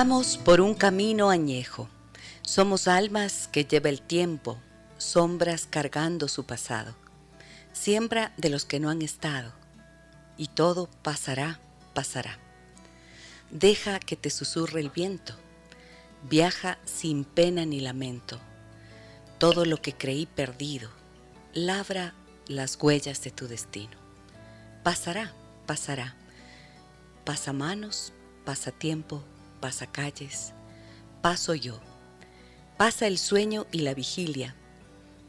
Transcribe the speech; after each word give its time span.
Vamos 0.00 0.38
por 0.38 0.60
un 0.60 0.74
camino 0.74 1.28
añejo. 1.28 1.88
Somos 2.42 2.86
almas 2.86 3.48
que 3.50 3.64
lleva 3.64 3.88
el 3.88 4.00
tiempo, 4.00 4.56
sombras 4.96 5.66
cargando 5.68 6.28
su 6.28 6.46
pasado 6.46 6.94
siembra 7.72 8.32
de 8.36 8.48
los 8.48 8.64
que 8.64 8.78
no 8.78 8.90
han 8.90 9.02
estado, 9.02 9.52
y 10.36 10.46
todo 10.46 10.88
pasará, 11.02 11.58
pasará. 11.94 12.38
Deja 13.50 13.98
que 13.98 14.16
te 14.16 14.30
susurre 14.30 14.80
el 14.80 14.90
viento, 14.90 15.34
viaja 16.28 16.78
sin 16.84 17.24
pena 17.24 17.64
ni 17.64 17.80
lamento. 17.80 18.38
Todo 19.38 19.64
lo 19.64 19.82
que 19.82 19.94
creí 19.94 20.26
perdido, 20.26 20.90
labra 21.54 22.14
las 22.46 22.78
huellas 22.80 23.22
de 23.22 23.30
tu 23.32 23.48
destino. 23.48 23.96
Pasará, 24.84 25.32
pasará. 25.66 26.14
Pasa 27.24 27.52
manos, 27.52 28.12
pasa 29.60 29.86
tiempo, 29.86 29.92
pasa 29.92 29.92
calles, 29.92 30.52
paso 31.22 31.54
yo. 31.54 31.80
Pasa 32.76 33.06
el 33.06 33.18
sueño 33.18 33.66
y 33.72 33.80
la 33.80 33.92
vigilia, 33.92 34.54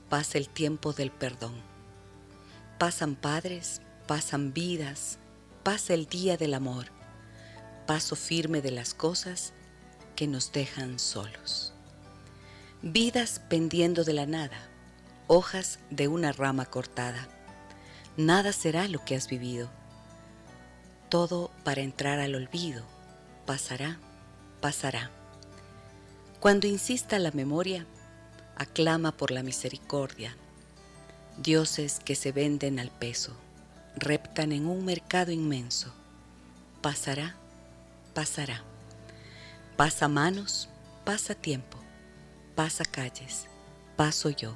pasa 0.07 0.37
el 0.37 0.47
tiempo 0.47 0.93
del 0.93 1.09
perdón 1.11 1.69
Pasan 2.79 3.15
padres, 3.15 3.81
pasan 4.07 4.53
vidas, 4.53 5.19
pasa 5.63 5.93
el 5.93 6.05
día 6.05 6.37
del 6.37 6.53
amor, 6.53 6.85
paso 7.85 8.15
firme 8.15 8.61
de 8.61 8.71
las 8.71 8.93
cosas 8.93 9.51
que 10.15 10.27
nos 10.27 10.53
dejan 10.53 10.97
solos. 10.97 11.73
Vidas 12.81 13.41
pendiendo 13.49 14.05
de 14.05 14.13
la 14.13 14.25
nada, 14.25 14.57
hojas 15.27 15.79
de 15.89 16.07
una 16.07 16.31
rama 16.31 16.67
cortada. 16.67 17.27
Nada 18.15 18.53
será 18.53 18.87
lo 18.87 19.03
que 19.03 19.15
has 19.15 19.27
vivido. 19.27 19.69
Todo 21.09 21.51
para 21.65 21.81
entrar 21.81 22.19
al 22.19 22.35
olvido. 22.35 22.85
Pasará, 23.45 23.99
pasará. 24.61 25.11
Cuando 26.39 26.67
insista 26.67 27.19
la 27.19 27.31
memoria, 27.31 27.85
aclama 28.55 29.11
por 29.11 29.31
la 29.31 29.43
misericordia 29.43 30.35
dioses 31.41 31.99
que 32.03 32.15
se 32.15 32.31
venden 32.31 32.79
al 32.79 32.91
peso, 32.91 33.33
reptan 33.95 34.51
en 34.51 34.65
un 34.67 34.85
mercado 34.85 35.31
inmenso. 35.31 35.93
Pasará, 36.81 37.35
pasará. 38.13 38.63
Pasa 39.77 40.07
manos, 40.07 40.69
pasa 41.05 41.35
tiempo, 41.35 41.77
pasa 42.55 42.83
calles, 42.83 43.47
paso 43.95 44.29
yo. 44.29 44.55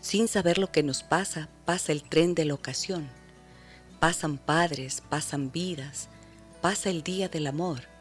Sin 0.00 0.26
saber 0.26 0.58
lo 0.58 0.72
que 0.72 0.82
nos 0.82 1.04
pasa, 1.04 1.48
pasa 1.64 1.92
el 1.92 2.02
tren 2.02 2.34
de 2.34 2.44
la 2.44 2.54
ocasión. 2.54 3.08
Pasan 4.00 4.36
padres, 4.36 5.00
pasan 5.08 5.52
vidas, 5.52 6.08
pasa 6.60 6.90
el 6.90 7.04
día 7.04 7.28
del 7.28 7.46
amor. 7.46 7.91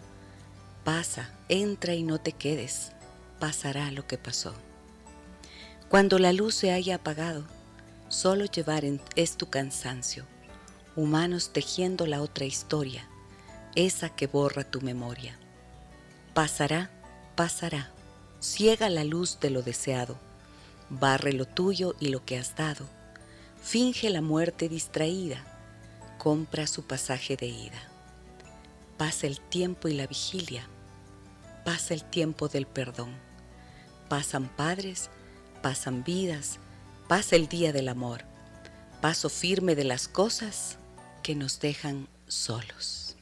Pasa, 0.83 1.29
entra 1.49 1.93
y 1.93 2.03
no 2.03 2.19
te 2.19 2.31
quedes, 2.31 2.91
pasará 3.39 3.91
lo 3.91 4.07
que 4.07 4.17
pasó. 4.17 4.53
Cuando 5.89 6.19
la 6.19 6.33
luz 6.33 6.55
se 6.55 6.71
haya 6.71 6.95
apagado, 6.95 7.45
Solo 8.11 8.43
llevar 8.43 8.83
es 9.15 9.37
tu 9.37 9.49
cansancio, 9.49 10.25
humanos 10.97 11.53
tejiendo 11.53 12.05
la 12.05 12.21
otra 12.21 12.43
historia, 12.43 13.07
esa 13.73 14.09
que 14.09 14.27
borra 14.27 14.65
tu 14.65 14.81
memoria. 14.81 15.39
Pasará, 16.33 16.91
pasará, 17.37 17.89
ciega 18.41 18.89
la 18.89 19.05
luz 19.05 19.39
de 19.39 19.49
lo 19.49 19.61
deseado, 19.61 20.19
barre 20.89 21.31
lo 21.31 21.45
tuyo 21.45 21.95
y 22.01 22.09
lo 22.09 22.25
que 22.25 22.37
has 22.37 22.57
dado, 22.57 22.85
finge 23.63 24.09
la 24.09 24.19
muerte 24.19 24.67
distraída, 24.67 25.45
compra 26.17 26.67
su 26.67 26.83
pasaje 26.83 27.37
de 27.37 27.47
ida. 27.47 27.81
Pasa 28.97 29.25
el 29.25 29.39
tiempo 29.39 29.87
y 29.87 29.93
la 29.93 30.05
vigilia, 30.05 30.67
pasa 31.63 31.93
el 31.93 32.03
tiempo 32.03 32.47
del 32.47 32.65
perdón, 32.65 33.15
pasan 34.09 34.49
padres, 34.55 35.09
pasan 35.61 36.03
vidas, 36.03 36.59
Pasa 37.11 37.35
el 37.35 37.49
día 37.49 37.73
del 37.73 37.89
amor, 37.89 38.21
paso 39.01 39.27
firme 39.27 39.75
de 39.75 39.83
las 39.83 40.07
cosas 40.07 40.77
que 41.23 41.35
nos 41.35 41.59
dejan 41.59 42.07
solos. 42.29 43.17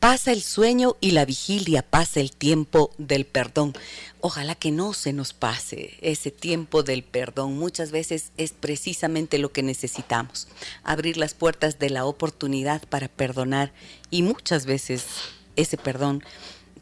Pasa 0.00 0.32
el 0.32 0.42
sueño 0.42 0.96
y 1.00 1.12
la 1.12 1.24
vigilia, 1.24 1.80
pasa 1.80 2.20
el 2.20 2.32
tiempo 2.32 2.90
del 2.98 3.24
perdón. 3.24 3.72
Ojalá 4.20 4.54
que 4.54 4.70
no 4.70 4.92
se 4.92 5.14
nos 5.14 5.32
pase 5.32 5.96
ese 6.02 6.30
tiempo 6.30 6.82
del 6.82 7.02
perdón. 7.02 7.56
Muchas 7.56 7.90
veces 7.90 8.32
es 8.36 8.52
precisamente 8.52 9.38
lo 9.38 9.50
que 9.50 9.62
necesitamos, 9.62 10.48
abrir 10.84 11.16
las 11.16 11.32
puertas 11.32 11.78
de 11.78 11.88
la 11.88 12.04
oportunidad 12.04 12.86
para 12.86 13.08
perdonar 13.08 13.72
y 14.10 14.20
muchas 14.20 14.66
veces 14.66 15.06
ese 15.56 15.78
perdón 15.78 16.22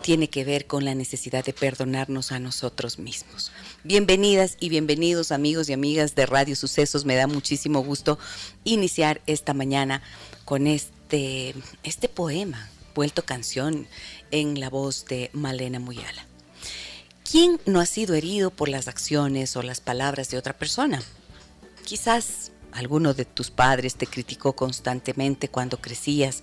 tiene 0.05 0.29
que 0.29 0.45
ver 0.45 0.67
con 0.67 0.85
la 0.85 0.95
necesidad 0.95 1.47
de 1.47 1.55
perdonarnos 1.55 2.31
a 2.31 2.39
nosotros 2.39 2.99
mismos. 2.99 3.53
Bienvenidas 3.85 4.59
y 4.61 4.69
bienvenidos 4.69 5.33
amigos 5.33 5.71
y 5.71 5.73
amigas 5.73 6.15
de 6.15 6.27
Radio 6.27 6.57
Sucesos. 6.57 7.07
Me 7.07 7.15
da 7.17 7.27
muchísimo 7.27 7.83
gusto 7.83 8.19
iniciar 8.65 9.23
esta 9.27 9.55
mañana 9.55 10.03
con 10.45 10.67
este, 10.67 11.55
este 11.85 12.11
poema, 12.11 12.69
vuelto 12.95 13.25
canción, 13.25 13.87
en 14.31 14.61
la 14.61 14.69
voz 14.69 15.07
de 15.07 15.31
Malena 15.33 15.79
Muyala. 15.79 16.27
¿Quién 17.25 17.59
no 17.65 17.81
ha 17.81 17.87
sido 17.87 18.15
herido 18.15 18.51
por 18.51 18.69
las 18.69 18.89
acciones 18.89 19.57
o 19.57 19.63
las 19.63 19.81
palabras 19.81 20.29
de 20.29 20.37
otra 20.37 20.53
persona? 20.53 21.03
Quizás 21.83 22.53
alguno 22.73 23.15
de 23.15 23.25
tus 23.25 23.51
padres 23.51 23.95
te 23.95 24.07
criticó 24.07 24.55
constantemente 24.55 25.49
cuando 25.49 25.81
crecías. 25.81 26.43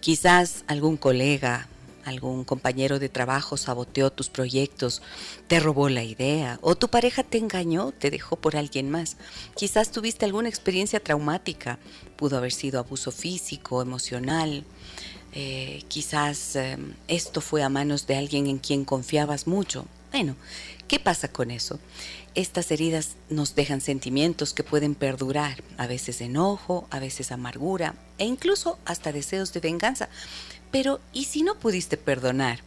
Quizás 0.00 0.64
algún 0.66 0.96
colega 0.96 1.68
algún 2.04 2.44
compañero 2.44 2.98
de 2.98 3.08
trabajo 3.08 3.56
saboteó 3.56 4.10
tus 4.10 4.28
proyectos, 4.28 5.02
te 5.46 5.60
robó 5.60 5.88
la 5.88 6.04
idea 6.04 6.58
o 6.62 6.74
tu 6.74 6.88
pareja 6.88 7.22
te 7.22 7.38
engañó, 7.38 7.92
te 7.92 8.10
dejó 8.10 8.36
por 8.36 8.56
alguien 8.56 8.90
más. 8.90 9.16
Quizás 9.56 9.90
tuviste 9.90 10.24
alguna 10.24 10.48
experiencia 10.48 11.00
traumática, 11.00 11.78
pudo 12.16 12.36
haber 12.36 12.52
sido 12.52 12.78
abuso 12.78 13.10
físico, 13.12 13.82
emocional. 13.82 14.64
Eh, 15.32 15.82
quizás 15.88 16.56
em, 16.56 16.94
esto 17.06 17.40
fue 17.40 17.62
a 17.62 17.68
manos 17.68 18.06
de 18.06 18.16
alguien 18.16 18.46
en 18.46 18.58
quien 18.58 18.84
confiabas 18.84 19.46
mucho. 19.46 19.86
Bueno, 20.10 20.36
¿qué 20.88 20.98
pasa 20.98 21.28
con 21.28 21.50
eso? 21.50 21.78
Estas 22.34 22.70
heridas 22.70 23.16
nos 23.28 23.54
dejan 23.54 23.80
sentimientos 23.80 24.54
que 24.54 24.64
pueden 24.64 24.94
perdurar, 24.94 25.62
a 25.76 25.86
veces 25.86 26.20
enojo, 26.20 26.86
a 26.90 26.98
veces 26.98 27.30
amargura 27.32 27.94
e 28.16 28.24
incluso 28.24 28.78
hasta 28.84 29.12
deseos 29.12 29.52
de 29.52 29.60
venganza. 29.60 30.08
Pero 30.70 31.00
¿y 31.12 31.24
si 31.24 31.42
no 31.42 31.54
pudiste 31.56 31.96
perdonar 31.96 32.60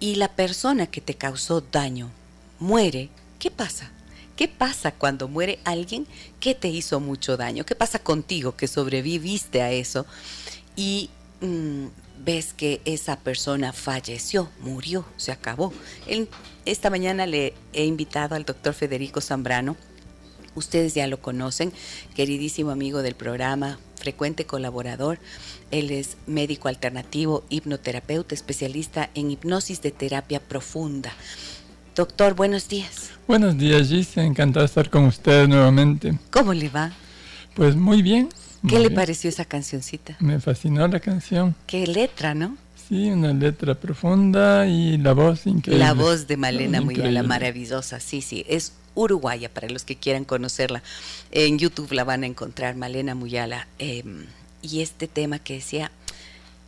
y 0.00 0.16
la 0.16 0.28
persona 0.28 0.86
que 0.86 1.00
te 1.00 1.14
causó 1.14 1.60
daño 1.60 2.10
muere? 2.58 3.10
¿Qué 3.38 3.50
pasa? 3.50 3.90
¿Qué 4.36 4.48
pasa 4.48 4.92
cuando 4.92 5.28
muere 5.28 5.60
alguien 5.64 6.06
que 6.40 6.54
te 6.54 6.68
hizo 6.68 6.98
mucho 6.98 7.36
daño? 7.36 7.64
¿Qué 7.64 7.74
pasa 7.74 8.00
contigo 8.00 8.56
que 8.56 8.66
sobreviviste 8.66 9.62
a 9.62 9.70
eso 9.70 10.06
y 10.74 11.10
mm, 11.40 11.86
ves 12.24 12.52
que 12.52 12.80
esa 12.84 13.16
persona 13.20 13.72
falleció, 13.72 14.50
murió, 14.60 15.04
se 15.16 15.30
acabó? 15.30 15.72
esta 16.64 16.90
mañana 16.90 17.26
le 17.26 17.54
he 17.72 17.84
invitado 17.84 18.34
al 18.34 18.44
doctor 18.44 18.74
Federico 18.74 19.20
Zambrano. 19.20 19.76
Ustedes 20.54 20.94
ya 20.94 21.06
lo 21.06 21.20
conocen, 21.20 21.72
queridísimo 22.14 22.70
amigo 22.70 23.02
del 23.02 23.14
programa, 23.14 23.78
frecuente 23.96 24.44
colaborador. 24.44 25.18
Él 25.70 25.90
es 25.90 26.16
médico 26.26 26.68
alternativo, 26.68 27.44
hipnoterapeuta, 27.48 28.34
especialista 28.34 29.10
en 29.14 29.30
hipnosis 29.30 29.82
de 29.82 29.90
terapia 29.90 30.40
profunda. 30.40 31.12
Doctor, 31.94 32.34
buenos 32.34 32.68
días. 32.68 33.10
Buenos 33.26 33.56
días, 33.56 33.88
Gis. 33.88 34.16
Encantado 34.16 34.62
de 34.62 34.66
estar 34.66 34.90
con 34.90 35.04
usted 35.04 35.48
nuevamente. 35.48 36.18
¿Cómo 36.30 36.52
le 36.52 36.68
va? 36.68 36.92
Pues 37.54 37.76
muy 37.76 38.02
bien. 38.02 38.28
¿Qué 38.68 38.78
le 38.78 38.90
pareció 38.90 39.28
esa 39.28 39.44
cancioncita? 39.44 40.16
Me 40.20 40.40
fascinó 40.40 40.88
la 40.88 40.98
canción. 40.98 41.54
Qué 41.66 41.86
letra, 41.86 42.34
¿no? 42.34 42.56
Sí, 42.88 43.10
una 43.10 43.32
letra 43.32 43.74
profunda 43.74 44.66
y 44.66 44.98
la 44.98 45.12
voz 45.12 45.46
increíble. 45.46 45.84
La 45.84 45.94
voz 45.94 46.26
de 46.26 46.36
Malena 46.36 46.80
Muyala, 46.80 47.22
maravillosa. 47.22 48.00
Sí, 48.00 48.20
sí, 48.20 48.44
es 48.48 48.72
uruguaya 48.94 49.48
para 49.48 49.68
los 49.68 49.84
que 49.84 49.96
quieran 49.96 50.24
conocerla. 50.24 50.82
En 51.30 51.58
YouTube 51.58 51.92
la 51.92 52.04
van 52.04 52.22
a 52.22 52.26
encontrar, 52.26 52.76
Malena 52.76 53.14
Muyala. 53.14 53.66
Em, 53.78 54.26
y 54.62 54.80
este 54.80 55.08
tema 55.08 55.38
que 55.38 55.54
decía, 55.54 55.90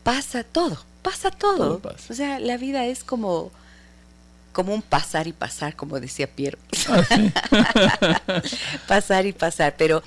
pasa 0.03 0.45
todo, 0.45 0.79
pasa 1.03 1.31
todo. 1.31 1.57
Todo 1.57 1.79
pasa. 1.79 2.13
O 2.13 2.17
sea, 2.17 2.39
la 2.39 2.57
vida 2.57 2.87
es 2.87 3.05
como, 3.05 3.51
como 4.53 4.75
un 4.75 4.83
pasar 4.83 5.27
y 5.27 5.33
pasar, 5.33 5.77
como 5.77 5.99
decía 6.01 6.27
Pierre. 6.27 6.59
Ah, 6.89 7.03
sí. 7.05 7.33
pasar 8.89 9.27
y 9.27 9.33
pasar. 9.33 9.75
Pero 9.77 10.03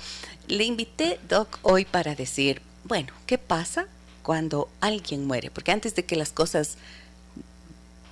le 0.46 0.64
invité, 0.64 1.18
Doc, 1.28 1.58
hoy 1.62 1.84
para 1.84 2.14
decir, 2.14 2.62
bueno, 2.84 3.12
¿qué 3.26 3.38
pasa 3.38 3.86
cuando 4.22 4.68
alguien 4.80 5.26
muere? 5.26 5.50
Porque 5.50 5.72
antes 5.72 5.94
de 5.94 6.04
que 6.04 6.16
las 6.16 6.32
cosas 6.32 6.76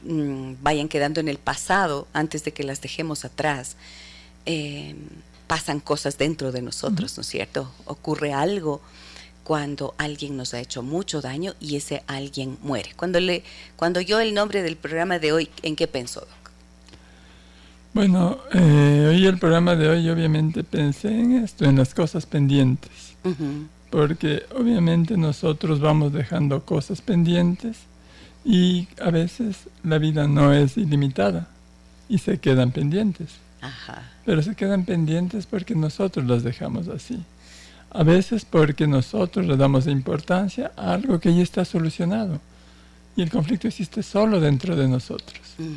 mm, 0.09 0.55
vayan 0.63 0.89
quedando 0.89 1.21
en 1.21 1.29
el 1.29 1.39
pasado, 1.39 2.09
antes 2.13 2.45
de 2.45 2.53
que 2.53 2.65
las 2.65 2.81
dejemos 2.81 3.25
atrás, 3.25 3.77
eh, 4.47 4.97
pasan 5.47 5.81
cosas 5.81 6.19
dentro 6.19 6.53
de 6.53 6.63
nosotros, 6.63 7.17
¿no 7.17 7.21
es 7.21 7.27
cierto? 7.29 7.71
Ocurre 7.87 8.33
algo 8.33 8.81
cuando 9.45 9.95
alguien 9.97 10.37
nos 10.37 10.53
ha 10.53 10.61
hecho 10.61 10.83
mucho 10.83 11.23
daño 11.23 11.55
y 11.59 11.77
ese 11.77 12.03
alguien 12.07 12.59
muere. 12.63 12.91
Cuando 12.97 13.19
le, 13.19 13.45
cuando 13.77 14.01
yo 14.03 14.21
el 14.21 14.35
nombre 14.35 14.63
del 14.63 14.77
programa 14.77 15.19
de 15.19 15.33
hoy, 15.33 15.49
¿en 15.63 15.75
qué 15.75 15.87
pensó, 15.87 16.21
Doc? 16.21 16.29
Bueno, 17.95 18.39
eh, 18.53 19.07
hoy 19.09 19.27
el 19.27 19.39
programa 19.39 19.75
de 19.75 19.89
hoy 19.89 20.09
obviamente 20.11 20.65
pensé 20.65 21.09
en 21.09 21.43
esto, 21.43 21.65
en 21.65 21.77
las 21.77 21.95
cosas 21.95 22.27
pendientes, 22.27 23.17
porque 23.91 24.45
obviamente 24.55 25.17
nosotros 25.17 25.81
vamos 25.81 26.13
dejando 26.13 26.63
cosas 26.65 27.01
pendientes 27.01 27.79
y 28.49 28.89
a 29.05 29.11
veces 29.11 29.69
la 29.85 29.99
vida 29.99 30.27
no 30.27 30.55
es 30.55 30.79
ilimitada 30.79 31.49
y 32.09 32.17
se 32.17 32.39
quedan 32.39 32.71
pendientes, 32.73 33.29
Ajá. 33.61 34.11
pero 34.25 34.43
se 34.43 34.55
quedan 34.55 34.87
pendientes 34.87 35.45
porque 35.45 35.75
nosotros 35.75 36.25
las 36.27 36.43
dejamos 36.45 36.89
así. 36.89 37.23
A 37.91 38.05
veces 38.05 38.47
porque 38.47 38.87
nosotros 38.87 39.45
le 39.45 39.59
damos 39.59 39.87
importancia 39.87 40.73
a 40.79 40.95
algo 40.95 41.21
que 41.21 41.35
ya 41.35 41.43
está 41.43 41.67
solucionado 41.67 42.41
y 43.17 43.21
el 43.21 43.31
conflicto 43.31 43.69
existe 43.69 44.03
solo 44.03 44.41
dentro 44.41 44.77
de 44.77 44.89
nosotros. 44.89 45.41
Ujú. 45.59 45.69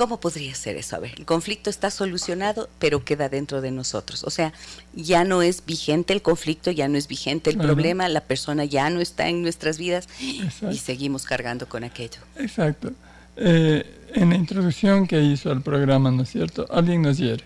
¿Cómo 0.00 0.18
podría 0.18 0.54
ser 0.54 0.78
eso? 0.78 0.96
A 0.96 0.98
ver, 0.98 1.12
el 1.18 1.26
conflicto 1.26 1.68
está 1.68 1.90
solucionado, 1.90 2.70
pero 2.78 3.04
queda 3.04 3.28
dentro 3.28 3.60
de 3.60 3.70
nosotros. 3.70 4.24
O 4.24 4.30
sea, 4.30 4.54
ya 4.94 5.24
no 5.24 5.42
es 5.42 5.62
vigente 5.66 6.14
el 6.14 6.22
conflicto, 6.22 6.70
ya 6.70 6.88
no 6.88 6.96
es 6.96 7.06
vigente 7.06 7.50
el 7.50 7.56
Claro. 7.56 7.74
problema, 7.74 8.08
la 8.08 8.22
persona 8.22 8.64
ya 8.64 8.88
no 8.88 9.02
está 9.02 9.28
en 9.28 9.42
nuestras 9.42 9.76
vidas 9.76 10.08
Exacto. 10.18 10.70
y 10.74 10.78
seguimos 10.78 11.24
cargando 11.24 11.68
con 11.68 11.84
aquello. 11.84 12.18
Exacto. 12.38 12.92
Eh, 13.36 13.84
en 14.14 14.30
la 14.30 14.36
introducción 14.36 15.06
que 15.06 15.20
hizo 15.20 15.50
al 15.50 15.60
programa, 15.60 16.10
¿no 16.10 16.22
es 16.22 16.30
cierto? 16.30 16.66
Alguien 16.70 17.02
nos 17.02 17.18
hiere. 17.18 17.44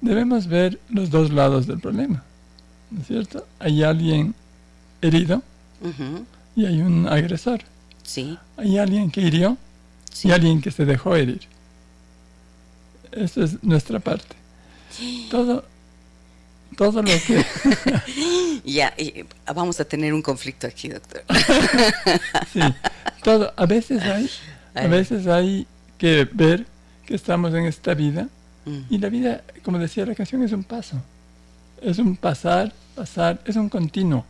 Debemos 0.00 0.46
ver 0.46 0.80
los 0.88 1.10
dos 1.10 1.30
lados 1.30 1.66
del 1.66 1.80
problema, 1.80 2.24
¿no 2.90 3.02
es 3.02 3.06
cierto? 3.08 3.46
Hay 3.58 3.82
alguien 3.82 4.34
herido 5.02 5.42
y 6.56 6.64
hay 6.64 6.80
un 6.80 7.06
agresor. 7.08 7.60
Sí, 8.02 8.38
Hay 8.56 8.78
alguien 8.78 9.10
que 9.10 9.20
hirió 9.20 9.58
sí. 10.14 10.28
y 10.28 10.32
alguien 10.32 10.62
que 10.62 10.70
se 10.70 10.86
dejó 10.86 11.14
herir. 11.14 11.42
Eso 13.12 13.44
es 13.44 13.62
nuestra 13.62 14.00
parte. 14.00 14.34
Todo, 15.30 15.64
todo 16.76 17.02
lo 17.02 17.10
que... 17.26 17.44
Ya, 18.64 18.94
y 18.96 19.26
vamos 19.54 19.78
a 19.80 19.84
tener 19.84 20.14
un 20.14 20.22
conflicto 20.22 20.66
aquí, 20.66 20.88
doctor. 20.88 21.22
Sí, 22.52 22.60
todo. 23.22 23.52
A 23.56 23.66
veces 23.66 24.02
hay, 24.02 24.30
a 24.74 24.86
veces 24.86 25.26
hay 25.26 25.66
que 25.98 26.26
ver 26.32 26.64
que 27.04 27.14
estamos 27.14 27.52
en 27.52 27.66
esta 27.66 27.92
vida 27.92 28.26
Mm, 28.66 28.80
y 28.90 28.98
la 28.98 29.08
vida, 29.08 29.42
como 29.62 29.78
decía 29.78 30.06
la 30.06 30.14
canción, 30.14 30.42
es 30.42 30.52
un 30.52 30.64
paso. 30.64 31.00
Es 31.80 31.98
un 31.98 32.16
pasar, 32.16 32.72
pasar, 32.94 33.40
es 33.44 33.56
un 33.56 33.68
continuo. 33.68 34.24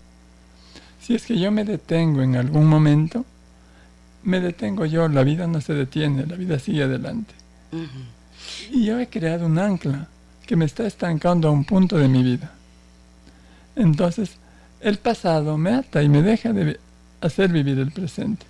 Si 1.01 1.15
es 1.15 1.27
que 1.27 1.39
yo 1.39 1.51
me 1.51 1.65
detengo 1.65 2.23
en 2.23 2.37
algún 2.37 2.67
momento, 2.67 3.25
me 4.25 4.41
detengo 4.41 4.87
yo, 4.87 5.09
la 5.09 5.23
vida 5.23 5.47
no 5.47 5.61
se 5.61 5.75
detiene, 5.75 6.27
la 6.27 6.37
vida 6.37 6.59
sigue 6.59 6.83
adelante. 6.83 7.35
Y 8.73 8.85
yo 8.85 8.99
he 8.99 9.09
creado 9.09 9.47
un 9.47 9.59
ancla 9.59 10.09
que 10.47 10.57
me 10.57 10.65
está 10.65 10.87
estancando 10.87 11.49
a 11.49 11.51
un 11.51 11.65
punto 11.65 11.97
de 11.97 12.09
mi 12.09 12.23
vida. 12.23 12.53
Entonces, 13.77 14.37
el 14.81 14.99
pasado 14.99 15.57
me 15.57 15.71
ata 15.71 16.03
y 16.03 16.09
me 16.09 16.23
deja 16.23 16.53
de 16.53 16.79
hacer 17.21 17.51
vivir 17.51 17.79
el 17.79 17.91
presente. 17.91 18.47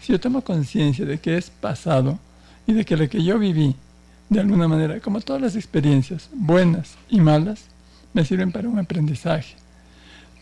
Si 0.00 0.12
yo 0.12 0.20
tomo 0.20 0.42
conciencia 0.42 1.04
de 1.04 1.18
que 1.18 1.36
es 1.36 1.50
pasado 1.50 2.18
y 2.66 2.72
de 2.72 2.84
que 2.84 2.96
lo 2.96 3.08
que 3.08 3.22
yo 3.22 3.38
viví, 3.38 3.74
de 4.28 4.40
alguna 4.40 4.68
manera, 4.68 5.00
como 5.00 5.20
todas 5.20 5.40
las 5.40 5.56
experiencias, 5.56 6.28
buenas 6.32 6.96
y 7.08 7.20
malas, 7.20 7.64
me 8.12 8.24
sirven 8.24 8.52
para 8.52 8.68
un 8.68 8.78
aprendizaje, 8.78 9.54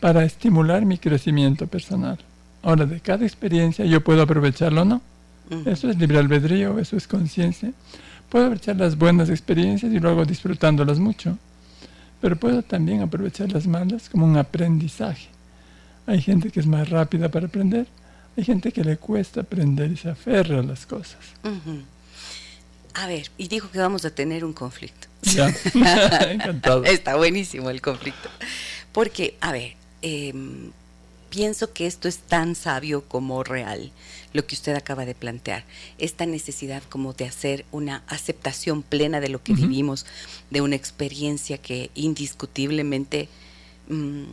para 0.01 0.23
estimular 0.23 0.85
mi 0.85 0.97
crecimiento 0.97 1.67
personal. 1.67 2.17
Ahora, 2.67 2.85
de 2.85 2.99
cada 2.99 3.25
experiencia 3.25 3.85
yo 3.85 4.01
puedo 4.01 4.21
aprovecharlo 4.21 4.81
o 4.81 4.85
no. 4.85 5.01
Eso 5.65 5.89
es 5.89 5.97
libre 5.97 6.17
albedrío, 6.17 6.79
eso 6.79 6.97
es 6.97 7.07
conciencia. 7.07 7.71
Puedo 8.27 8.47
aprovechar 8.47 8.75
las 8.75 8.97
buenas 8.97 9.29
experiencias 9.29 9.93
y 9.93 9.99
luego 10.01 10.25
disfrutándolas 10.25 10.99
mucho. 10.99 11.37
Pero 12.19 12.35
puedo 12.35 12.63
también 12.63 13.01
aprovechar 13.01 13.53
las 13.53 13.67
malas 13.67 14.09
como 14.09 14.25
un 14.25 14.35
aprendizaje. 14.35 15.29
Hay 16.07 16.21
gente 16.21 16.51
que 16.51 16.59
es 16.59 16.67
más 16.67 16.89
rápida 16.89 17.29
para 17.29 17.47
aprender, 17.47 17.87
hay 18.35 18.43
gente 18.43 18.73
que 18.73 18.83
le 18.83 18.97
cuesta 18.97 19.39
aprender 19.39 19.89
y 19.89 19.95
se 19.95 20.09
aferra 20.09 20.59
a 20.59 20.63
las 20.63 20.85
cosas. 20.85 21.19
A 22.95 23.07
ver, 23.07 23.31
y 23.37 23.47
dijo 23.47 23.71
que 23.71 23.79
vamos 23.79 24.03
a 24.03 24.09
tener 24.09 24.43
un 24.43 24.51
conflicto. 24.51 25.07
Ya, 25.21 25.47
encantado. 26.31 26.83
Está 26.83 27.15
buenísimo 27.15 27.69
el 27.69 27.81
conflicto. 27.81 28.27
Porque, 28.91 29.37
a 29.39 29.53
ver, 29.53 29.77
em, 30.01 30.73
pienso 31.37 31.71
que 31.71 31.85
esto 31.85 32.07
es 32.07 32.17
tan 32.17 32.55
sabio 32.55 33.03
como 33.03 33.43
real, 33.43 33.91
lo 34.33 34.47
que 34.47 34.55
usted 34.55 34.73
acaba 34.73 35.05
de 35.05 35.13
plantear. 35.13 35.65
Esta 35.99 36.25
necesidad 36.25 36.81
como 36.89 37.13
de 37.13 37.25
hacer 37.25 37.63
una 37.71 38.03
aceptación 38.07 38.81
plena 38.81 39.19
de 39.19 39.29
lo 39.29 39.43
que 39.43 39.53
vivimos, 39.53 40.07
de 40.49 40.61
una 40.61 40.75
experiencia 40.75 41.59
que 41.59 41.91
indiscutiblemente... 41.93 43.29
mm, 43.87 44.23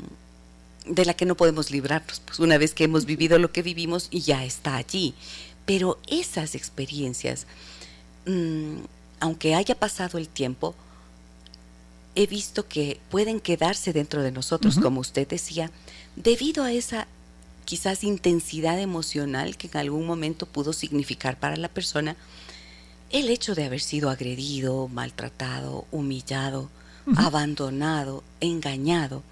de 0.86 1.04
la 1.06 1.14
que 1.14 1.24
no 1.24 1.34
podemos 1.34 1.70
librarnos, 1.70 2.20
pues 2.20 2.38
una 2.40 2.58
vez 2.58 2.74
que 2.74 2.84
hemos 2.84 3.06
vivido 3.06 3.38
lo 3.38 3.52
que 3.52 3.62
vivimos 3.62 4.08
y 4.10 4.20
ya 4.20 4.44
está 4.44 4.76
allí. 4.76 5.14
Pero 5.64 5.98
esas 6.06 6.54
experiencias, 6.54 7.46
mm, 8.26 8.76
aunque 9.20 9.54
haya 9.54 9.74
pasado 9.74 10.18
el 10.18 10.28
tiempo, 10.28 10.74
he 12.14 12.26
visto 12.26 12.66
que 12.68 12.98
pueden 13.10 13.40
quedarse 13.40 13.92
dentro 13.92 14.22
de 14.22 14.32
nosotros, 14.32 14.78
como 14.78 15.00
usted 15.00 15.26
decía, 15.26 15.70
debido 16.16 16.64
a 16.64 16.72
esa 16.72 17.06
quizás 17.64 18.04
intensidad 18.04 18.78
emocional 18.78 19.56
que 19.56 19.68
en 19.68 19.78
algún 19.78 20.06
momento 20.06 20.46
pudo 20.46 20.72
significar 20.72 21.38
para 21.38 21.56
la 21.56 21.68
persona 21.68 22.16
el 23.10 23.30
hecho 23.30 23.54
de 23.54 23.64
haber 23.64 23.80
sido 23.80 24.10
agredido, 24.10 24.88
maltratado, 24.88 25.86
humillado, 25.92 26.68
abandonado, 27.16 28.24
engañado. 28.40 29.22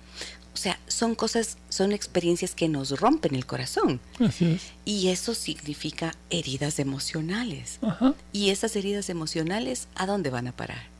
O 0.55 0.57
sea, 0.57 0.79
son 0.87 1.15
cosas, 1.15 1.57
son 1.69 1.93
experiencias 1.93 2.55
que 2.55 2.69
nos 2.69 3.01
rompen 3.01 3.35
el 3.35 3.47
corazón. 3.47 4.01
Así 4.21 4.45
es. 4.45 4.63
Y 4.85 5.09
eso 5.09 5.35
significa 5.35 6.15
heridas 6.31 6.79
emocionales. 6.79 7.79
Ajá. 7.83 8.15
Y 8.33 8.51
esas 8.51 8.77
heridas 8.77 9.09
emocionales, 9.09 9.89
¿a 9.95 10.07
dónde 10.07 10.31
van 10.31 10.47
a 10.47 10.53
parar? 10.53 10.93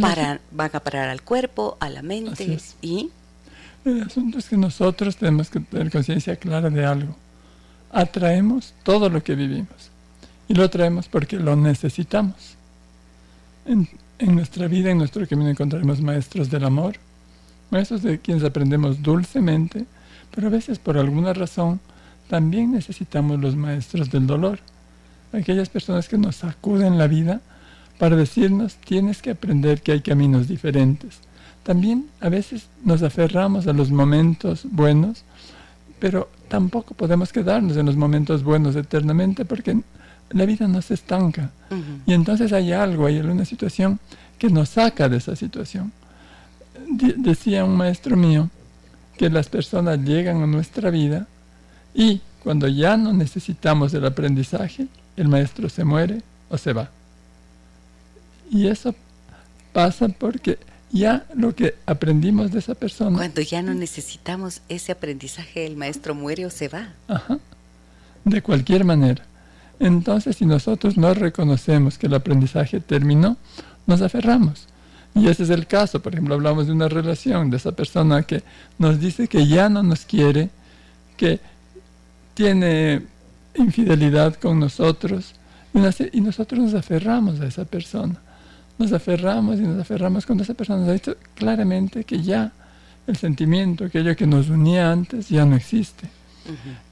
Para, 0.00 0.40
van 0.52 0.70
a 0.72 0.80
parar 0.80 1.08
al 1.08 1.22
cuerpo, 1.22 1.76
a 1.80 1.90
la 1.90 2.02
mente 2.02 2.58
y 2.80 3.10
el 3.86 4.02
asunto 4.02 4.38
es 4.38 4.48
que 4.48 4.56
nosotros 4.56 5.16
tenemos 5.16 5.48
que 5.48 5.60
tener 5.60 5.90
conciencia 5.90 6.36
clara 6.36 6.70
de 6.70 6.84
algo. 6.84 7.14
Atraemos 7.92 8.74
todo 8.82 9.08
lo 9.08 9.22
que 9.22 9.34
vivimos. 9.34 9.90
Y 10.48 10.54
lo 10.54 10.68
traemos 10.70 11.08
porque 11.08 11.38
lo 11.38 11.56
necesitamos. 11.56 12.56
En, 13.64 13.88
nuestra 14.34 14.68
vida, 14.68 14.90
en 14.90 14.98
nuestro 14.98 15.26
camino, 15.26 15.50
encontraremos 15.50 16.00
maestros 16.00 16.50
del 16.50 16.64
amor, 16.64 16.96
maestros 17.70 18.02
de 18.02 18.18
quienes 18.18 18.44
aprendemos 18.44 19.02
dulcemente, 19.02 19.86
pero 20.34 20.46
a 20.46 20.50
veces 20.50 20.78
por 20.78 20.98
alguna 20.98 21.32
razón 21.32 21.80
también 22.28 22.72
necesitamos 22.72 23.40
los 23.40 23.56
maestros 23.56 24.10
del 24.10 24.26
dolor. 24.26 24.60
Aquellas 25.32 25.68
personas 25.68 26.08
que 26.08 26.18
nos 26.18 26.36
sacuden 26.36 26.98
la 26.98 27.08
vida 27.08 27.40
para 27.98 28.16
decirnos 28.16 28.76
tienes 28.76 29.20
que 29.20 29.30
aprender 29.30 29.82
que 29.82 29.92
hay 29.92 30.00
caminos 30.00 30.48
diferentes. 30.48 31.25
También 31.66 32.06
a 32.20 32.28
veces 32.28 32.66
nos 32.84 33.02
aferramos 33.02 33.66
a 33.66 33.72
los 33.72 33.90
momentos 33.90 34.60
buenos, 34.70 35.24
pero 35.98 36.30
tampoco 36.48 36.94
podemos 36.94 37.32
quedarnos 37.32 37.76
en 37.76 37.86
los 37.86 37.96
momentos 37.96 38.44
buenos 38.44 38.76
eternamente 38.76 39.44
porque 39.44 39.80
la 40.30 40.46
vida 40.46 40.68
no 40.68 40.80
se 40.80 40.94
estanca. 40.94 41.50
Y 42.06 42.12
entonces 42.12 42.52
hay 42.52 42.70
algo, 42.70 43.06
hay 43.06 43.18
alguna 43.18 43.44
situación 43.44 43.98
que 44.38 44.48
nos 44.48 44.68
saca 44.68 45.08
de 45.08 45.16
esa 45.16 45.34
situación. 45.34 45.90
De- 46.88 47.14
decía 47.16 47.64
un 47.64 47.76
maestro 47.76 48.16
mío 48.16 48.48
que 49.18 49.28
las 49.28 49.48
personas 49.48 49.98
llegan 50.04 50.42
a 50.42 50.46
nuestra 50.46 50.90
vida 50.90 51.26
y 51.94 52.20
cuando 52.44 52.68
ya 52.68 52.96
no 52.96 53.12
necesitamos 53.12 53.92
el 53.94 54.06
aprendizaje, 54.06 54.86
el 55.16 55.26
maestro 55.26 55.68
se 55.68 55.82
muere 55.82 56.22
o 56.48 56.58
se 56.58 56.72
va. 56.72 56.90
Y 58.52 58.68
eso 58.68 58.94
pasa 59.72 60.06
porque 60.08 60.58
ya 60.92 61.26
lo 61.34 61.54
que 61.54 61.74
aprendimos 61.86 62.52
de 62.52 62.60
esa 62.60 62.74
persona. 62.74 63.16
Cuando 63.16 63.40
ya 63.40 63.62
no 63.62 63.74
necesitamos 63.74 64.60
ese 64.68 64.92
aprendizaje, 64.92 65.66
el 65.66 65.76
maestro 65.76 66.14
muere 66.14 66.46
o 66.46 66.50
se 66.50 66.68
va. 66.68 66.88
Ajá. 67.08 67.38
De 68.24 68.42
cualquier 68.42 68.84
manera. 68.84 69.24
Entonces, 69.78 70.36
si 70.36 70.46
nosotros 70.46 70.96
no 70.96 71.12
reconocemos 71.12 71.98
que 71.98 72.06
el 72.06 72.14
aprendizaje 72.14 72.80
terminó, 72.80 73.36
nos 73.86 74.00
aferramos. 74.00 74.66
Y 75.14 75.28
ese 75.28 75.42
es 75.42 75.50
el 75.50 75.66
caso. 75.66 76.00
Por 76.00 76.14
ejemplo, 76.14 76.34
hablamos 76.34 76.66
de 76.66 76.72
una 76.72 76.88
relación, 76.88 77.50
de 77.50 77.58
esa 77.58 77.72
persona 77.72 78.22
que 78.22 78.42
nos 78.78 79.00
dice 79.00 79.28
que 79.28 79.46
ya 79.46 79.68
no 79.68 79.82
nos 79.82 80.04
quiere, 80.04 80.50
que 81.16 81.40
tiene 82.34 83.02
infidelidad 83.54 84.34
con 84.34 84.60
nosotros, 84.60 85.34
y 86.12 86.20
nosotros 86.20 86.60
nos 86.60 86.74
aferramos 86.74 87.40
a 87.40 87.46
esa 87.46 87.66
persona 87.66 88.20
nos 88.78 88.92
aferramos 88.92 89.58
y 89.58 89.62
nos 89.62 89.80
aferramos 89.80 90.26
cuando 90.26 90.44
esa 90.44 90.54
persona 90.54 90.80
nos 90.80 90.88
ha 90.88 90.92
dicho 90.92 91.16
claramente 91.34 92.04
que 92.04 92.22
ya 92.22 92.52
el 93.06 93.16
sentimiento, 93.16 93.84
aquello 93.84 94.16
que 94.16 94.26
nos 94.26 94.48
unía 94.48 94.90
antes, 94.90 95.28
ya 95.28 95.44
no 95.44 95.56
existe. 95.56 96.08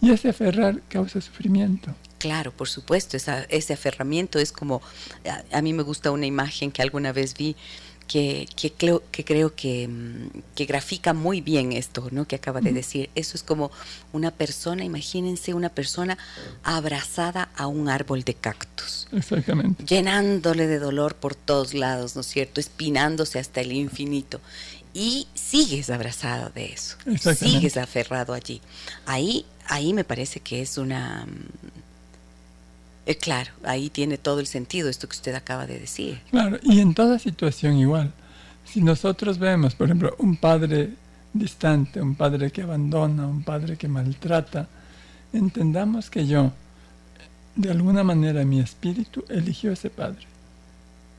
Y 0.01 0.11
ese 0.11 0.31
aferrar 0.31 0.81
causa 0.89 1.21
sufrimiento. 1.21 1.95
Claro, 2.19 2.53
por 2.53 2.69
supuesto, 2.69 3.17
ese 3.17 3.73
aferramiento 3.73 4.39
es 4.39 4.51
como, 4.51 4.81
a, 5.53 5.63
mí 5.63 5.73
me 5.73 5.83
gusta 5.83 6.11
una 6.11 6.27
imagen 6.27 6.73
que 6.73 6.83
alguna 6.83 7.13
vez 7.13 7.35
vi 7.35 7.55
que, 8.07 8.47
creo, 8.77 9.03
que, 9.11 9.25
creo 9.25 9.49
mm, 9.49 10.41
que, 10.55 10.65
grafica 10.67 11.13
muy 11.13 11.41
bien 11.41 11.73
esto 11.73 12.09
¿no? 12.11 12.27
que 12.27 12.37
acaba 12.37 12.61
de 12.61 12.73
decir. 12.73 13.11
Eso 13.15 13.37
es 13.37 13.43
como 13.43 13.71
una 14.13 14.31
persona, 14.31 14.85
imagínense 14.85 15.55
una 15.55 15.69
persona 15.69 16.19
abrazada 16.63 17.49
a 17.57 17.67
un 17.67 17.89
árbol 17.89 18.23
de 18.25 18.35
cactus. 18.35 19.09
Exactamente. 19.13 19.85
Llenándole 19.85 20.67
de 20.67 20.79
dolor 20.79 21.15
por 21.15 21.35
todos 21.35 21.75
lados, 21.75 22.15
¿no 22.15 22.21
es 22.21 22.27
cierto? 22.27 22.61
Espinándose 22.61 23.39
hasta 23.39 23.61
el 23.61 23.73
infinito. 23.73 24.41
Y 24.93 25.27
sigues 25.35 25.91
abrazado 25.91 26.51
de 26.51 26.67
eso. 26.67 26.97
Sigues 27.37 27.77
aferrado 27.77 28.33
allí. 28.33 28.61
Ahí, 29.07 29.45
ahí 29.67 29.93
me 29.93 30.05
parece 30.05 30.39
que 30.39 30.63
es 30.63 30.79
una 30.79 31.27
mm, 31.27 31.84
eh, 33.07 33.17
claro, 33.17 33.51
ahí 33.65 33.91
tiene 33.91 34.17
todo 34.17 34.41
el 34.41 34.47
sentido 34.47 34.89
esto 34.89 35.09
que 35.09 35.17
usted 35.17 35.35
acaba 35.35 35.67
de 35.67 35.79
decir. 35.79 36.21
Claro, 36.31 36.59
y 36.63 36.81
en 36.81 36.95
toda 36.95 37.19
situación 37.19 37.77
igual. 37.77 38.13
Si 38.65 38.81
nosotros 38.81 39.39
vemos, 39.39 39.75
por 39.75 39.89
ejemplo, 39.89 40.15
un 40.19 40.37
padre 40.37 40.91
distante, 41.33 42.01
un 42.01 42.15
padre 42.15 42.51
que 42.51 42.63
abandona, 42.63 43.27
un 43.27 43.43
padre 43.43 43.77
que 43.77 43.89
maltrata, 43.89 44.67
entendamos 45.35 46.09
que 46.09 46.27
yo, 46.27 46.53
de 47.57 47.71
alguna 47.71 48.03
manera, 48.03 48.43
mi 48.45 48.61
espíritu 48.61 49.23
eligió 49.29 49.73
ese 49.73 49.91
padre, 49.91 50.27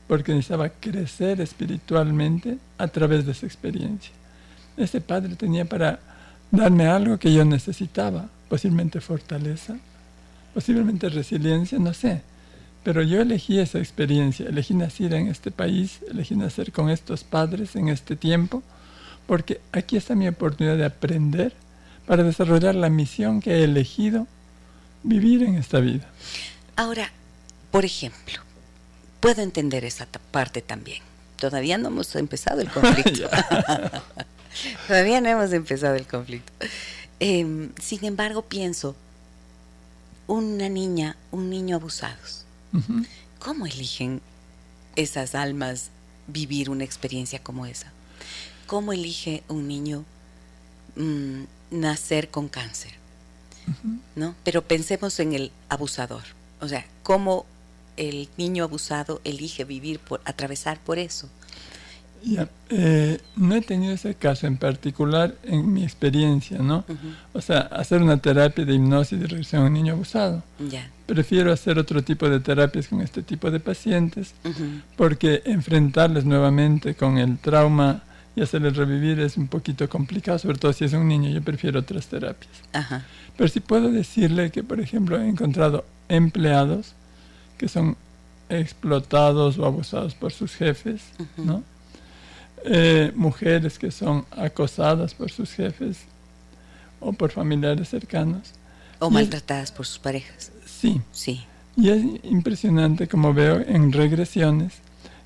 porque 0.08 0.32
necesitaba 0.32 0.70
crecer 0.70 1.40
espiritualmente 1.40 2.58
a 2.78 2.88
través 2.88 3.24
de 3.26 3.32
esa 3.32 3.46
experiencia. 3.46 4.12
Ese 4.76 5.00
padre 5.00 5.36
tenía 5.36 5.64
para 5.64 6.00
darme 6.50 6.88
algo 6.88 7.16
que 7.16 7.32
yo 7.32 7.44
necesitaba, 7.44 8.28
posiblemente 8.48 9.00
fortaleza, 9.00 9.76
posiblemente 10.56 11.10
resiliencia, 11.10 11.78
no 11.78 11.92
sé. 11.92 12.22
Pero 12.82 13.02
yo 13.02 13.20
elegí 13.20 13.58
esa 13.58 13.78
experiencia, 13.78 14.48
elegí 14.48 14.72
nacer 14.72 15.12
en 15.12 15.28
este 15.28 15.50
país, 15.50 16.00
elegí 16.10 16.34
nacer 16.34 16.72
con 16.72 16.88
estos 16.88 17.24
padres 17.24 17.76
en 17.76 17.90
este 17.90 18.16
tiempo, 18.16 18.62
porque 19.26 19.60
aquí 19.70 19.98
está 19.98 20.14
mi 20.14 20.26
oportunidad 20.26 20.78
de 20.78 20.86
aprender 20.86 21.52
para 22.06 22.22
desarrollar 22.22 22.74
la 22.74 22.88
misión 22.88 23.42
que 23.42 23.56
he 23.56 23.64
elegido 23.64 24.26
vivir 25.02 25.42
en 25.42 25.56
esta 25.56 25.78
vida. 25.78 26.08
Ahora, 26.74 27.12
por 27.70 27.84
ejemplo, 27.84 28.40
puedo 29.20 29.42
entender 29.42 29.84
esa 29.84 30.06
parte 30.30 30.62
también. 30.62 31.02
Todavía 31.38 31.76
no 31.76 31.88
hemos 31.88 32.16
empezado 32.16 32.62
el 32.62 32.70
conflicto. 32.70 33.28
Todavía 34.88 35.20
no 35.20 35.28
hemos 35.28 35.52
empezado 35.52 35.96
el 35.96 36.06
conflicto. 36.06 36.50
Em, 37.20 37.72
sin 37.78 38.06
embargo, 38.06 38.40
pienso, 38.40 38.96
una 40.26 40.68
niña, 40.68 41.16
un 41.30 41.50
niño 41.50 41.76
abusados. 41.76 42.44
¿Cómo 43.38 43.66
eligen 43.66 44.20
esas 44.96 45.34
almas 45.34 45.90
vivir 46.26 46.68
una 46.68 46.84
experiencia 46.84 47.42
como 47.42 47.66
esa? 47.66 47.92
¿Cómo 48.66 48.92
elige 48.92 49.42
un 49.48 49.68
niño 49.68 50.04
mm, 50.96 51.44
nacer 51.70 52.30
con 52.30 52.48
cáncer? 52.48 52.92
¿No? 54.14 54.34
Pero 54.44 54.62
pensemos 54.62 55.18
en 55.20 55.32
el 55.32 55.52
abusador. 55.68 56.22
O 56.60 56.68
sea, 56.68 56.86
¿cómo 57.02 57.46
el 57.96 58.28
niño 58.36 58.64
abusado 58.64 59.20
elige 59.24 59.64
vivir 59.64 59.98
por 59.98 60.20
atravesar 60.24 60.78
por 60.78 60.98
eso? 60.98 61.28
Eh, 62.70 63.20
no 63.36 63.54
he 63.54 63.60
tenido 63.60 63.92
ese 63.92 64.14
caso 64.16 64.48
en 64.48 64.56
particular 64.56 65.34
en 65.44 65.72
mi 65.72 65.84
experiencia, 65.84 66.58
¿no? 66.58 66.84
O 67.32 67.40
sea, 67.40 67.60
hacer 67.60 68.02
una 68.02 68.16
terapia 68.16 68.64
de 68.64 68.74
hipnosis 68.74 69.20
de 69.20 69.26
regresión 69.28 69.62
a 69.62 69.66
un 69.66 69.72
niño 69.72 69.92
abusado. 69.92 70.42
Prefiero 71.06 71.52
hacer 71.52 71.78
otro 71.78 72.02
tipo 72.02 72.28
de 72.28 72.40
terapias 72.40 72.88
con 72.88 73.00
este 73.00 73.22
tipo 73.22 73.50
de 73.52 73.60
pacientes 73.60 74.34
porque 74.96 75.42
enfrentarles 75.44 76.24
nuevamente 76.24 76.94
con 76.96 77.18
el 77.18 77.38
trauma 77.38 78.02
y 78.34 78.42
hacerles 78.42 78.76
revivir 78.76 79.20
es 79.20 79.36
un 79.36 79.46
poquito 79.46 79.88
complicado, 79.88 80.38
sobre 80.38 80.58
todo 80.58 80.72
si 80.72 80.84
es 80.84 80.92
un 80.94 81.06
niño. 81.06 81.30
Yo 81.30 81.42
prefiero 81.42 81.78
otras 81.80 82.08
terapias. 82.08 82.52
Pero 83.36 83.48
sí 83.48 83.60
puedo 83.60 83.90
decirle 83.92 84.50
que, 84.50 84.64
por 84.64 84.80
ejemplo, 84.80 85.20
he 85.20 85.28
encontrado 85.28 85.84
empleados 86.08 86.94
que 87.56 87.68
son 87.68 87.96
explotados 88.48 89.58
o 89.58 89.64
abusados 89.64 90.14
por 90.14 90.32
sus 90.32 90.54
jefes, 90.54 91.02
¿no? 91.36 91.62
Eh, 92.68 93.12
mujeres 93.14 93.78
que 93.78 93.92
son 93.92 94.26
acosadas 94.32 95.14
por 95.14 95.30
sus 95.30 95.52
jefes 95.52 95.98
o 96.98 97.12
por 97.12 97.30
familiares 97.30 97.88
cercanos. 97.88 98.52
O 98.98 99.08
maltratadas 99.08 99.70
por 99.70 99.86
sus 99.86 100.00
parejas. 100.00 100.50
Sí. 100.64 101.00
Sí. 101.12 101.44
Y 101.76 101.90
es 101.90 102.02
impresionante 102.24 103.06
como 103.06 103.32
veo 103.32 103.60
en 103.60 103.92
regresiones 103.92 104.74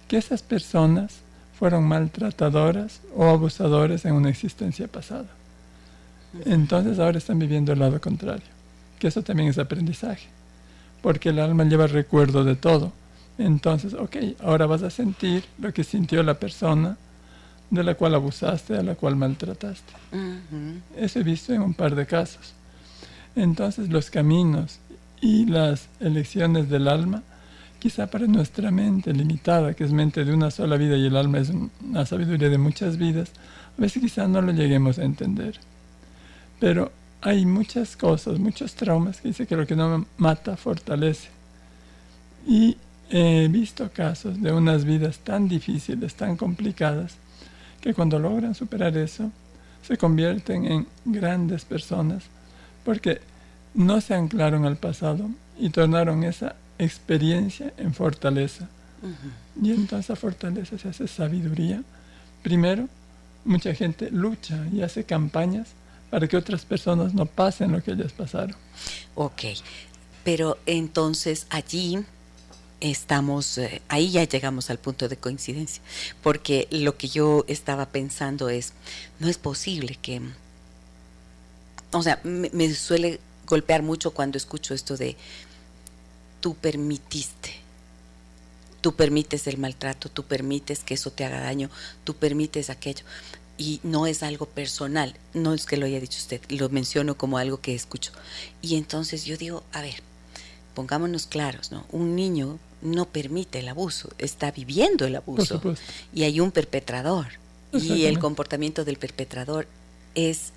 que 0.06 0.18
esas 0.18 0.42
personas 0.42 1.20
fueron 1.58 1.84
maltratadoras 1.84 3.00
o 3.16 3.24
abusadores 3.24 4.04
en 4.04 4.14
una 4.14 4.28
existencia 4.28 4.86
pasada. 4.86 5.28
Entonces 6.44 6.98
ahora 6.98 7.18
están 7.18 7.38
viviendo 7.38 7.72
el 7.72 7.78
lado 7.78 8.00
contrario, 8.00 8.46
que 8.98 9.08
eso 9.08 9.22
también 9.22 9.48
es 9.48 9.58
aprendizaje, 9.58 10.28
porque 11.00 11.30
el 11.30 11.38
alma 11.38 11.64
lleva 11.64 11.86
recuerdo 11.86 12.44
de 12.44 12.56
todo. 12.56 12.92
Entonces, 13.38 13.94
ok, 13.94 14.16
ahora 14.42 14.66
vas 14.66 14.82
a 14.82 14.90
sentir 14.90 15.44
lo 15.58 15.72
que 15.72 15.84
sintió 15.84 16.22
la 16.22 16.34
persona 16.34 16.98
de 17.70 17.84
la 17.84 17.94
cual 17.94 18.14
abusaste, 18.14 18.76
a 18.76 18.82
la 18.82 18.94
cual 18.96 19.16
maltrataste. 19.16 19.92
Eso 20.96 21.20
he 21.20 21.22
visto 21.22 21.52
en 21.52 21.62
un 21.62 21.74
par 21.74 21.94
de 21.94 22.06
casos. 22.06 22.54
Entonces 23.36 23.88
los 23.88 24.10
caminos 24.10 24.80
y 25.20 25.46
las 25.46 25.88
elecciones 26.00 26.68
del 26.68 26.88
alma, 26.88 27.22
quizá 27.78 28.08
para 28.08 28.26
nuestra 28.26 28.70
mente 28.70 29.12
limitada, 29.12 29.74
que 29.74 29.84
es 29.84 29.92
mente 29.92 30.24
de 30.24 30.34
una 30.34 30.50
sola 30.50 30.76
vida 30.76 30.96
y 30.96 31.06
el 31.06 31.16
alma 31.16 31.38
es 31.38 31.50
una 31.50 32.04
sabiduría 32.06 32.48
de 32.48 32.58
muchas 32.58 32.96
vidas, 32.96 33.30
a 33.78 33.80
veces 33.80 34.02
quizá 34.02 34.26
no 34.26 34.42
lo 34.42 34.52
lleguemos 34.52 34.98
a 34.98 35.04
entender. 35.04 35.58
Pero 36.58 36.92
hay 37.22 37.46
muchas 37.46 37.96
cosas, 37.96 38.38
muchos 38.38 38.74
traumas 38.74 39.20
que 39.20 39.28
dice 39.28 39.46
que 39.46 39.56
lo 39.56 39.66
que 39.66 39.76
no 39.76 40.06
mata 40.18 40.56
fortalece. 40.56 41.28
Y 42.46 42.76
he 43.10 43.48
visto 43.48 43.90
casos 43.90 44.40
de 44.40 44.52
unas 44.52 44.84
vidas 44.84 45.18
tan 45.18 45.48
difíciles, 45.48 46.14
tan 46.14 46.36
complicadas, 46.36 47.16
que 47.80 47.94
cuando 47.94 48.18
logran 48.18 48.54
superar 48.54 48.96
eso, 48.96 49.30
se 49.82 49.96
convierten 49.96 50.64
en 50.66 50.86
grandes 51.04 51.64
personas 51.64 52.24
porque 52.84 53.20
no 53.74 54.00
se 54.00 54.14
anclaron 54.14 54.64
al 54.64 54.76
pasado 54.76 55.30
y 55.58 55.70
tornaron 55.70 56.24
esa 56.24 56.56
experiencia 56.78 57.72
en 57.76 57.94
fortaleza. 57.94 58.68
Y 59.60 59.70
entonces 59.70 60.06
esa 60.06 60.16
fortaleza 60.16 60.78
se 60.78 60.88
hace 60.88 61.08
sabiduría. 61.08 61.82
Primero, 62.42 62.88
mucha 63.44 63.74
gente 63.74 64.10
lucha 64.10 64.66
y 64.72 64.82
hace 64.82 65.04
campañas 65.04 65.68
para 66.10 66.26
que 66.26 66.36
otras 66.36 66.64
personas 66.64 67.14
no 67.14 67.26
pasen 67.26 67.72
lo 67.72 67.82
que 67.82 67.92
ellas 67.92 68.12
pasaron. 68.12 68.56
Ok, 69.14 69.42
pero 70.24 70.58
entonces 70.66 71.46
allí 71.50 72.04
estamos, 72.80 73.58
eh, 73.58 73.82
ahí 73.88 74.10
ya 74.10 74.24
llegamos 74.24 74.70
al 74.70 74.78
punto 74.78 75.08
de 75.08 75.16
coincidencia, 75.16 75.82
porque 76.22 76.66
lo 76.70 76.96
que 76.96 77.08
yo 77.08 77.44
estaba 77.46 77.86
pensando 77.86 78.48
es, 78.48 78.72
no 79.18 79.28
es 79.28 79.38
posible 79.38 79.98
que, 80.00 80.22
o 81.92 82.02
sea, 82.02 82.20
me, 82.24 82.74
suele 82.74 83.20
golpear 83.46 83.82
mucho 83.82 84.12
cuando 84.12 84.38
escucho 84.38 84.74
esto 84.74 84.96
de, 84.96 85.16
tú 86.40 86.54
permitiste, 86.54 87.52
tú 88.80 88.94
permites 88.94 89.46
el 89.46 89.58
maltrato, 89.58 90.08
tú 90.08 90.24
permites 90.24 90.80
que 90.80 90.94
eso 90.94 91.10
te 91.10 91.24
haga 91.24 91.40
daño, 91.40 91.70
tú 92.04 92.16
permites 92.16 92.70
aquello. 92.70 93.04
Y 93.58 93.78
no 93.82 94.06
es 94.06 94.22
algo 94.22 94.46
personal, 94.46 95.14
no 95.34 95.52
es 95.52 95.66
que 95.66 95.76
lo 95.76 95.84
haya 95.84 96.00
dicho 96.00 96.18
usted, 96.18 96.40
lo 96.48 96.70
menciono 96.70 97.18
como 97.18 97.36
algo 97.36 97.60
que 97.60 97.74
escucho. 97.74 98.10
Y 98.62 98.76
entonces 98.76 99.26
yo 99.26 99.36
digo, 99.36 99.64
a 99.72 99.82
ver, 99.82 99.96
pongámonos 100.74 101.26
claros, 101.26 101.70
¿no? 101.70 101.84
Un 101.90 102.16
niño 102.16 102.58
no 102.82 103.06
permite 103.06 103.60
el 103.60 103.68
abuso, 103.68 104.10
está 104.18 104.50
viviendo 104.50 105.06
el 105.06 105.16
abuso 105.16 105.60
y 106.12 106.24
hay 106.24 106.40
un 106.40 106.50
perpetrador. 106.50 107.26
y 107.72 108.06
el 108.06 108.18
comportamiento 108.18 108.84
del 108.84 108.96
perpetrador 108.96 109.66
es 110.14 110.52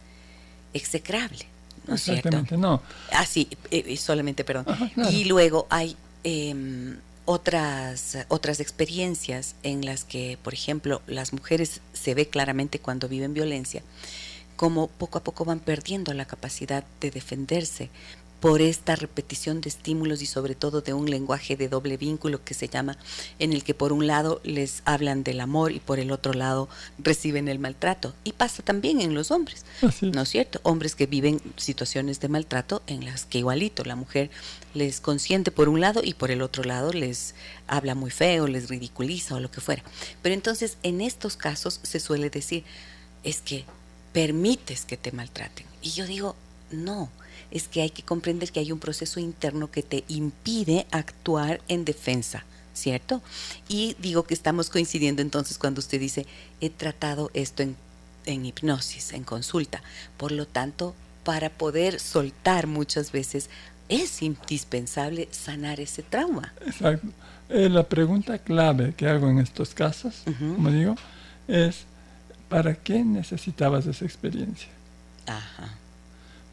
execrable, 0.73 1.45
¿no 1.87 1.95
es 1.95 2.01
cierto? 2.01 2.43
no. 2.57 2.81
Ah, 3.11 3.25
sí, 3.25 3.47
eh, 3.69 3.83
eh, 3.87 3.97
solamente, 3.97 4.43
perdón. 4.43 4.65
Y 5.11 5.25
luego 5.25 5.67
hay 5.69 5.95
em, 6.23 6.97
otras, 7.25 8.17
otras 8.27 8.59
experiencias 8.59 9.55
en 9.63 9.85
las 9.85 10.03
que, 10.03 10.37
por 10.41 10.53
ejemplo, 10.53 11.01
las 11.07 11.33
mujeres 11.33 11.81
se 11.93 12.13
ve 12.15 12.27
claramente 12.27 12.79
cuando 12.79 13.07
viven 13.07 13.33
violencia, 13.33 13.83
como 14.55 14.87
poco 14.87 15.19
a 15.19 15.23
poco 15.23 15.45
van 15.45 15.59
perdiendo 15.59 16.13
la 16.13 16.25
capacidad 16.25 16.83
de 16.99 17.11
defenderse, 17.11 17.89
por 18.43 18.61
esta 18.61 18.97
repetición 18.97 19.61
de 19.61 19.69
estímulos 19.69 20.21
y 20.21 20.25
sobre 20.25 20.53
todo 20.53 20.81
de 20.81 20.93
un 20.93 21.09
lenguaje 21.09 21.55
de 21.55 21.69
doble 21.69 21.95
vínculo 21.95 22.43
que 22.43 22.53
se 22.53 22.67
llama, 22.67 22.97
en 23.39 23.53
el 23.53 23.63
que 23.63 23.73
por 23.73 23.93
un 23.93 24.05
lado 24.05 24.41
les 24.43 24.81
hablan 24.83 25.23
del 25.23 25.39
amor 25.39 25.71
y 25.71 25.79
por 25.79 25.97
el 25.97 26.11
otro 26.11 26.33
lado 26.33 26.67
reciben 26.97 27.47
el 27.47 27.57
maltrato. 27.57 28.13
Y 28.25 28.33
pasa 28.33 28.61
también 28.61 28.99
en 28.99 29.13
los 29.13 29.31
hombres, 29.31 29.63
¿no 30.01 30.23
es 30.23 30.27
cierto? 30.27 30.59
Hombres 30.63 30.93
que 30.93 31.05
viven 31.05 31.39
situaciones 31.55 32.19
de 32.19 32.27
maltrato 32.27 32.83
en 32.85 33.05
las 33.05 33.23
que 33.23 33.37
igualito 33.37 33.85
la 33.85 33.95
mujer 33.95 34.29
les 34.73 34.99
consiente 34.99 35.49
por 35.49 35.69
un 35.69 35.79
lado 35.79 36.01
y 36.03 36.13
por 36.13 36.29
el 36.29 36.41
otro 36.41 36.65
lado 36.65 36.91
les 36.91 37.35
habla 37.67 37.95
muy 37.95 38.11
feo, 38.11 38.47
les 38.47 38.67
ridiculiza 38.67 39.35
o 39.35 39.39
lo 39.39 39.51
que 39.51 39.61
fuera. 39.61 39.85
Pero 40.21 40.35
entonces 40.35 40.77
en 40.83 40.99
estos 40.99 41.37
casos 41.37 41.79
se 41.81 42.01
suele 42.01 42.29
decir, 42.29 42.65
es 43.23 43.39
que 43.39 43.63
permites 44.11 44.83
que 44.83 44.97
te 44.97 45.13
maltraten. 45.13 45.65
Y 45.81 45.91
yo 45.91 46.05
digo, 46.05 46.35
no, 46.71 47.09
es 47.53 47.67
que 47.67 47.83
hay 47.83 47.91
que 47.91 48.01
comprender 48.01 48.51
que 48.51 48.59
hay 48.59 48.71
un 48.71 48.79
proceso 48.79 49.19
interno 49.19 49.69
que 49.69 49.83
te 49.83 50.03
impide 50.07 50.87
actuar 50.89 51.61
en 51.67 51.85
defensa, 51.85 52.45
¿cierto? 52.73 53.21
Y 53.69 53.95
digo 53.99 54.23
que 54.23 54.33
estamos 54.33 54.71
coincidiendo 54.71 55.21
entonces 55.21 55.59
cuando 55.59 55.79
usted 55.79 55.99
dice, 55.99 56.25
he 56.61 56.71
tratado 56.71 57.29
esto 57.35 57.61
en, 57.61 57.75
en 58.25 58.47
hipnosis, 58.47 59.13
en 59.13 59.23
consulta. 59.23 59.83
Por 60.17 60.31
lo 60.31 60.47
tanto, 60.47 60.95
para 61.23 61.51
poder 61.51 61.99
soltar 61.99 62.65
muchas 62.65 63.11
veces 63.11 63.51
es 63.87 64.23
indispensable 64.23 65.29
sanar 65.29 65.79
ese 65.79 66.01
trauma. 66.01 66.53
Exacto. 66.65 67.07
Eh, 67.49 67.69
la 67.69 67.87
pregunta 67.87 68.39
clave 68.39 68.95
que 68.97 69.07
hago 69.07 69.29
en 69.29 69.37
estos 69.37 69.75
casos, 69.75 70.23
como 70.39 70.71
digo, 70.71 70.95
es, 71.47 71.85
¿para 72.49 72.73
qué 72.73 73.03
necesitabas 73.03 73.85
esa 73.85 74.05
experiencia? 74.05 74.69
Ajá 75.27 75.82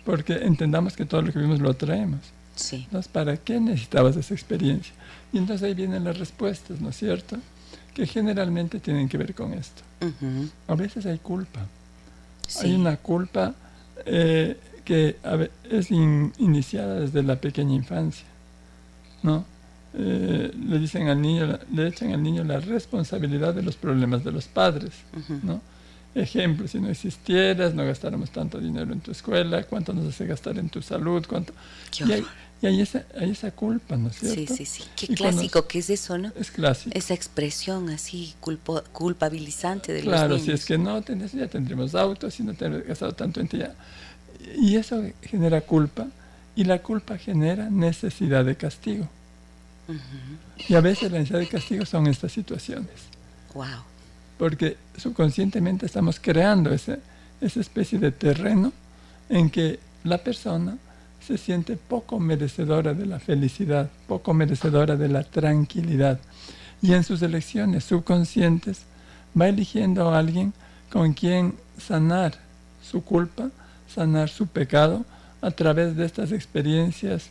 porque 0.04 0.35
entendamos 0.35 0.97
que 0.97 1.04
todo 1.04 1.23
lo 1.23 1.33
que 1.33 1.38
vimos 1.38 1.61
lo 1.61 1.75
traemos. 1.75 2.21
Sí. 2.57 2.83
Entonces, 2.85 3.11
¿para 3.11 3.37
qué 3.37 3.61
necesitabas 3.61 4.16
esa 4.16 4.35
experiencia? 4.35 4.92
Y 5.33 5.38
entonces 5.38 5.66
ahí 5.66 5.75
vienen 5.75 6.04
las 6.04 6.19
respuestas, 6.19 6.80
¿no 6.80 6.90
es 6.90 6.97
cierto? 6.97 7.38
Que 7.95 8.07
generalmente 8.07 8.80
tienen 8.80 9.09
que 9.09 9.19
ver 9.19 9.35
con 9.35 9.54
esto. 9.54 9.83
A 10.66 10.75
veces 10.75 11.07
hay 11.07 11.19
culpa. 11.19 11.61
Hay 12.62 12.75
una 12.75 12.97
culpa 12.97 13.54
eh, 14.07 14.59
que 14.85 15.16
es 15.71 15.90
iniciada 15.90 17.00
desde 17.00 17.23
la 17.23 17.37
pequeña 17.37 17.75
infancia, 17.75 18.26
¿no? 19.23 19.45
Eh, 19.92 20.52
le 20.69 20.78
dicen 20.78 21.09
al 21.09 21.21
niño, 21.21 21.59
le 21.73 21.88
echan 21.88 22.12
al 22.12 22.23
niño 22.23 22.45
la 22.45 22.61
responsabilidad 22.61 23.54
de 23.54 23.62
los 23.62 23.76
problemas 23.76 24.25
de 24.25 24.33
los 24.33 24.47
padres, 24.47 24.92
¿no? 25.42 25.61
Ejemplo, 26.14 26.67
si 26.67 26.81
no 26.81 26.88
existieras, 26.88 27.73
no 27.75 27.85
gastáramos 27.85 28.31
tanto 28.31 28.59
dinero 28.59 28.93
en 28.93 29.00
tu 29.00 29.12
escuela, 29.12 29.62
cuánto 29.62 29.93
nos 29.93 30.09
hace 30.09 30.26
gastar 30.26 30.59
en 30.59 30.69
tu 30.69 30.83
salud, 30.83 31.25
cuánto... 31.29 31.52
Y 32.05 32.12
hay, 32.12 32.26
y 32.61 32.67
hay, 32.67 32.81
esa, 32.81 33.05
hay 33.17 33.31
esa 33.31 33.52
culpa, 33.52 33.97
¿no 33.97 34.09
es 34.09 34.17
cierto? 34.17 34.55
Sí, 34.55 34.67
sí, 34.67 34.83
sí. 34.83 34.85
Qué 34.97 35.14
clásico 35.14 35.69
que 35.69 35.79
es 35.79 35.88
eso, 35.88 36.19
¿no? 36.19 36.33
Es 36.35 36.50
clásico. 36.50 36.99
Esa 36.99 37.14
expresión 37.14 37.88
así 37.90 38.35
culpo, 38.40 38.83
culpabilizante 38.93 39.93
de 39.93 40.02
los 40.02 40.07
niños. 40.07 40.26
Claro, 40.26 40.38
si 40.40 40.50
es 40.50 40.64
que 40.64 40.79
no 40.79 41.00
tenés, 41.02 41.33
ya 41.33 41.47
tendremos 41.47 41.95
autos, 41.95 42.35
si 42.35 42.43
no 42.43 42.55
te 42.55 42.69
gastado 42.83 43.12
tanto 43.12 43.40
en 43.40 43.47
ti 43.47 43.59
ya. 43.59 43.75
Y 44.59 44.76
eso 44.76 45.02
genera 45.23 45.61
culpa, 45.61 46.09
y 46.57 46.64
la 46.64 46.83
culpa 46.83 47.19
genera 47.19 47.71
necesidad 47.71 48.45
de 48.45 48.57
castigo. 48.57 49.09
Y 50.69 50.75
a 50.75 50.80
veces 50.80 51.13
la 51.13 51.19
necesidad 51.19 51.39
de 51.39 51.49
castigo 51.49 51.87
son 51.87 52.08
estas 52.08 52.32
situaciones. 52.32 52.91
Wow 53.54 53.90
porque 54.41 54.79
subconscientemente 54.97 55.85
estamos 55.85 56.19
creando 56.19 56.73
ese, 56.73 56.99
esa 57.43 57.61
especie 57.61 57.99
de 57.99 58.11
terreno 58.11 58.73
en 59.29 59.50
que 59.50 59.79
la 60.03 60.17
persona 60.17 60.79
se 61.21 61.37
siente 61.37 61.76
poco 61.76 62.19
merecedora 62.19 62.95
de 62.95 63.05
la 63.05 63.21
felicidad, 63.21 63.91
poco 64.09 64.33
merecedora 64.33 64.97
de 64.97 65.09
la 65.11 65.25
tranquilidad. 65.25 66.19
Y 66.81 66.95
en 66.95 67.05
sus 67.05 67.21
elecciones 67.21 67.85
subconscientes 67.85 68.85
va 69.39 69.47
eligiendo 69.47 70.09
a 70.09 70.19
alguien 70.19 70.55
con 70.91 71.13
quien 71.13 71.57
sanar 71.76 72.33
su 72.83 73.05
culpa, 73.05 73.50
sanar 73.95 74.31
su 74.31 74.47
pecado 74.47 75.05
a 75.43 75.50
través 75.50 75.97
de 75.97 76.07
estas 76.07 76.33
experiencias 76.33 77.26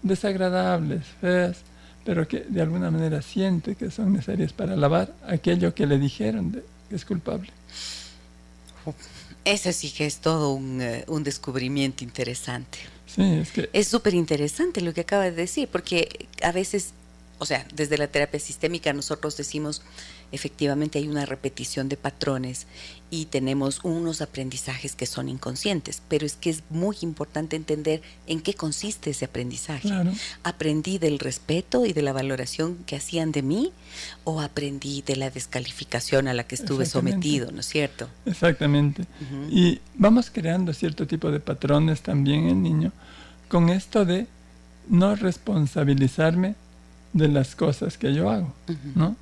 desagradables, 0.00 1.06
feas, 1.20 1.62
pero 2.04 2.26
que 2.26 2.40
de 2.40 2.60
alguna 2.62 2.90
manera 2.90 3.22
siente 3.22 3.74
que 3.74 3.90
son 3.90 4.12
necesarias 4.12 4.52
para 4.52 4.76
lavar 4.76 5.14
aquello 5.26 5.74
que 5.74 5.86
le 5.86 5.98
dijeron 5.98 6.52
de, 6.52 6.64
que 6.88 6.96
es 6.96 7.04
culpable. 7.04 7.50
Ese 9.44 9.72
sí 9.72 9.90
que 9.90 10.06
es 10.06 10.18
todo 10.18 10.52
un, 10.52 10.80
eh, 10.80 11.04
un 11.08 11.24
descubrimiento 11.24 12.04
interesante. 12.04 12.78
Sí, 13.06 13.22
es 13.22 13.50
que... 13.50 13.68
Es 13.72 13.88
súper 13.88 14.14
interesante 14.14 14.80
lo 14.80 14.94
que 14.94 15.02
acaba 15.02 15.24
de 15.24 15.32
decir, 15.32 15.68
porque 15.70 16.26
a 16.42 16.52
veces, 16.52 16.92
o 17.38 17.46
sea, 17.46 17.66
desde 17.74 17.98
la 17.98 18.08
terapia 18.08 18.40
sistémica 18.40 18.92
nosotros 18.92 19.36
decimos, 19.36 19.82
efectivamente 20.32 20.98
hay 20.98 21.08
una 21.08 21.26
repetición 21.26 21.88
de 21.88 21.96
patrones 21.96 22.66
y 23.10 23.26
tenemos 23.26 23.80
unos 23.84 24.22
aprendizajes 24.22 24.96
que 24.96 25.04
son 25.04 25.28
inconscientes, 25.28 26.02
pero 26.08 26.24
es 26.24 26.34
que 26.34 26.48
es 26.48 26.62
muy 26.70 26.96
importante 27.02 27.56
entender 27.56 28.00
en 28.26 28.40
qué 28.40 28.54
consiste 28.54 29.10
ese 29.10 29.26
aprendizaje. 29.26 29.90
¿Aprendí 30.42 30.98
del 30.98 31.18
respeto 31.18 31.84
y 31.84 31.92
de 31.92 32.00
la 32.00 32.14
valoración 32.14 32.78
que 32.86 32.96
hacían 32.96 33.30
de 33.30 33.42
mí 33.42 33.72
o 34.24 34.40
aprendí 34.40 35.02
de 35.02 35.16
la 35.16 35.28
descalificación 35.28 36.26
a 36.26 36.34
la 36.34 36.44
que 36.44 36.54
estuve 36.54 36.86
sometido, 36.86 37.52
¿no 37.52 37.60
es 37.60 37.66
cierto? 37.66 38.08
Exactamente. 38.24 39.04
Y 39.50 39.80
vamos 39.94 40.30
creando 40.30 40.72
cierto 40.72 41.06
tipo 41.06 41.30
de 41.30 41.40
patrones 41.40 42.00
también 42.00 42.48
en 42.48 42.62
niño 42.62 42.92
con 43.48 43.68
esto 43.68 44.06
de 44.06 44.26
no 44.88 45.14
responsabilizarme 45.14 46.54
de 47.12 47.28
las 47.28 47.54
cosas 47.54 47.98
que 47.98 48.14
yo 48.14 48.30
hago, 48.30 48.54
¿no? 48.94 49.16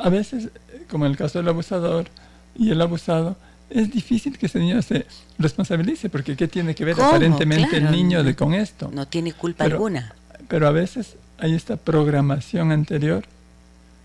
A 0.00 0.08
veces, 0.08 0.50
como 0.90 1.06
en 1.06 1.12
el 1.12 1.18
caso 1.18 1.38
del 1.38 1.48
abusador 1.48 2.06
y 2.54 2.70
el 2.70 2.80
abusado, 2.80 3.36
es 3.70 3.90
difícil 3.90 4.38
que 4.38 4.46
ese 4.46 4.58
niño 4.58 4.80
se 4.82 5.06
responsabilice, 5.38 6.08
porque 6.08 6.36
¿qué 6.36 6.48
tiene 6.48 6.74
que 6.74 6.84
ver 6.84 7.00
aparentemente 7.00 7.78
el 7.78 7.90
niño 7.90 8.22
de, 8.22 8.34
con 8.36 8.54
esto? 8.54 8.90
No 8.92 9.06
tiene 9.08 9.32
culpa 9.32 9.64
alguna. 9.64 10.14
Pero 10.48 10.66
a 10.66 10.70
veces 10.70 11.16
hay 11.38 11.54
esta 11.54 11.76
programación 11.76 12.72
anterior 12.72 13.24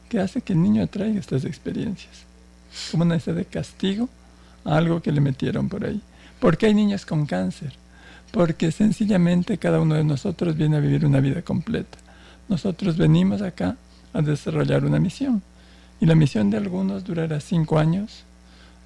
que 0.10 0.20
hace 0.20 0.42
que 0.42 0.54
el 0.54 0.62
niño 0.62 0.88
traiga 0.88 1.20
estas 1.20 1.44
experiencias, 1.44 2.24
como 2.92 3.04
una 3.04 3.16
especie 3.16 3.34
de 3.34 3.46
castigo 3.46 4.08
a 4.64 4.78
algo 4.78 5.02
que 5.02 5.12
le 5.12 5.20
metieron 5.20 5.68
por 5.68 5.86
ahí. 5.86 6.02
¿Por 6.40 6.58
qué 6.58 6.68
hay 6.68 6.74
niños 6.74 7.06
con 7.06 7.26
cáncer? 7.26 7.74
Porque 8.32 8.72
sencillamente 8.72 9.58
cada 9.58 9.82
uno 9.82 9.96
de 9.96 10.04
nosotros 10.04 10.56
viene 10.56 10.78
a 10.78 10.80
vivir 10.80 11.06
una 11.06 11.20
vida 11.20 11.42
completa. 11.42 11.98
Nosotros 12.48 12.96
venimos 12.96 13.42
acá 13.42 13.76
a 14.14 14.22
desarrollar 14.22 14.86
una 14.86 15.00
misión. 15.00 15.42
Y 16.00 16.06
la 16.06 16.16
misión 16.16 16.50
de 16.50 16.58
algunos 16.58 17.04
durará 17.04 17.40
cinco 17.40 17.80
años, 17.80 18.24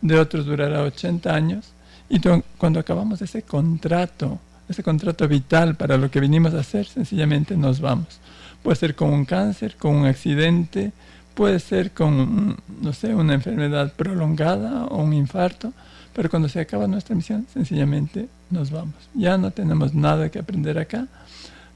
de 0.02 0.20
otros 0.20 0.46
durará 0.46 0.82
80 0.84 1.34
años. 1.34 1.74
Y 2.10 2.20
cuando 2.58 2.80
acabamos 2.80 3.22
ese 3.22 3.44
contrato, 3.44 4.40
ese 4.68 4.84
contrato 4.84 5.28
vital 5.28 5.76
para 5.76 5.98
lo 5.98 6.10
que 6.10 6.20
vinimos 6.20 6.54
a 6.54 6.60
hacer, 6.60 6.86
sencillamente 6.86 7.56
nos 7.56 7.80
vamos. 7.80 8.20
Puede 8.64 8.76
ser 8.76 8.96
con 8.96 9.12
un 9.12 9.26
cáncer, 9.26 9.76
con 9.78 9.96
un 9.96 10.06
accidente, 10.06 10.92
puede 11.34 11.60
ser 11.60 11.92
con, 11.92 12.58
no 12.82 12.94
sé, 12.94 13.16
una 13.16 13.34
enfermedad 13.34 13.94
prolongada 13.94 14.86
o 14.86 15.02
un 15.02 15.14
infarto, 15.14 15.74
pero 16.14 16.30
cuando 16.30 16.50
se 16.50 16.60
acaba 16.60 16.88
nuestra 16.88 17.16
misión, 17.16 17.48
sencillamente 17.54 18.28
nos 18.50 18.72
vamos. 18.72 18.96
Ya 19.14 19.38
no 19.38 19.52
tenemos 19.52 19.94
nada 19.94 20.30
que 20.30 20.40
aprender 20.40 20.78
acá. 20.78 21.08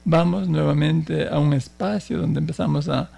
Vamos 0.03 0.47
nuevamente 0.47 1.27
a 1.27 1.39
un 1.39 1.53
espacio 1.53 2.19
donde 2.19 2.39
empezamos 2.39 2.89
a 2.89 3.09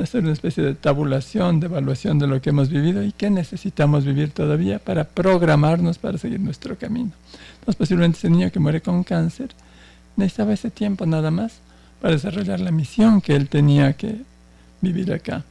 hacer 0.00 0.22
una 0.22 0.32
especie 0.32 0.62
de 0.62 0.74
tabulación, 0.74 1.60
de 1.60 1.66
evaluación 1.66 2.18
de 2.18 2.26
lo 2.26 2.40
que 2.40 2.50
hemos 2.50 2.68
vivido 2.68 3.02
y 3.02 3.12
qué 3.12 3.30
necesitamos 3.30 4.04
vivir 4.04 4.30
todavía 4.30 4.78
para 4.78 5.04
programarnos 5.04 5.98
para 5.98 6.18
seguir 6.18 6.40
nuestro 6.40 6.76
camino. 6.78 7.12
Entonces, 7.54 7.76
posiblemente 7.76 8.18
ese 8.18 8.30
niño 8.30 8.50
que 8.50 8.60
muere 8.60 8.80
con 8.80 9.04
cáncer 9.04 9.50
necesitaba 10.16 10.52
ese 10.52 10.70
tiempo 10.70 11.06
nada 11.06 11.30
más 11.30 11.54
para 12.00 12.14
desarrollar 12.14 12.60
la 12.60 12.70
misión 12.70 13.20
que 13.20 13.36
él 13.36 13.48
tenía 13.48 13.92
que 13.92 14.22
vivir 14.80 15.12
acá. 15.12 15.44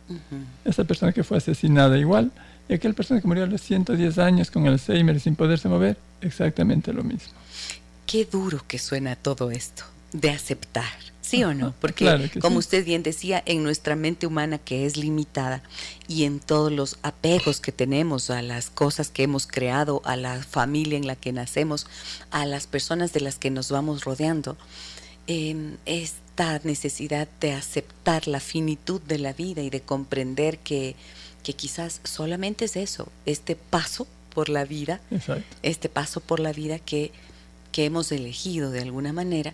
Esa 0.66 0.84
persona 0.84 1.14
que 1.14 1.24
fue 1.24 1.38
asesinada 1.38 1.98
igual, 1.98 2.32
y 2.68 2.74
aquella 2.74 2.94
persona 2.94 3.22
que 3.22 3.28
murió 3.28 3.44
a 3.46 3.48
los 3.48 3.62
110 3.62 4.18
años 4.20 4.52
con 4.52 4.68
Alzheimer 4.68 5.20
sin 5.20 5.36
poderse 5.36 5.68
mover, 5.70 5.98
exactamente 6.22 6.94
lo 6.94 7.04
mismo. 7.04 7.34
Qué 8.06 8.26
duro 8.26 8.62
que 8.68 8.78
suena 8.78 9.16
todo 9.16 9.52
esto 9.52 9.84
de 10.12 10.30
aceptar, 10.30 10.86
¿sí 11.32 11.46
o 11.46 11.54
no? 11.54 11.74
Porque 11.80 12.30
como 12.42 12.60
usted 12.60 12.84
bien 12.84 13.04
decía, 13.04 13.42
en 13.46 13.64
nuestra 13.64 13.96
mente 13.96 14.28
humana 14.28 14.58
que 14.58 14.86
es 14.86 14.98
limitada 14.98 15.64
y 16.08 16.26
en 16.26 16.40
todos 16.40 16.72
los 16.72 16.98
apegos 17.04 17.62
que 17.62 17.72
tenemos 17.72 18.30
a 18.30 18.42
las 18.42 18.70
cosas 18.70 19.10
que 19.10 19.24
hemos 19.24 19.48
creado, 19.48 20.02
a 20.04 20.18
la 20.18 20.44
familia 20.44 20.98
en 20.98 21.08
la 21.08 21.16
que 21.16 21.32
nacemos, 21.32 21.88
a 22.32 22.46
las 22.46 22.68
personas 22.68 23.14
de 23.14 23.22
las 23.22 23.36
que 23.36 23.50
nos 23.50 23.72
vamos 23.72 24.04
rodeando, 24.04 24.58
em, 25.28 25.78
esta 25.86 26.60
necesidad 26.64 27.30
de 27.40 27.54
aceptar 27.54 28.28
la 28.28 28.42
finitud 28.42 29.00
de 29.02 29.20
la 29.20 29.32
vida 29.32 29.62
y 29.62 29.70
de 29.70 29.82
comprender 29.82 30.60
que, 30.60 30.96
que 31.44 31.54
quizás 31.54 32.02
solamente 32.04 32.66
es 32.66 32.76
eso, 32.76 33.08
este 33.26 33.56
paso 33.56 34.06
por 34.34 34.50
la 34.50 34.66
vida, 34.66 35.00
este 35.62 35.88
paso 35.88 36.20
por 36.20 36.40
la 36.40 36.52
vida 36.52 36.80
que, 36.80 37.12
que 37.72 37.86
hemos 37.86 38.12
elegido 38.12 38.72
de 38.72 38.82
alguna 38.82 39.14
manera 39.14 39.54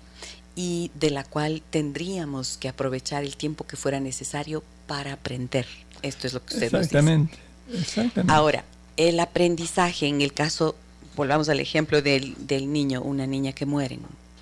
y 0.58 0.90
de 0.96 1.12
la 1.12 1.24
cual 1.24 1.62
tendríamos 1.70 2.58
que 2.58 2.68
aprovechar 2.68 3.24
el 3.24 3.38
tiempo 3.38 3.68
que 3.68 3.78
fuera 3.78 4.00
necesario 4.00 4.64
para 4.88 5.14
aprender. 5.14 5.68
Esto 6.02 6.26
es 6.26 6.34
lo 6.34 6.44
que 6.44 6.56
usted 6.56 6.74
exactamente, 6.74 7.38
nos 7.68 7.78
dice. 7.78 8.02
Exactamente. 8.02 8.34
Ahora, 8.34 8.66
el 8.98 9.20
aprendizaje, 9.20 10.08
en 10.08 10.22
el 10.22 10.34
caso, 10.34 10.76
volvamos 11.16 11.48
al 11.50 11.60
ejemplo 11.60 12.02
del, 12.02 12.36
del 12.48 12.74
niño, 12.74 13.04
una 13.04 13.28
niña 13.28 13.52
que 13.54 13.68
mueren, 13.68 14.00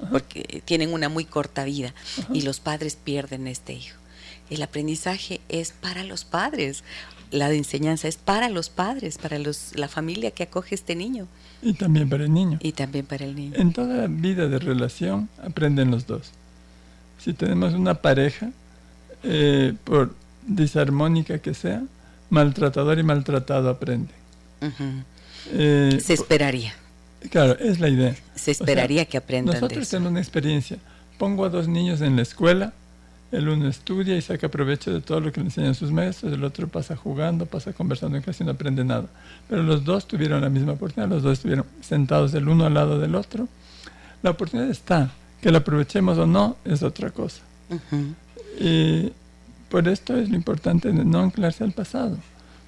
porque 0.09 0.63
tienen 0.63 0.93
una 0.93 1.09
muy 1.09 1.25
corta 1.25 1.65
vida 1.65 1.93
y 2.31 2.43
los 2.43 2.61
padres 2.61 2.95
pierden 2.95 3.47
este 3.47 3.73
hijo. 3.73 3.97
El 4.49 4.61
aprendizaje 4.61 5.41
es 5.49 5.73
para 5.73 6.05
los 6.05 6.23
padres 6.23 6.83
la 7.31 7.51
enseñanza 7.51 8.07
es 8.07 8.17
para 8.17 8.49
los 8.49 8.69
padres, 8.69 9.17
para 9.17 9.39
los, 9.39 9.71
la 9.75 9.87
familia 9.87 10.31
que 10.31 10.43
acoge 10.43 10.75
este 10.75 10.95
niño. 10.95 11.27
Y 11.65 11.73
también 11.73 12.07
para 12.07 12.25
el 12.25 12.31
niño. 12.31 12.59
Y 12.61 12.73
también 12.73 13.07
para 13.07 13.25
el 13.25 13.35
niño. 13.35 13.53
En 13.55 13.73
toda 13.73 14.05
vida 14.05 14.47
de 14.47 14.59
relación 14.59 15.29
aprenden 15.43 15.89
los 15.89 16.05
dos. 16.05 16.31
Si 17.17 17.33
tenemos 17.33 17.73
una 17.73 17.95
pareja, 17.95 18.51
eh, 19.23 19.73
por 19.83 20.13
disarmónica 20.45 21.39
que 21.39 21.55
sea, 21.55 21.81
maltratador 22.29 22.99
y 22.99 23.03
maltratado 23.03 23.69
aprenden. 23.71 24.15
Eh, 25.53 25.97
Se 25.99 26.13
esperaría. 26.13 26.75
Claro, 27.31 27.57
es 27.57 27.79
la 27.79 27.89
idea. 27.89 28.15
Se 28.35 28.51
esperaría 28.51 29.05
que 29.05 29.17
aprendan. 29.17 29.55
Nosotros 29.55 29.89
tenemos 29.89 30.11
una 30.11 30.19
experiencia. 30.19 30.77
Pongo 31.17 31.45
a 31.45 31.49
dos 31.49 31.67
niños 31.67 31.99
en 32.01 32.15
la 32.15 32.21
escuela 32.21 32.73
el 33.35 33.49
uno 33.49 33.67
estudia 33.67 34.15
y 34.15 34.21
saca 34.21 34.49
provecho 34.49 34.93
de 34.93 35.01
todo 35.01 35.19
lo 35.19 35.31
que 35.31 35.39
le 35.39 35.47
enseñan 35.47 35.75
sus 35.75 35.91
maestros, 35.91 36.33
el 36.33 36.43
otro 36.43 36.67
pasa 36.67 36.95
jugando, 36.95 37.45
pasa 37.45 37.73
conversando 37.73 38.17
en 38.17 38.23
clase 38.23 38.43
y 38.43 38.45
no 38.45 38.53
aprende 38.53 38.83
nada. 38.83 39.07
Pero 39.49 39.63
los 39.63 39.83
dos 39.83 40.07
tuvieron 40.07 40.41
la 40.41 40.49
misma 40.49 40.73
oportunidad, 40.73 41.09
los 41.09 41.23
dos 41.23 41.33
estuvieron 41.33 41.65
sentados 41.81 42.33
el 42.33 42.47
uno 42.47 42.65
al 42.65 42.73
lado 42.73 42.99
del 42.99 43.15
otro. 43.15 43.47
La 44.23 44.31
oportunidad 44.31 44.69
está, 44.69 45.11
que 45.41 45.51
la 45.51 45.59
aprovechemos 45.59 46.17
o 46.17 46.25
no 46.25 46.57
es 46.65 46.81
otra 46.83 47.11
cosa. 47.11 47.41
Y 48.59 49.11
por 49.69 49.87
esto 49.87 50.15
es 50.15 50.29
lo 50.29 50.35
importante 50.35 50.91
de 50.91 51.05
no 51.05 51.19
anclarse 51.19 51.63
al 51.63 51.71
pasado, 51.71 52.17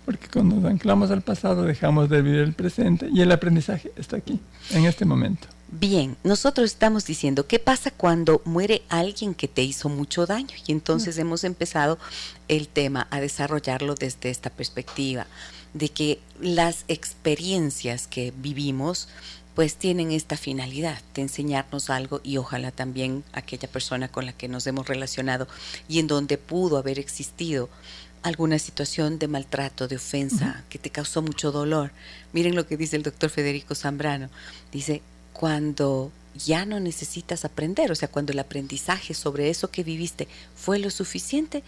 porque 0.06 0.28
cuando 0.28 0.56
nos 0.58 0.66
anclamos 0.66 1.12
al 1.12 1.22
pasado 1.22 1.64
dejamos 1.64 2.10
de 2.10 2.22
vivir 2.22 2.42
el 2.42 2.54
presente 2.54 3.10
y 3.12 3.22
el 3.22 3.32
aprendizaje 3.32 3.92
está 3.96 4.18
aquí, 4.18 4.40
en 4.72 4.86
este 4.86 5.06
momento. 5.06 5.48
Bien, 5.70 6.16
nosotros 6.24 6.72
estamos 6.72 7.06
diciendo, 7.06 7.46
¿qué 7.46 7.60
pasa 7.60 7.92
cuando 7.92 8.42
muere 8.46 8.84
alguien 8.88 9.36
que 9.36 9.50
te 9.50 9.64
hizo 9.64 9.90
mucho 9.90 10.26
daño? 10.26 10.56
Y 10.66 10.72
entonces 10.72 11.18
hemos 11.18 11.44
empezado 11.44 12.00
el 12.48 12.70
tema 12.70 13.08
a 13.12 13.20
desarrollarlo 13.20 13.94
desde 13.96 14.30
esta 14.30 14.50
perspectiva, 14.50 15.28
de 15.74 15.90
que 15.90 16.20
las 16.40 16.86
experiencias 16.88 18.08
que 18.08 18.34
vivimos 18.38 19.10
pues 19.56 19.76
tienen 19.76 20.12
esta 20.12 20.38
finalidad 20.38 21.02
de 21.16 21.24
enseñarnos 21.24 21.90
algo 21.90 22.22
y 22.24 22.38
ojalá 22.38 22.72
también 22.72 23.24
aquella 23.34 23.68
persona 23.68 24.08
con 24.08 24.26
la 24.26 24.32
que 24.32 24.48
nos 24.48 24.68
hemos 24.68 24.88
relacionado 24.88 25.48
y 25.90 26.00
en 26.00 26.08
donde 26.08 26.38
pudo 26.38 26.78
haber 26.78 27.00
existido 27.00 27.68
alguna 28.22 28.60
situación 28.60 29.20
de 29.20 29.28
maltrato, 29.28 29.88
de 29.88 29.96
ofensa, 29.96 30.64
que 30.70 30.80
te 30.80 30.92
causó 30.92 31.22
mucho 31.22 31.52
dolor. 31.52 31.92
Miren 32.34 32.56
lo 32.56 32.68
que 32.68 32.78
dice 32.78 32.96
el 32.96 33.04
doctor 33.04 33.30
Federico 33.32 33.74
Zambrano. 33.74 34.30
Dice, 34.72 35.02
cuando 35.38 36.12
ya 36.36 36.66
no 36.66 36.80
necesitas 36.80 37.46
aprender, 37.46 37.92
o 37.92 37.96
sea, 37.96 38.08
cuando 38.08 38.32
el 38.32 38.40
aprendizaje 38.40 39.14
sobre 39.14 39.50
eso 39.50 39.70
que 39.70 39.84
viviste 39.84 40.28
fue 40.56 40.80
lo 40.80 40.90
suficiente, 40.90 41.64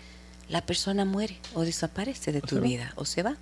la 0.50 0.62
persona 0.62 1.06
muere 1.06 1.38
o 1.54 1.62
desaparece 1.62 2.32
de 2.32 2.42
tu 2.42 2.60
vida 2.60 2.92
o 2.96 3.06
se 3.06 3.22
va. 3.22 3.38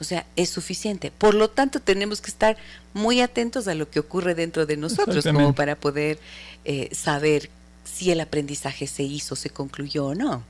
O 0.00 0.04
sea, 0.04 0.26
es 0.34 0.50
suficiente. 0.50 1.12
Por 1.12 1.34
lo 1.34 1.48
tanto, 1.48 1.78
tenemos 1.78 2.20
que 2.20 2.30
estar 2.30 2.56
muy 2.92 3.20
atentos 3.20 3.68
a 3.68 3.74
lo 3.76 3.88
que 3.88 4.00
ocurre 4.00 4.34
dentro 4.34 4.66
de 4.66 4.76
nosotros 4.76 5.24
como 5.24 5.54
para 5.54 5.76
poder 5.76 6.18
eh, 6.64 6.88
saber 6.92 7.48
si 7.84 8.10
el 8.10 8.20
aprendizaje 8.20 8.88
se 8.88 9.04
hizo, 9.04 9.36
se 9.36 9.50
concluyó 9.50 10.06
o 10.06 10.14
no. 10.16 10.42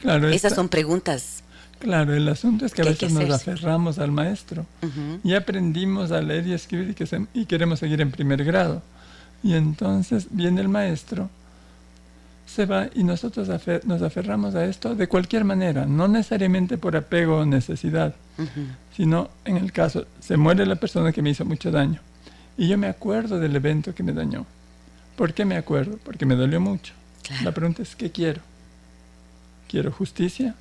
Claro, 0.00 0.28
Esas 0.28 0.54
son 0.54 0.68
preguntas 0.68 1.42
Claro, 1.78 2.14
el 2.14 2.26
asunto 2.28 2.64
es 2.64 2.72
que 2.72 2.82
a 2.82 2.86
veces 2.86 3.12
nos 3.12 3.30
aferramos 3.30 3.98
al 3.98 4.10
maestro 4.10 4.66
y 5.22 5.34
aprendimos 5.34 6.10
a 6.10 6.22
leer 6.22 6.46
y 6.46 6.52
escribir 6.54 6.90
y, 6.90 6.94
que 6.94 7.26
y 7.34 7.44
queremos 7.46 7.78
seguir 7.78 8.00
en 8.00 8.10
primer 8.10 8.44
grado. 8.44 8.82
Y 9.42 9.54
entonces 9.54 10.28
viene 10.30 10.62
el 10.62 10.68
maestro, 10.68 11.28
se 12.46 12.64
va 12.64 12.88
y 12.94 13.04
nosotros 13.04 13.48
nos 13.84 14.02
aferramos 14.02 14.54
a 14.54 14.64
esto 14.64 14.94
de 14.94 15.06
cualquier 15.08 15.44
manera, 15.44 15.84
no 15.84 16.08
necesariamente 16.08 16.78
por 16.78 16.96
apego 16.96 17.38
o 17.38 17.44
necesidad, 17.44 18.14
sino 18.96 19.28
en 19.44 19.58
el 19.58 19.72
caso, 19.72 20.06
se 20.20 20.36
muere 20.36 20.64
la 20.64 20.76
persona 20.76 21.12
que 21.12 21.22
me 21.22 21.30
hizo 21.30 21.44
mucho 21.44 21.70
daño 21.70 22.00
y 22.56 22.68
yo 22.68 22.78
me 22.78 22.86
acuerdo 22.86 23.38
del 23.38 23.54
evento 23.54 23.94
que 23.94 24.02
me 24.02 24.12
dañó. 24.12 24.46
¿Por 25.16 25.34
qué 25.34 25.44
me 25.44 25.56
acuerdo? 25.56 25.98
Porque 26.04 26.26
me 26.26 26.36
dolió 26.36 26.60
mucho. 26.60 26.94
La 27.42 27.52
pregunta 27.52 27.82
es, 27.82 27.96
¿qué 27.96 28.10
quiero? 28.10 28.40
¿Quiero 29.68 29.90
justicia? 29.90 30.54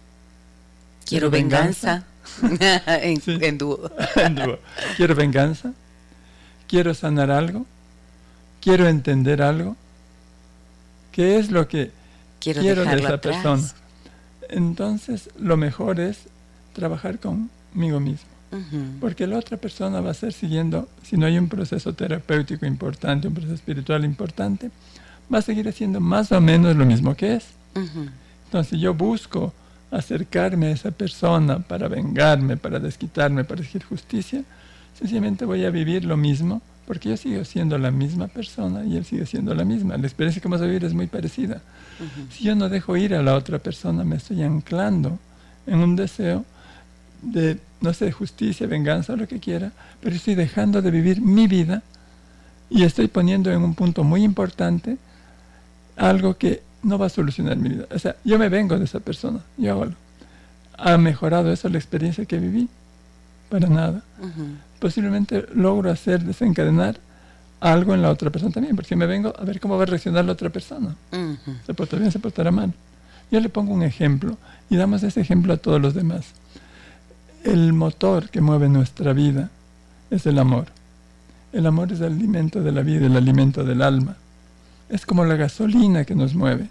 Quiero 1.05 1.29
venganza. 1.29 2.03
en, 2.41 3.57
dúo. 3.57 3.89
Quiero 4.97 5.15
venganza. 5.15 5.73
Quiero 6.67 6.93
sanar 6.93 7.31
algo. 7.31 7.65
Quiero 8.61 8.87
entender 8.87 9.41
algo. 9.41 9.75
¿Qué 11.11 11.37
es 11.37 11.51
lo 11.51 11.67
que 11.67 11.91
quiero, 12.39 12.83
de 12.83 12.95
esa 12.95 13.21
persona? 13.21 13.63
Entonces, 14.49 15.29
lo 15.39 15.55
mejor 15.55 15.99
es 15.99 16.27
trabajar 16.73 17.19
conmigo 17.19 17.99
mismo. 17.99 18.29
Porque 19.01 19.27
la 19.27 19.37
otra 19.37 19.57
persona 19.57 19.99
va 19.99 20.11
a 20.11 20.13
ser 20.13 20.31
siguiendo, 20.31 20.87
si 21.03 21.17
no 21.17 21.25
hay 21.25 21.37
un 21.37 21.49
proceso 21.49 21.93
terapéutico 21.93 22.65
importante, 22.65 23.27
un 23.27 23.33
proceso 23.33 23.53
espiritual 23.53 24.05
importante, 24.05 24.71
va 25.33 25.39
a 25.39 25.41
seguir 25.41 25.67
haciendo 25.67 25.99
más 25.99 26.31
o 26.31 26.39
menos 26.39 26.73
lo 26.75 26.85
mismo 26.85 27.15
que 27.15 27.35
es. 27.35 27.45
Entonces 28.45 28.79
yo 28.79 28.93
busco 28.93 29.53
acercarme 29.97 30.67
a 30.67 30.71
esa 30.71 30.91
persona 30.91 31.59
para 31.59 31.87
vengarme, 31.87 32.57
para 32.57 32.79
desquitarme, 32.79 33.43
para 33.43 33.61
exigir 33.61 33.83
justicia, 33.83 34.43
sencillamente 34.97 35.45
voy 35.45 35.65
a 35.65 35.71
vivir 35.71 36.05
lo 36.05 36.17
mismo, 36.17 36.61
porque 36.85 37.09
yo 37.09 37.17
sigo 37.17 37.43
siendo 37.45 37.77
la 37.77 37.91
misma 37.91 38.27
persona 38.27 38.85
y 38.85 38.97
él 38.97 39.05
sigue 39.05 39.25
siendo 39.25 39.53
la 39.55 39.65
misma. 39.65 39.97
La 39.97 40.05
experiencia 40.05 40.41
que 40.41 40.47
vamos 40.47 40.61
a 40.61 40.65
vivir 40.65 40.83
es 40.83 40.93
muy 40.93 41.07
parecida. 41.07 41.61
Si 42.29 42.43
yo 42.43 42.55
no 42.55 42.69
dejo 42.69 42.95
ir 42.97 43.15
a 43.15 43.23
la 43.23 43.35
otra 43.35 43.57
persona, 43.59 44.03
me 44.03 44.17
estoy 44.17 44.43
anclando 44.43 45.17
en 45.65 45.79
un 45.79 45.95
deseo 45.95 46.45
de, 47.21 47.57
no 47.81 47.93
sé, 47.93 48.11
justicia, 48.11 48.67
venganza, 48.67 49.15
lo 49.15 49.27
que 49.27 49.39
quiera, 49.39 49.71
pero 50.01 50.15
estoy 50.15 50.35
dejando 50.35 50.81
de 50.81 50.91
vivir 50.91 51.21
mi 51.21 51.47
vida 51.47 51.81
y 52.69 52.83
estoy 52.83 53.07
poniendo 53.07 53.51
en 53.51 53.63
un 53.63 53.73
punto 53.73 54.03
muy 54.03 54.23
importante 54.23 54.97
algo 55.95 56.37
que 56.37 56.61
no 56.85 56.97
va 56.97 57.07
a 57.07 57.09
solucionar 57.09 57.57
mi 57.57 57.69
vida. 57.69 57.85
O 57.93 57.99
sea, 57.99 58.15
yo 58.23 58.37
me 58.37 58.47
vengo 58.47 58.77
de 58.77 58.85
esa 58.85 58.99
persona, 58.99 59.39
yo 59.57 59.71
hago 59.71 59.87
¿Ha 60.77 60.97
mejorado 60.97 61.51
eso 61.51 61.67
la 61.69 61.77
experiencia 61.77 62.25
que 62.25 62.37
viví? 62.37 62.69
Para 63.49 63.67
nada. 63.67 64.03
Posiblemente 64.79 65.45
logro 65.53 65.89
hacer 65.89 66.23
desencadenar 66.23 66.97
algo 67.59 67.93
en 67.93 68.01
la 68.01 68.11
otra 68.11 68.29
persona 68.29 68.53
también, 68.53 68.75
porque 68.75 68.95
me 68.95 69.05
vengo 69.05 69.33
a 69.37 69.43
ver 69.43 69.59
cómo 69.59 69.77
va 69.77 69.83
a 69.83 69.85
reaccionar 69.87 70.25
la 70.25 70.33
otra 70.33 70.49
persona. 70.49 70.95
Se 71.65 71.73
portará 71.73 72.01
bien, 72.01 72.11
se 72.11 72.19
portará 72.19 72.51
mal. 72.51 72.73
Yo 73.31 73.39
le 73.39 73.49
pongo 73.49 73.73
un 73.73 73.83
ejemplo 73.83 74.37
y 74.69 74.75
damos 74.75 75.01
ese 75.03 75.21
ejemplo 75.21 75.53
a 75.53 75.57
todos 75.57 75.81
los 75.81 75.93
demás. 75.93 76.25
El 77.43 77.73
motor 77.73 78.29
que 78.29 78.41
mueve 78.41 78.69
nuestra 78.69 79.13
vida 79.13 79.49
es 80.11 80.25
el 80.25 80.37
amor. 80.37 80.67
El 81.53 81.65
amor 81.65 81.91
es 81.93 82.01
el 82.01 82.13
alimento 82.13 82.61
de 82.61 82.71
la 82.71 82.81
vida, 82.81 83.05
el 83.05 83.15
alimento 83.15 83.63
del 83.63 83.81
alma. 83.81 84.17
Es 84.89 85.05
como 85.05 85.23
la 85.23 85.35
gasolina 85.35 86.03
que 86.03 86.15
nos 86.15 86.35
mueve. 86.35 86.67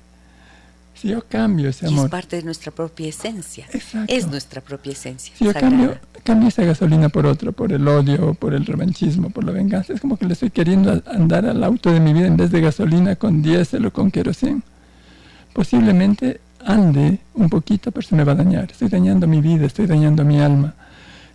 Si 1.04 1.10
yo 1.10 1.22
cambio 1.28 1.68
ese 1.68 1.86
amor. 1.86 2.06
es 2.06 2.10
parte 2.10 2.36
de 2.36 2.42
nuestra 2.44 2.72
propia 2.72 3.08
esencia. 3.08 3.66
Es 4.08 4.26
nuestra 4.26 4.62
propia 4.62 4.92
esencia. 4.92 5.34
Si 5.36 5.44
yo 5.44 5.52
cambio, 5.52 5.98
cambio, 6.22 6.48
esa 6.48 6.64
gasolina 6.64 7.10
por 7.10 7.26
otra, 7.26 7.52
por 7.52 7.74
el 7.74 7.86
odio, 7.86 8.32
por 8.32 8.54
el 8.54 8.64
revanchismo, 8.64 9.28
por 9.28 9.44
la 9.44 9.52
venganza, 9.52 9.92
es 9.92 10.00
como 10.00 10.16
que 10.16 10.24
le 10.24 10.32
estoy 10.32 10.48
queriendo 10.48 11.02
andar 11.04 11.44
al 11.44 11.62
auto 11.62 11.92
de 11.92 12.00
mi 12.00 12.14
vida 12.14 12.26
en 12.26 12.38
vez 12.38 12.50
de 12.50 12.62
gasolina 12.62 13.16
con 13.16 13.42
diésel 13.42 13.84
o 13.84 13.92
con 13.92 14.10
queroseno. 14.10 14.62
Posiblemente 15.52 16.40
ande 16.64 17.18
un 17.34 17.50
poquito, 17.50 17.92
pero 17.92 18.06
se 18.06 18.16
me 18.16 18.24
va 18.24 18.32
a 18.32 18.36
dañar. 18.36 18.70
Estoy 18.70 18.88
dañando 18.88 19.26
mi 19.26 19.42
vida, 19.42 19.66
estoy 19.66 19.86
dañando 19.86 20.24
mi 20.24 20.40
alma. 20.40 20.72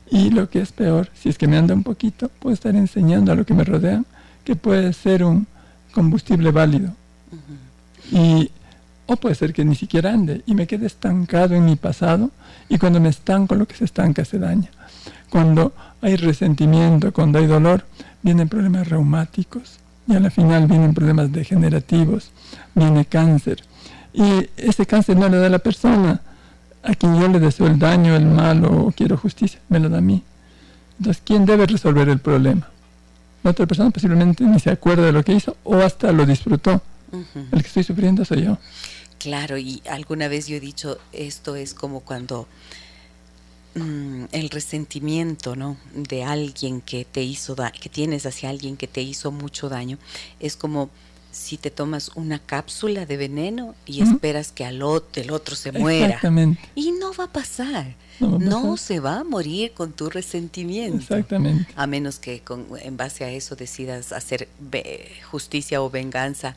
Y 0.10 0.32
lo 0.32 0.50
que 0.50 0.62
es 0.62 0.72
peor, 0.72 1.10
si 1.14 1.30
es 1.30 1.38
que 1.38 1.48
me 1.48 1.60
anda 1.60 1.76
un 1.76 1.84
poquito, 1.84 2.32
puedo 2.40 2.56
estar 2.56 2.76
enseñando 2.76 3.32
a 3.32 3.36
lo 3.36 3.46
que 3.46 3.54
me 3.54 3.64
rodea 3.64 4.04
que 4.44 4.56
puede 4.56 4.94
ser 4.94 5.24
un 5.24 5.46
combustible 5.92 6.50
válido 6.50 6.92
Y, 8.12 8.50
o 9.10 9.16
puede 9.16 9.34
ser 9.34 9.54
que 9.54 9.66
ni 9.66 9.76
siquiera 9.76 10.14
ande 10.14 10.44
y 10.46 10.54
me 10.54 10.68
quede 10.68 10.86
estancado 10.86 11.56
en 11.56 11.66
mi 11.66 11.76
pasado 11.76 12.30
y 12.70 12.78
cuando 12.78 13.00
me 13.00 13.10
estanco 13.10 13.56
lo 13.56 13.68
que 13.68 13.76
se 13.76 13.86
estanca 13.86 14.24
se 14.24 14.38
daña. 14.38 14.70
Cuando 15.32 15.74
hay 16.00 16.16
resentimiento, 16.16 17.12
cuando 17.12 17.40
hay 17.40 17.48
dolor, 17.48 17.86
vienen 18.22 18.48
problemas 18.48 18.88
reumáticos 18.88 19.80
y 20.08 20.14
a 20.14 20.20
la 20.20 20.30
final 20.30 20.68
vienen 20.68 20.94
problemas 20.94 21.32
degenerativos, 21.32 22.30
viene 22.76 23.04
cáncer. 23.06 23.64
Y 24.14 24.48
ese 24.56 24.86
cáncer 24.86 25.18
no 25.18 25.28
le 25.28 25.38
da 25.38 25.48
a 25.48 25.50
la 25.50 25.60
persona 25.60 26.22
a 26.84 26.94
quien 26.94 27.20
yo 27.20 27.28
le 27.30 27.40
deseo 27.40 27.66
el 27.66 27.80
daño, 27.80 28.16
el 28.16 28.28
mal 28.28 28.64
o 28.64 28.94
quiero 28.96 29.18
justicia, 29.18 29.60
me 29.70 29.80
lo 29.80 29.90
da 29.90 29.98
a 29.98 30.02
mí. 30.02 30.24
Entonces, 31.00 31.24
¿quién 31.26 31.48
debe 31.48 31.66
resolver 31.66 32.10
el 32.10 32.20
problema? 32.20 32.70
La 33.42 33.52
otra 33.52 33.66
persona 33.66 33.90
posiblemente 33.90 34.44
ni 34.44 34.60
se 34.60 34.70
acuerda 34.70 35.08
de 35.08 35.14
lo 35.14 35.24
que 35.24 35.34
hizo 35.34 35.58
o 35.64 35.78
hasta 35.78 36.12
lo 36.12 36.28
disfrutó. 36.28 36.80
El 37.52 37.62
que 37.62 37.68
estoy 37.68 37.84
sufriendo 37.84 38.24
soy 38.24 38.44
yo. 38.44 38.60
Claro, 39.20 39.58
y 39.58 39.82
alguna 39.90 40.28
vez 40.28 40.48
yo 40.48 40.56
he 40.56 40.60
dicho, 40.60 40.98
esto 41.12 41.56
es 41.56 41.74
como 41.74 42.00
cuando 42.00 42.48
mm, 43.76 44.26
el 44.32 44.50
resentimiento, 44.50 45.56
¿no? 45.56 45.78
De 45.94 46.24
alguien 46.24 46.82
que 46.82 47.06
te 47.06 47.22
hizo 47.22 47.56
que 47.80 47.90
tienes 47.90 48.26
hacia 48.26 48.50
alguien 48.50 48.78
que 48.78 48.88
te 48.88 49.02
hizo 49.02 49.32
mucho 49.32 49.70
daño, 49.70 49.98
es 50.40 50.56
como 50.56 50.90
si 51.32 51.58
te 51.58 51.70
tomas 51.70 52.12
una 52.16 52.40
cápsula 52.40 53.06
de 53.06 53.18
veneno 53.18 53.76
y 53.86 54.02
esperas 54.02 54.52
que 54.52 54.66
al 54.66 54.82
otro, 54.82 55.22
el 55.22 55.32
otro 55.32 55.56
se 55.56 55.72
muera. 55.72 56.20
Y 56.76 56.92
no 56.94 57.14
va 57.14 57.26
a 57.26 57.32
pasar. 57.32 57.96
No, 58.20 58.78
se 58.78 59.00
va 59.00 59.20
a 59.20 59.24
morir 59.24 59.74
con 59.74 59.94
tu 59.94 60.10
resentimiento. 60.10 60.98
Exactamente. 60.98 61.72
A 61.76 61.88
menos 61.88 62.20
que 62.20 62.42
con, 62.42 62.68
en 62.82 62.98
base 62.98 63.24
a 63.24 63.32
eso 63.32 63.56
decidas 63.56 64.12
hacer 64.12 64.50
justicia 65.30 65.82
o 65.82 65.90
venganza 65.90 66.56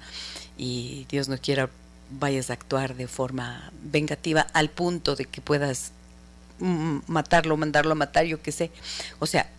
y 0.57 1.07
Dios 1.09 1.29
no 1.29 1.39
quiera 1.39 1.71
vayas 2.19 2.51
a 2.51 2.55
actuar 2.55 2.95
de 2.95 3.09
forma 3.09 3.73
vengativa 3.83 4.43
al 4.53 4.71
punto 4.71 5.17
de 5.17 5.25
que 5.25 5.41
puedas 5.41 5.93
matarlo, 6.59 7.57
mandarlo 7.57 7.93
a 7.93 7.97
matar, 7.97 8.25
yo 8.25 8.41
qué 8.41 8.53
sé. 8.53 8.71
O 9.19 9.27
sea, 9.27 9.51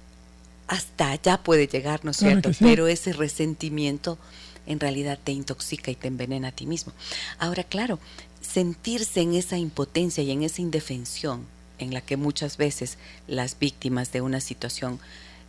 hasta 0.68 1.12
allá 1.12 1.38
puede 1.38 1.68
llegar, 1.68 2.06
¿no 2.06 2.12
es 2.12 2.18
cierto? 2.18 2.52
Pero 2.60 2.88
ese 2.88 3.14
resentimiento 3.14 4.18
en 4.66 4.80
realidad 4.80 5.20
te 5.22 5.32
intoxica 5.32 5.92
y 5.92 5.96
te 5.96 6.08
envenena 6.08 6.50
a 6.50 6.52
ti 6.52 6.66
mismo. 6.66 6.94
Ahora, 7.38 7.64
claro, 7.64 8.00
sentirse 8.42 9.22
en 9.22 9.34
esa 9.34 9.58
impotencia 9.58 10.24
y 10.24 10.32
en 10.32 10.44
esa 10.44 10.62
indefensión 10.62 11.46
en 11.80 11.94
la 11.94 12.02
que 12.02 12.18
muchas 12.18 12.58
veces 12.58 12.98
las 13.28 13.60
víctimas 13.60 14.12
de 14.12 14.22
una 14.22 14.40
situación 14.40 15.00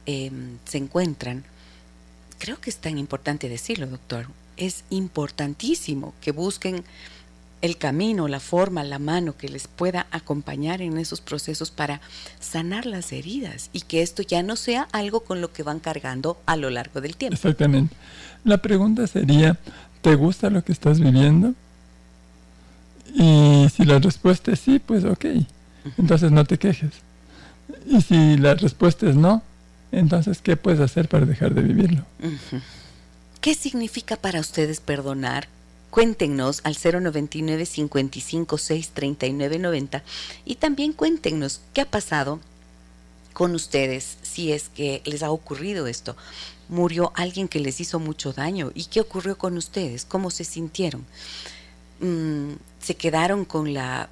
em, 0.07 0.59
se 0.65 0.79
encuentran, 0.79 1.45
creo 2.39 2.61
que 2.61 2.71
es 2.71 2.77
tan 2.77 2.99
importante 2.99 3.49
decirlo, 3.49 3.87
doctor. 3.87 4.27
Es 4.57 4.85
importantísimo 4.91 6.15
que 6.21 6.33
busquen 6.33 6.85
el 7.65 7.79
camino, 7.79 8.29
la 8.29 8.41
forma, 8.41 8.85
la 8.85 8.99
mano 8.99 9.39
que 9.39 9.49
les 9.49 9.69
pueda 9.69 10.07
acompañar 10.11 10.83
en 10.83 10.99
esos 10.99 11.23
procesos 11.23 11.71
para 11.71 12.03
sanar 12.39 12.85
las 12.85 13.11
heridas 13.11 13.71
y 13.73 13.81
que 13.81 14.03
esto 14.03 14.23
ya 14.23 14.43
no 14.43 14.57
sea 14.57 14.87
algo 14.93 15.21
con 15.21 15.41
lo 15.41 15.51
que 15.51 15.63
van 15.63 15.81
cargando 15.81 16.39
a 16.45 16.57
lo 16.57 16.69
largo 16.69 17.01
del 17.01 17.17
tiempo. 17.17 17.37
Exactamente. 17.37 17.97
La 18.45 18.59
pregunta 18.59 19.07
sería, 19.07 19.59
¿te 20.03 20.15
gusta 20.15 20.51
lo 20.51 20.63
que 20.63 20.73
estás 20.73 21.01
viviendo? 21.01 21.55
Y 23.15 23.67
si 23.75 23.87
la 23.87 23.99
respuesta 23.99 24.53
es 24.53 24.61
sí, 24.61 24.79
pues 24.79 25.05
ok, 25.05 25.25
entonces 25.97 26.33
no 26.33 26.45
te 26.45 26.59
quejes. 26.59 26.93
Y 27.87 28.03
si 28.03 28.37
la 28.37 28.57
respuesta 28.57 29.09
es 29.09 29.17
no, 29.17 29.43
entonces 29.91 30.43
¿qué 30.43 30.59
puedes 30.59 30.81
hacer 30.81 31.09
para 31.09 31.25
dejar 31.25 31.55
de 31.55 31.63
vivirlo? 31.63 32.05
¿Qué 33.45 33.55
significa 33.55 34.17
para 34.17 34.41
ustedes 34.41 34.81
perdonar? 34.81 35.49
Cuéntenos 35.91 36.63
al 36.65 36.79
099 36.83 37.67
55 37.67 38.57
6 38.57 38.89
39 38.95 39.59
90 39.59 40.03
y 40.47 40.55
también 40.55 40.95
cuéntenos 40.95 41.61
qué 41.75 41.83
ha 41.83 41.85
pasado 41.85 42.41
con 43.35 43.55
ustedes 43.55 44.17
si 44.23 44.51
es 44.51 44.71
que 44.71 45.03
les 45.05 45.23
ha 45.23 45.31
ocurrido 45.31 45.87
esto. 45.87 46.17
Murió 46.71 47.13
alguien 47.17 47.47
que 47.47 47.61
les 47.61 47.83
hizo 47.83 47.99
mucho 47.99 48.33
daño. 48.33 48.73
¿Y 48.75 48.87
qué 48.87 49.03
ocurrió 49.03 49.37
con 49.37 49.59
ustedes? 49.59 50.07
¿Cómo 50.07 50.31
se 50.31 50.45
sintieron? 50.45 51.05
Mm, 52.01 52.53
¿Se 52.81 52.95
quedaron 52.95 53.45
con 53.45 53.75
la, 53.75 54.09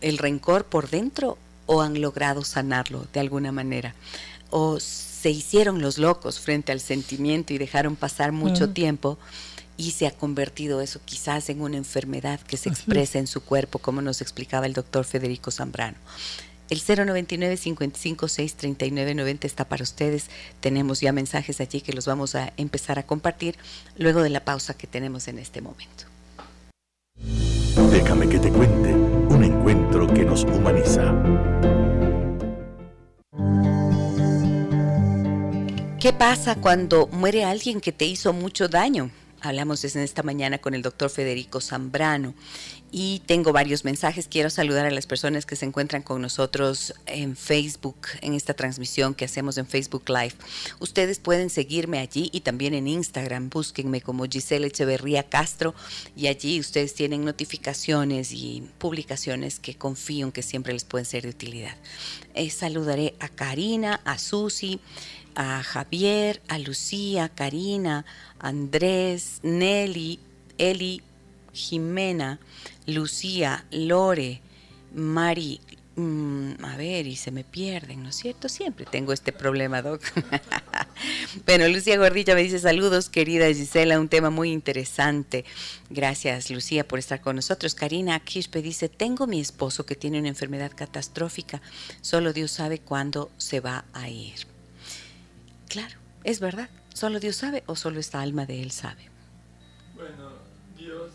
el 0.00 0.16
rencor 0.16 0.64
por 0.64 0.88
dentro 0.88 1.36
o 1.66 1.82
han 1.82 2.00
logrado 2.00 2.42
sanarlo 2.42 3.06
de 3.12 3.20
alguna 3.20 3.52
manera? 3.52 3.94
¿O 4.48 4.80
se 5.22 5.30
hicieron 5.30 5.80
los 5.80 5.98
locos 5.98 6.40
frente 6.40 6.72
al 6.72 6.80
sentimiento 6.80 7.52
y 7.52 7.58
dejaron 7.58 7.94
pasar 7.94 8.32
mucho 8.32 8.70
tiempo? 8.70 9.18
y 9.78 9.92
se 9.92 10.06
ha 10.06 10.10
convertido 10.10 10.80
eso 10.80 11.00
quizás 11.04 11.48
en 11.48 11.62
una 11.62 11.78
enfermedad 11.78 12.38
que 12.40 12.58
se 12.58 12.68
expresa 12.68 13.18
en 13.18 13.26
su 13.26 13.42
cuerpo, 13.42 13.78
como 13.78 14.02
nos 14.02 14.20
explicaba 14.20 14.66
el 14.66 14.74
doctor 14.74 15.04
Federico 15.04 15.50
Zambrano. 15.50 15.96
El 16.68 16.78
099 16.78 17.56
556 17.56 18.54
3990 18.54 19.46
está 19.46 19.64
para 19.64 19.82
ustedes. 19.82 20.26
Tenemos 20.60 21.00
ya 21.00 21.12
mensajes 21.12 21.60
allí 21.60 21.80
que 21.80 21.94
los 21.94 22.06
vamos 22.06 22.34
a 22.34 22.52
empezar 22.58 22.98
a 22.98 23.02
compartir 23.04 23.56
luego 23.96 24.22
de 24.22 24.30
la 24.30 24.44
pausa 24.44 24.74
que 24.74 24.86
tenemos 24.86 25.26
en 25.26 25.38
este 25.38 25.62
momento. 25.62 26.04
Déjame 27.90 28.28
que 28.28 28.38
te 28.38 28.50
cuente 28.50 28.92
un 28.92 29.42
encuentro 29.42 30.06
que 30.12 30.24
nos 30.24 30.44
humaniza. 30.44 31.12
¿Qué 36.02 36.12
pasa 36.12 36.56
cuando 36.56 37.06
muere 37.06 37.44
alguien 37.44 37.80
que 37.80 37.92
te 37.92 38.04
hizo 38.04 38.32
mucho 38.32 38.66
daño? 38.66 39.12
Hablamos 39.40 39.84
en 39.84 40.02
esta 40.02 40.24
mañana 40.24 40.58
con 40.58 40.74
el 40.74 40.82
doctor 40.82 41.10
Federico 41.10 41.60
Zambrano 41.60 42.34
y 42.90 43.22
tengo 43.26 43.52
varios 43.52 43.84
mensajes. 43.84 44.26
Quiero 44.26 44.50
saludar 44.50 44.84
a 44.84 44.90
las 44.90 45.06
personas 45.06 45.46
que 45.46 45.54
se 45.54 45.64
encuentran 45.64 46.02
con 46.02 46.20
nosotros 46.20 46.92
en 47.06 47.36
Facebook, 47.36 47.98
en 48.20 48.34
esta 48.34 48.52
transmisión 48.52 49.14
que 49.14 49.26
hacemos 49.26 49.58
en 49.58 49.66
Facebook 49.68 50.02
Live. 50.08 50.34
Ustedes 50.80 51.20
pueden 51.20 51.50
seguirme 51.50 52.00
allí 52.00 52.30
y 52.32 52.40
también 52.40 52.74
en 52.74 52.88
Instagram. 52.88 53.48
Búsquenme 53.48 54.00
como 54.00 54.24
Giselle 54.24 54.66
Echeverría 54.66 55.28
Castro 55.28 55.72
y 56.16 56.26
allí 56.26 56.58
ustedes 56.58 56.94
tienen 56.94 57.24
notificaciones 57.24 58.32
y 58.32 58.68
publicaciones 58.78 59.60
que 59.60 59.76
confío 59.76 60.26
en 60.26 60.32
que 60.32 60.42
siempre 60.42 60.72
les 60.72 60.84
pueden 60.84 61.06
ser 61.06 61.22
de 61.22 61.28
utilidad. 61.28 61.76
Eh, 62.34 62.50
saludaré 62.50 63.14
a 63.20 63.28
Karina, 63.28 64.00
a 64.04 64.18
Susi 64.18 64.80
a 65.34 65.62
Javier, 65.62 66.42
a 66.48 66.58
Lucía, 66.58 67.28
Karina, 67.28 68.04
Andrés, 68.38 69.40
Nelly, 69.42 70.18
Eli, 70.58 71.02
Jimena, 71.52 72.38
Lucía, 72.86 73.64
Lore, 73.70 74.40
Mari, 74.94 75.60
mm, 75.96 76.64
a 76.64 76.76
ver, 76.76 77.06
y 77.06 77.16
se 77.16 77.30
me 77.30 77.44
pierden, 77.44 78.02
¿no 78.02 78.10
es 78.10 78.16
cierto? 78.16 78.48
Siempre 78.48 78.86
tengo 78.86 79.12
este 79.12 79.32
problema, 79.32 79.82
Doc. 79.82 80.02
bueno, 81.46 81.68
Lucía 81.68 81.96
Gordilla 81.96 82.34
me 82.34 82.42
dice 82.42 82.58
saludos, 82.58 83.08
querida 83.08 83.46
Gisela, 83.46 84.00
un 84.00 84.08
tema 84.08 84.30
muy 84.30 84.50
interesante. 84.50 85.44
Gracias, 85.90 86.50
Lucía, 86.50 86.86
por 86.86 86.98
estar 86.98 87.20
con 87.20 87.36
nosotros. 87.36 87.74
Karina 87.74 88.18
Kishpe 88.20 88.62
dice, 88.62 88.88
tengo 88.88 89.26
mi 89.26 89.40
esposo 89.40 89.86
que 89.86 89.96
tiene 89.96 90.18
una 90.18 90.28
enfermedad 90.28 90.72
catastrófica, 90.74 91.62
solo 92.00 92.32
Dios 92.32 92.50
sabe 92.50 92.78
cuándo 92.78 93.30
se 93.38 93.60
va 93.60 93.84
a 93.92 94.08
ir. 94.08 94.51
Claro, 95.72 95.94
es 96.22 96.38
verdad. 96.38 96.68
Solo 96.92 97.18
Dios 97.18 97.36
sabe 97.36 97.64
o 97.64 97.76
solo 97.76 97.98
esta 97.98 98.20
alma 98.20 98.44
de 98.44 98.62
Él 98.62 98.72
sabe. 98.72 99.08
Bueno, 99.96 100.32
Dios 100.76 101.12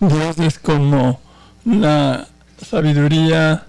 es, 0.00 0.10
Dios 0.10 0.38
es 0.38 0.58
como 0.58 1.20
la 1.66 2.26
sabiduría, 2.56 3.66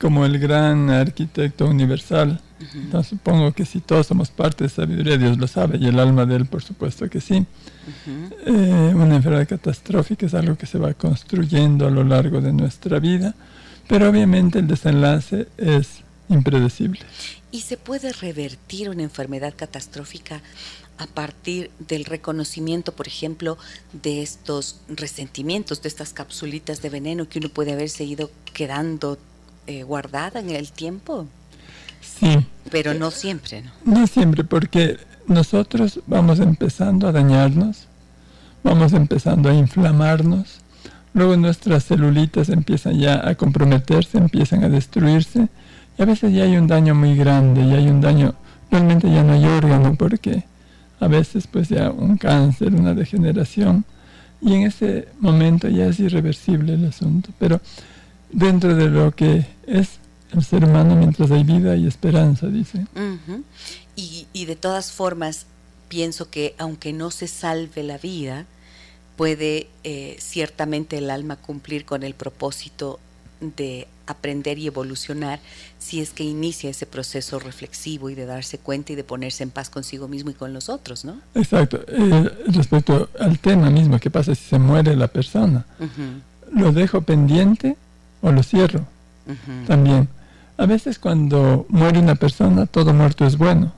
como 0.00 0.26
el 0.26 0.40
gran 0.40 0.90
arquitecto 0.90 1.66
universal. 1.66 2.40
Entonces 2.74 3.10
supongo 3.10 3.52
que 3.52 3.64
si 3.64 3.78
todos 3.78 4.08
somos 4.08 4.30
parte 4.30 4.64
de 4.64 4.70
sabiduría, 4.70 5.16
Dios 5.16 5.38
lo 5.38 5.46
sabe, 5.46 5.78
y 5.78 5.86
el 5.86 6.00
alma 6.00 6.26
de 6.26 6.34
Él, 6.34 6.46
por 6.46 6.64
supuesto 6.64 7.08
que 7.08 7.20
sí. 7.20 7.46
Eh, 8.44 8.92
una 8.96 9.14
enfermedad 9.14 9.48
catastrófica 9.48 10.26
es 10.26 10.34
algo 10.34 10.56
que 10.56 10.66
se 10.66 10.78
va 10.78 10.92
construyendo 10.94 11.86
a 11.86 11.90
lo 11.90 12.02
largo 12.02 12.40
de 12.40 12.52
nuestra 12.52 12.98
vida, 12.98 13.32
pero 13.86 14.10
obviamente 14.10 14.58
el 14.58 14.66
desenlace 14.66 15.46
es 15.56 16.02
impredecible. 16.28 16.98
¿Y 17.52 17.60
se 17.60 17.76
puede 17.76 18.12
revertir 18.12 18.88
una 18.88 19.02
enfermedad 19.02 19.52
catastrófica 19.54 20.40
a 20.98 21.06
partir 21.06 21.70
del 21.78 22.06
reconocimiento, 22.06 22.92
por 22.92 23.06
ejemplo, 23.06 23.58
de 23.92 24.22
estos 24.22 24.80
resentimientos, 24.88 25.82
de 25.82 25.88
estas 25.88 26.14
capsulitas 26.14 26.80
de 26.80 26.88
veneno 26.88 27.28
que 27.28 27.38
uno 27.38 27.50
puede 27.50 27.72
haber 27.72 27.90
seguido 27.90 28.30
quedando 28.54 29.18
eh, 29.66 29.82
guardada 29.82 30.40
en 30.40 30.50
el 30.50 30.72
tiempo? 30.72 31.26
Sí. 32.00 32.38
Pero 32.70 32.94
no 32.94 33.10
siempre, 33.10 33.62
¿no? 33.62 33.72
No 33.84 34.06
siempre, 34.06 34.44
porque 34.44 34.98
nosotros 35.26 36.00
vamos 36.06 36.40
empezando 36.40 37.06
a 37.06 37.12
dañarnos, 37.12 37.86
vamos 38.64 38.92
empezando 38.92 39.50
a 39.50 39.54
inflamarnos, 39.54 40.60
luego 41.14 41.36
nuestras 41.36 41.84
celulitas 41.84 42.48
empiezan 42.48 42.98
ya 42.98 43.28
a 43.28 43.34
comprometerse, 43.34 44.18
empiezan 44.18 44.64
a 44.64 44.68
destruirse, 44.68 45.48
y 45.98 46.02
a 46.02 46.04
veces 46.04 46.32
ya 46.32 46.44
hay 46.44 46.56
un 46.56 46.66
daño 46.66 46.94
muy 46.94 47.16
grande, 47.16 47.62
y 47.62 47.72
hay 47.72 47.88
un 47.88 48.00
daño, 48.00 48.34
realmente 48.70 49.10
ya 49.10 49.22
no 49.22 49.32
hay 49.32 49.44
órgano 49.44 49.94
porque 49.94 50.44
a 51.00 51.08
veces 51.08 51.46
pues 51.46 51.68
ya 51.68 51.90
un 51.90 52.16
cáncer, 52.16 52.74
una 52.74 52.94
degeneración, 52.94 53.84
Y 54.40 54.54
en 54.54 54.62
ese 54.62 55.08
momento 55.20 55.68
ya 55.68 55.86
es 55.86 56.00
irreversible 56.00 56.74
el 56.74 56.86
asunto. 56.86 57.30
Pero 57.38 57.60
dentro 58.30 58.74
de 58.74 58.88
lo 58.88 59.12
que 59.12 59.46
es 59.66 59.98
el 60.32 60.42
ser 60.42 60.64
humano, 60.64 60.96
mientras 60.96 61.30
hay 61.30 61.44
vida 61.44 61.76
y 61.76 61.86
esperanza, 61.86 62.48
dice. 62.48 62.86
y, 63.94 64.26
y 64.32 64.44
de 64.46 64.56
todas 64.56 64.90
formas, 64.90 65.46
pienso 65.88 66.28
que 66.28 66.54
aunque 66.58 66.92
no 66.92 67.10
se 67.10 67.28
salve 67.28 67.82
la 67.84 67.98
vida, 67.98 68.46
puede 69.16 69.68
eh, 69.84 70.16
ciertamente 70.18 70.98
el 70.98 71.10
alma 71.10 71.36
cumplir 71.36 71.84
con 71.84 72.02
el 72.02 72.14
propósito 72.14 72.98
de 73.42 73.88
aprender 74.06 74.58
y 74.58 74.66
evolucionar 74.66 75.40
si 75.78 76.00
es 76.00 76.10
que 76.10 76.24
inicia 76.24 76.70
ese 76.70 76.86
proceso 76.86 77.38
reflexivo 77.38 78.10
y 78.10 78.14
de 78.14 78.26
darse 78.26 78.58
cuenta 78.58 78.92
y 78.92 78.96
de 78.96 79.04
ponerse 79.04 79.42
en 79.42 79.50
paz 79.50 79.70
consigo 79.70 80.08
mismo 80.08 80.30
y 80.30 80.34
con 80.34 80.52
los 80.52 80.68
otros, 80.68 81.04
¿no? 81.04 81.16
Exacto. 81.34 81.80
Eh, 81.88 82.30
respecto 82.48 83.08
al 83.18 83.38
tema 83.38 83.70
mismo, 83.70 83.98
¿qué 83.98 84.10
pasa 84.10 84.34
si 84.34 84.44
se 84.44 84.58
muere 84.58 84.96
la 84.96 85.08
persona? 85.08 85.64
¿Lo 86.52 86.72
dejo 86.72 87.02
pendiente 87.02 87.76
o 88.20 88.30
lo 88.30 88.42
cierro? 88.42 88.86
También. 89.66 90.08
A 90.56 90.66
veces 90.66 90.98
cuando 90.98 91.66
muere 91.68 91.98
una 91.98 92.14
persona, 92.14 92.66
todo 92.66 92.92
muerto 92.92 93.26
es 93.26 93.36
bueno. 93.36 93.72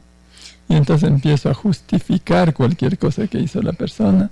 Y 0.69 0.77
entonces 0.77 1.09
empiezo 1.09 1.51
a 1.51 1.55
justificar 1.55 2.55
cualquier 2.55 2.99
cosa 2.99 3.27
que 3.27 3.39
hizo 3.39 3.63
la 3.63 3.73
persona. 3.73 4.31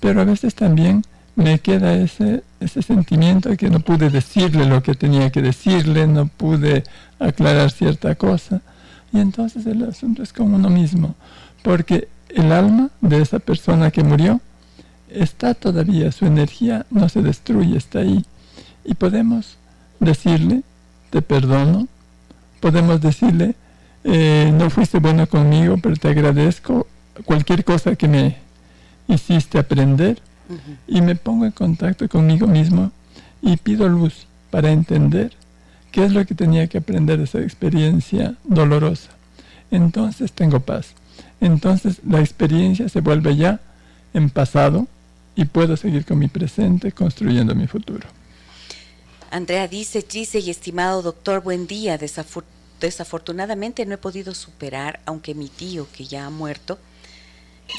Pero 0.00 0.20
a 0.20 0.24
veces 0.24 0.54
también 0.54 1.04
me 1.36 1.58
queda 1.58 1.94
ese, 1.94 2.42
ese 2.60 2.82
sentimiento 2.82 3.48
de 3.48 3.56
que 3.56 3.70
no 3.70 3.80
pude 3.80 4.10
decirle 4.10 4.66
lo 4.66 4.82
que 4.82 4.94
tenía 4.94 5.30
que 5.30 5.42
decirle, 5.42 6.06
no 6.06 6.26
pude 6.26 6.84
aclarar 7.18 7.70
cierta 7.70 8.14
cosa. 8.14 8.62
Y 9.12 9.20
entonces 9.20 9.66
el 9.66 9.82
asunto 9.84 10.22
es 10.22 10.32
con 10.32 10.54
uno 10.54 10.70
mismo, 10.70 11.14
porque 11.62 12.08
el 12.28 12.52
alma 12.52 12.90
de 13.00 13.22
esa 13.22 13.38
persona 13.38 13.90
que 13.90 14.02
murió 14.02 14.40
está 15.08 15.54
todavía, 15.54 16.10
su 16.12 16.26
energía 16.26 16.86
no 16.90 17.08
se 17.08 17.22
destruye, 17.22 17.76
está 17.76 18.00
ahí. 18.00 18.24
Y 18.84 18.94
podemos 18.94 19.56
decirle, 20.00 20.62
te 21.10 21.22
perdono, 21.22 21.88
podemos 22.60 23.00
decirle, 23.00 23.54
eh, 24.04 24.52
no 24.54 24.68
fuiste 24.70 24.98
bueno 24.98 25.26
conmigo, 25.26 25.76
pero 25.82 25.96
te 25.96 26.08
agradezco 26.08 26.86
cualquier 27.24 27.64
cosa 27.64 27.94
que 27.94 28.08
me 28.08 28.36
hiciste 29.08 29.58
aprender 29.58 30.20
y 30.86 31.00
me 31.00 31.14
pongo 31.16 31.44
en 31.44 31.52
contacto 31.52 32.08
conmigo 32.08 32.46
mismo 32.46 32.92
y 33.42 33.56
pido 33.56 33.88
luz 33.88 34.26
para 34.50 34.70
entender 34.70 35.32
qué 35.92 36.04
es 36.04 36.12
lo 36.12 36.24
que 36.26 36.34
tenía 36.34 36.66
que 36.66 36.78
aprender 36.78 37.18
de 37.18 37.24
esa 37.24 37.40
experiencia 37.40 38.34
dolorosa. 38.44 39.10
Entonces 39.70 40.32
tengo 40.32 40.60
paz. 40.60 40.94
Entonces 41.40 42.00
la 42.06 42.20
experiencia 42.20 42.88
se 42.88 43.00
vuelve 43.00 43.36
ya 43.36 43.60
en 44.12 44.30
pasado 44.30 44.86
y 45.36 45.44
puedo 45.44 45.76
seguir 45.76 46.04
con 46.04 46.18
mi 46.18 46.28
presente 46.28 46.92
construyendo 46.92 47.54
mi 47.54 47.66
futuro. 47.66 48.08
Andrea 49.30 49.66
dice, 49.66 50.04
Gise 50.08 50.38
y 50.38 50.50
estimado 50.50 51.02
doctor, 51.02 51.42
buen 51.42 51.66
día. 51.66 51.98
desafortunadamente 52.80 53.84
no 53.84 53.94
he 53.94 53.98
podido 53.98 54.32
superar, 54.32 55.00
aunque 55.06 55.34
mi 55.34 55.48
tío, 55.48 55.88
que 55.92 56.04
ya 56.04 56.26
ha 56.26 56.30
muerto, 56.30 56.78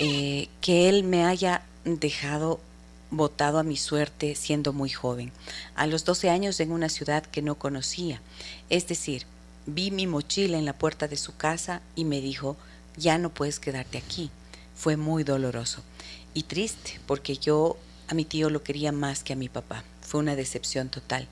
eh, 0.01 0.49
que 0.59 0.89
él 0.89 1.03
me 1.05 1.23
haya 1.23 1.61
dejado 1.85 2.59
votado 3.11 3.59
a 3.59 3.63
mi 3.63 3.77
suerte 3.77 4.35
siendo 4.35 4.73
muy 4.73 4.89
joven, 4.89 5.31
a 5.75 5.87
los 5.87 6.03
12 6.05 6.29
años 6.29 6.59
en 6.59 6.71
una 6.71 6.89
ciudad 6.89 7.23
que 7.23 7.41
no 7.41 7.55
conocía. 7.55 8.21
Es 8.69 8.87
decir, 8.87 9.25
vi 9.65 9.91
mi 9.91 10.07
mochila 10.07 10.57
en 10.57 10.65
la 10.65 10.73
puerta 10.73 11.07
de 11.07 11.15
su 11.15 11.35
casa 11.35 11.81
y 11.95 12.03
me 12.03 12.19
dijo, 12.21 12.57
ya 12.97 13.17
no 13.17 13.29
puedes 13.29 13.59
quedarte 13.59 13.97
aquí. 13.97 14.31
Fue 14.75 14.97
muy 14.97 15.23
doloroso 15.23 15.83
y 16.33 16.43
triste 16.43 16.99
porque 17.07 17.37
yo 17.37 17.77
a 18.07 18.13
mi 18.13 18.25
tío 18.25 18.49
lo 18.49 18.63
quería 18.63 18.91
más 18.91 19.23
que 19.23 19.33
a 19.33 19.37
mi 19.37 19.49
papá. 19.49 19.83
Fue 20.01 20.19
una 20.19 20.35
decepción 20.35 20.89
total. 20.89 21.27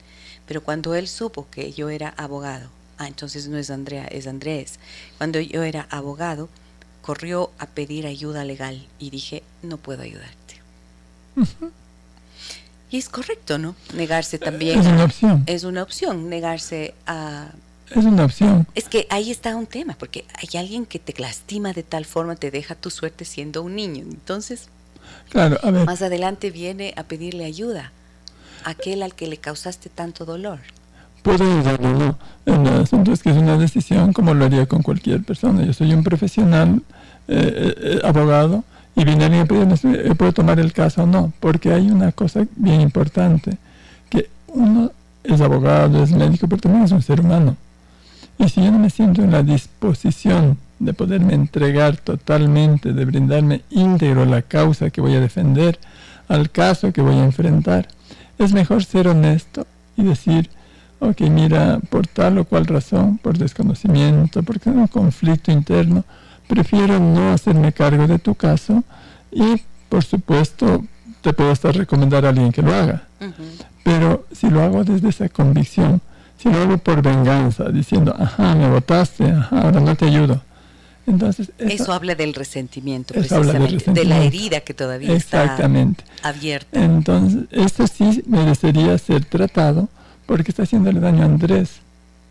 Pero 0.46 0.62
cuando 0.62 0.94
él 0.94 1.08
supo 1.08 1.46
que 1.50 1.72
yo 1.72 1.88
era 1.90 2.10
abogado, 2.16 2.68
ah, 2.98 3.06
entonces 3.06 3.48
no 3.48 3.58
es 3.58 3.70
Andrea, 3.70 4.06
es 4.06 4.26
Andrés, 4.26 4.78
cuando 5.18 5.40
yo 5.40 5.62
era 5.62 5.86
abogado, 5.90 6.48
corrió 7.02 7.50
a 7.58 7.66
pedir 7.66 8.06
ayuda 8.06 8.44
legal 8.44 8.86
y 8.98 9.10
dije, 9.10 9.42
no 9.62 9.76
puedo 9.76 10.02
ayudarte. 10.02 10.43
Y 12.94 12.98
es 12.98 13.08
correcto, 13.08 13.58
¿no? 13.58 13.74
Negarse 13.92 14.38
también. 14.38 14.78
Es 14.78 14.86
una 14.86 15.04
opción. 15.04 15.42
Es 15.46 15.64
una 15.64 15.82
opción, 15.82 16.28
negarse 16.28 16.94
a... 17.08 17.48
Es 17.90 18.04
una 18.04 18.24
opción. 18.24 18.68
Es 18.76 18.84
que 18.88 19.08
ahí 19.10 19.32
está 19.32 19.56
un 19.56 19.66
tema, 19.66 19.96
porque 19.98 20.24
hay 20.36 20.60
alguien 20.60 20.86
que 20.86 21.00
te 21.00 21.12
lastima 21.20 21.72
de 21.72 21.82
tal 21.82 22.04
forma, 22.04 22.36
te 22.36 22.52
deja 22.52 22.76
tu 22.76 22.90
suerte 22.90 23.24
siendo 23.24 23.64
un 23.64 23.74
niño. 23.74 24.04
Entonces, 24.04 24.68
claro, 25.28 25.58
a 25.64 25.72
ver. 25.72 25.84
más 25.84 26.02
adelante 26.02 26.52
viene 26.52 26.94
a 26.96 27.02
pedirle 27.02 27.44
ayuda 27.46 27.90
a 28.62 28.70
aquel 28.70 29.02
al 29.02 29.16
que 29.16 29.26
le 29.26 29.38
causaste 29.38 29.88
tanto 29.88 30.24
dolor. 30.24 30.60
Puedo 31.24 31.42
ayudarlo, 31.42 31.98
¿no? 31.98 32.18
El 32.46 32.80
asunto 32.80 33.12
es 33.12 33.24
que 33.24 33.30
es 33.30 33.36
una 33.36 33.58
decisión 33.58 34.12
como 34.12 34.34
lo 34.34 34.44
haría 34.44 34.66
con 34.66 34.82
cualquier 34.82 35.24
persona. 35.24 35.64
Yo 35.64 35.72
soy 35.72 35.92
un 35.92 36.04
profesional, 36.04 36.80
eh, 37.26 37.74
eh, 37.76 38.00
abogado, 38.04 38.62
y 38.96 39.04
viene 39.04 39.24
alguien 39.24 39.42
a 39.42 39.46
pedirme, 39.46 40.14
¿puedo 40.14 40.32
tomar 40.32 40.60
el 40.60 40.72
caso 40.72 41.02
o 41.02 41.06
no? 41.06 41.32
Porque 41.40 41.72
hay 41.72 41.90
una 41.90 42.12
cosa 42.12 42.46
bien 42.56 42.80
importante, 42.80 43.58
que 44.08 44.28
uno 44.48 44.92
es 45.24 45.40
abogado, 45.40 46.02
es 46.02 46.12
médico, 46.12 46.46
pero 46.48 46.62
también 46.62 46.84
es 46.84 46.92
un 46.92 47.02
ser 47.02 47.20
humano. 47.20 47.56
Y 48.38 48.48
si 48.48 48.62
yo 48.62 48.70
no 48.70 48.78
me 48.78 48.90
siento 48.90 49.22
en 49.22 49.32
la 49.32 49.42
disposición 49.42 50.58
de 50.78 50.92
poderme 50.92 51.34
entregar 51.34 51.96
totalmente, 51.96 52.92
de 52.92 53.04
brindarme 53.04 53.62
íntegro 53.70 54.22
a 54.22 54.26
la 54.26 54.42
causa 54.42 54.90
que 54.90 55.00
voy 55.00 55.14
a 55.14 55.20
defender, 55.20 55.78
al 56.28 56.50
caso 56.50 56.92
que 56.92 57.00
voy 57.00 57.16
a 57.16 57.24
enfrentar, 57.24 57.88
es 58.38 58.52
mejor 58.52 58.84
ser 58.84 59.08
honesto 59.08 59.66
y 59.96 60.02
decir, 60.02 60.50
ok, 61.00 61.20
mira, 61.22 61.80
por 61.90 62.06
tal 62.06 62.38
o 62.38 62.44
cual 62.44 62.66
razón, 62.66 63.18
por 63.18 63.38
desconocimiento, 63.38 64.42
porque 64.42 64.70
hay 64.70 64.76
un 64.76 64.86
conflicto 64.88 65.52
interno, 65.52 66.04
prefiero 66.46 66.98
no 66.98 67.32
hacerme 67.32 67.72
cargo 67.72 68.06
de 68.06 68.18
tu 68.18 68.34
caso 68.34 68.84
y, 69.30 69.62
por 69.88 70.04
supuesto, 70.04 70.84
te 71.20 71.32
puedo 71.32 71.50
hasta 71.50 71.72
recomendar 71.72 72.26
a 72.26 72.30
alguien 72.30 72.52
que 72.52 72.62
lo 72.62 72.74
haga. 72.74 73.04
Pero 73.82 74.26
si 74.32 74.50
lo 74.50 74.62
hago 74.62 74.84
desde 74.84 75.08
esa 75.08 75.28
convicción, 75.28 76.00
si 76.38 76.50
lo 76.50 76.60
hago 76.60 76.78
por 76.78 77.02
venganza, 77.02 77.70
diciendo, 77.70 78.14
ajá, 78.18 78.54
me 78.54 78.68
votaste, 78.68 79.24
ajá, 79.24 79.62
ahora 79.62 79.80
no 79.80 79.94
te 79.96 80.06
ayudo. 80.06 80.42
Entonces, 81.06 81.52
eso, 81.58 81.92
habla 81.92 82.14
del 82.14 82.32
resentimiento, 82.32 83.12
precisamente, 83.12 83.92
de 83.92 84.04
la 84.04 84.24
herida 84.24 84.60
que 84.60 84.72
todavía 84.72 85.12
está 85.14 85.56
abierta. 86.22 86.82
Entonces, 86.82 87.44
esto 87.50 87.86
sí 87.86 88.22
merecería 88.26 88.96
ser 88.96 89.24
tratado 89.26 89.88
porque 90.26 90.50
está 90.50 90.62
haciéndole 90.62 91.00
daño 91.00 91.22
a 91.22 91.26
Andrés 91.26 91.80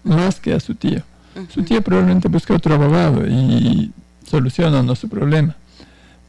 más 0.03 0.39
que 0.39 0.53
a 0.53 0.59
su 0.59 0.75
tío. 0.75 1.01
Su 1.49 1.63
tío 1.63 1.81
probablemente 1.81 2.27
busca 2.27 2.53
otro 2.53 2.75
abogado 2.75 3.25
y 3.27 3.91
soluciona 4.25 4.95
su 4.95 5.09
problema. 5.09 5.55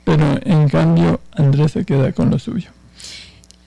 Pero 0.05 0.39
en 0.45 0.69
cambio 0.69 1.21
Andrés 1.33 1.73
se 1.73 1.85
queda 1.85 2.13
con 2.13 2.31
lo 2.31 2.39
suyo. 2.39 2.71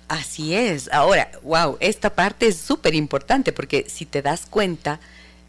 Así 0.08 0.54
es. 0.54 0.90
Ahora, 0.94 1.30
wow, 1.44 1.78
esta 1.80 2.12
parte 2.12 2.48
es 2.48 2.58
súper 2.58 2.96
importante 2.96 3.52
porque 3.52 3.86
si 3.90 4.06
te 4.06 4.22
das 4.22 4.46
cuenta, 4.46 5.00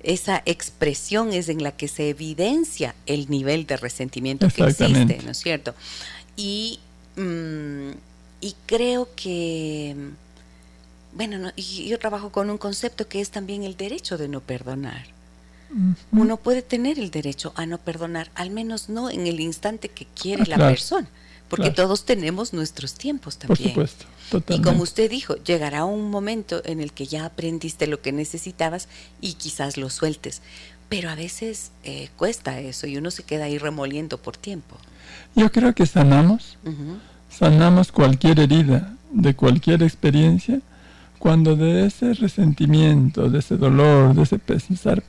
esa 0.02 0.42
expresión 0.46 1.32
es 1.32 1.48
en 1.48 1.62
la 1.62 1.72
que 1.72 1.86
se 1.88 2.08
evidencia 2.08 2.94
el 3.06 3.30
nivel 3.30 3.66
de 3.66 3.76
resentimiento 3.76 4.48
que 4.48 4.64
existe, 4.64 5.20
¿no 5.24 5.30
es 5.30 5.38
cierto? 5.38 5.74
Y, 6.36 6.80
mm, 7.16 7.90
y 8.40 8.54
creo 8.66 9.08
que, 9.14 9.94
bueno, 11.12 11.52
yo 11.56 11.98
trabajo 11.98 12.30
con 12.30 12.50
un 12.50 12.58
concepto 12.58 13.06
que 13.06 13.20
es 13.20 13.30
también 13.30 13.62
el 13.62 13.76
derecho 13.76 14.18
de 14.18 14.28
no 14.28 14.40
perdonar. 14.40 15.17
Uno 16.12 16.36
puede 16.38 16.62
tener 16.62 16.98
el 16.98 17.10
derecho 17.10 17.52
a 17.54 17.66
no 17.66 17.78
perdonar, 17.78 18.30
al 18.34 18.50
menos 18.50 18.88
no 18.88 19.10
en 19.10 19.26
el 19.26 19.40
instante 19.40 19.88
que 19.88 20.06
quiere 20.06 20.44
ah, 20.44 20.56
la 20.56 20.56
persona, 20.56 21.08
porque 21.48 21.70
todos 21.70 22.04
tenemos 22.04 22.52
nuestros 22.52 22.94
tiempos 22.94 23.38
también. 23.38 23.74
Por 23.74 23.88
supuesto, 23.88 24.54
Y 24.54 24.62
como 24.62 24.82
usted 24.82 25.10
dijo, 25.10 25.36
llegará 25.36 25.84
un 25.84 26.10
momento 26.10 26.62
en 26.64 26.80
el 26.80 26.92
que 26.92 27.06
ya 27.06 27.26
aprendiste 27.26 27.86
lo 27.86 28.00
que 28.00 28.12
necesitabas 28.12 28.88
y 29.20 29.34
quizás 29.34 29.76
lo 29.76 29.90
sueltes, 29.90 30.40
pero 30.88 31.10
a 31.10 31.14
veces 31.14 31.70
eh, 31.84 32.08
cuesta 32.16 32.58
eso 32.60 32.86
y 32.86 32.96
uno 32.96 33.10
se 33.10 33.22
queda 33.22 33.44
ahí 33.44 33.58
remoliendo 33.58 34.16
por 34.16 34.36
tiempo. 34.36 34.76
Yo 35.34 35.52
creo 35.52 35.74
que 35.74 35.86
sanamos, 35.86 36.56
sanamos 37.30 37.92
cualquier 37.92 38.40
herida 38.40 38.94
de 39.10 39.34
cualquier 39.34 39.82
experiencia 39.82 40.60
cuando 41.18 41.56
de 41.56 41.86
ese 41.86 42.14
resentimiento, 42.14 43.28
de 43.28 43.40
ese 43.40 43.56
dolor, 43.56 44.14
de 44.14 44.22
ese 44.22 44.38
pensar 44.38 45.02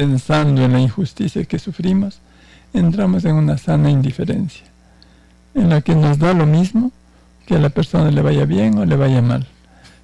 pensando 0.00 0.64
en 0.64 0.72
la 0.72 0.80
injusticia 0.80 1.44
que 1.44 1.58
sufrimos, 1.58 2.20
entramos 2.72 3.26
en 3.26 3.34
una 3.34 3.58
sana 3.58 3.90
indiferencia, 3.90 4.64
en 5.54 5.68
la 5.68 5.82
que 5.82 5.94
nos 5.94 6.18
da 6.18 6.32
lo 6.32 6.46
mismo 6.46 6.90
que 7.44 7.56
a 7.56 7.58
la 7.58 7.68
persona 7.68 8.10
le 8.10 8.22
vaya 8.22 8.46
bien 8.46 8.78
o 8.78 8.86
le 8.86 8.96
vaya 8.96 9.20
mal. 9.20 9.46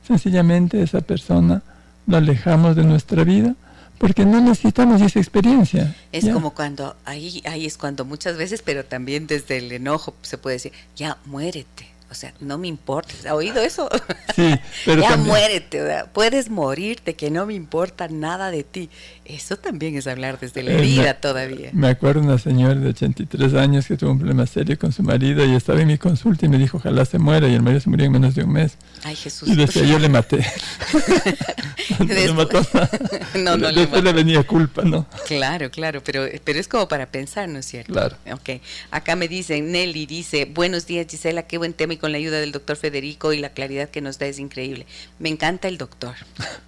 Sencillamente 0.06 0.82
esa 0.82 1.00
persona 1.00 1.62
la 2.06 2.18
alejamos 2.18 2.76
de 2.76 2.84
nuestra 2.84 3.24
vida 3.24 3.54
porque 3.96 4.26
no 4.26 4.38
necesitamos 4.38 5.00
esa 5.00 5.18
experiencia. 5.18 5.96
Es 6.12 6.28
como 6.28 6.50
cuando, 6.52 6.94
ahí, 7.06 7.42
ahí 7.46 7.64
es 7.64 7.78
cuando 7.78 8.04
muchas 8.04 8.36
veces, 8.36 8.60
pero 8.62 8.84
también 8.84 9.26
desde 9.26 9.56
el 9.56 9.72
enojo 9.72 10.14
se 10.20 10.36
puede 10.36 10.56
decir, 10.56 10.72
ya 10.94 11.16
muérete. 11.24 11.96
O 12.08 12.14
sea, 12.14 12.32
no 12.38 12.56
me 12.56 12.68
importa. 12.68 13.12
¿Has 13.24 13.32
oído 13.32 13.60
eso? 13.60 13.88
Sí, 14.34 14.54
pero 14.84 15.02
ya 15.02 15.08
también- 15.10 15.28
muérete, 15.28 16.04
puedes 16.12 16.50
morirte, 16.50 17.14
que 17.14 17.30
no 17.30 17.46
me 17.46 17.54
importa 17.54 18.08
nada 18.08 18.50
de 18.50 18.62
ti. 18.62 18.90
Eso 19.28 19.56
también 19.56 19.96
es 19.96 20.06
hablar 20.06 20.38
desde 20.38 20.62
la 20.62 20.70
Eh, 20.72 20.78
herida 20.78 21.02
me- 21.02 21.14
todavía. 21.14 21.70
Me 21.72 21.88
acuerdo 21.88 22.20
una 22.20 22.38
señora 22.38 22.74
de 22.76 22.88
83 22.90 23.54
años 23.54 23.86
que 23.86 23.96
tuvo 23.96 24.12
un 24.12 24.18
problema 24.18 24.46
serio 24.46 24.78
con 24.78 24.92
su 24.92 25.02
marido 25.02 25.44
y 25.44 25.54
estaba 25.54 25.80
en 25.80 25.88
mi 25.88 25.98
consulta 25.98 26.46
y 26.46 26.48
me 26.48 26.58
dijo, 26.58 26.76
ojalá 26.76 27.04
se 27.04 27.18
muera, 27.18 27.48
y 27.48 27.54
el 27.54 27.62
marido 27.62 27.80
se 27.80 27.90
murió 27.90 28.06
en 28.06 28.12
menos 28.12 28.34
de 28.36 28.44
un 28.44 28.52
mes. 28.52 28.76
Ay, 29.02 29.16
Jesús. 29.16 29.48
Y 29.48 29.56
decía, 29.56 29.82
yo 29.82 29.98
le 29.98 30.08
maté. 30.08 30.38
no 31.98 32.04
le 32.04 32.14
Después- 32.14 32.34
mató 32.34 32.66
nada. 32.72 32.90
No, 33.36 33.56
no 33.56 33.70
le 33.70 33.80
Después 33.80 34.02
le 34.02 34.10
mató. 34.12 34.16
venía 34.24 34.42
culpa, 34.44 34.82
¿no? 34.82 35.06
Claro, 35.26 35.70
claro, 35.70 36.02
pero, 36.02 36.24
pero 36.44 36.58
es 36.58 36.68
como 36.68 36.88
para 36.88 37.06
pensar, 37.06 37.48
¿no 37.48 37.58
es 37.58 37.66
cierto? 37.66 37.92
Claro. 37.92 38.16
Ok, 38.32 38.60
acá 38.90 39.14
me 39.16 39.28
dicen, 39.28 39.72
Nelly 39.72 40.06
dice, 40.06 40.44
buenos 40.46 40.86
días 40.86 41.06
Gisela, 41.10 41.42
qué 41.42 41.58
buen 41.58 41.72
tema 41.74 41.92
y 41.94 41.96
con 41.96 42.12
la 42.12 42.18
ayuda 42.18 42.38
del 42.38 42.52
doctor 42.52 42.76
Federico 42.76 43.32
y 43.32 43.38
la 43.38 43.50
claridad 43.50 43.88
que 43.90 44.00
nos 44.00 44.18
da 44.18 44.26
es 44.26 44.38
increíble. 44.38 44.86
Me 45.18 45.28
encanta 45.28 45.68
el 45.68 45.76
doctor. 45.78 46.14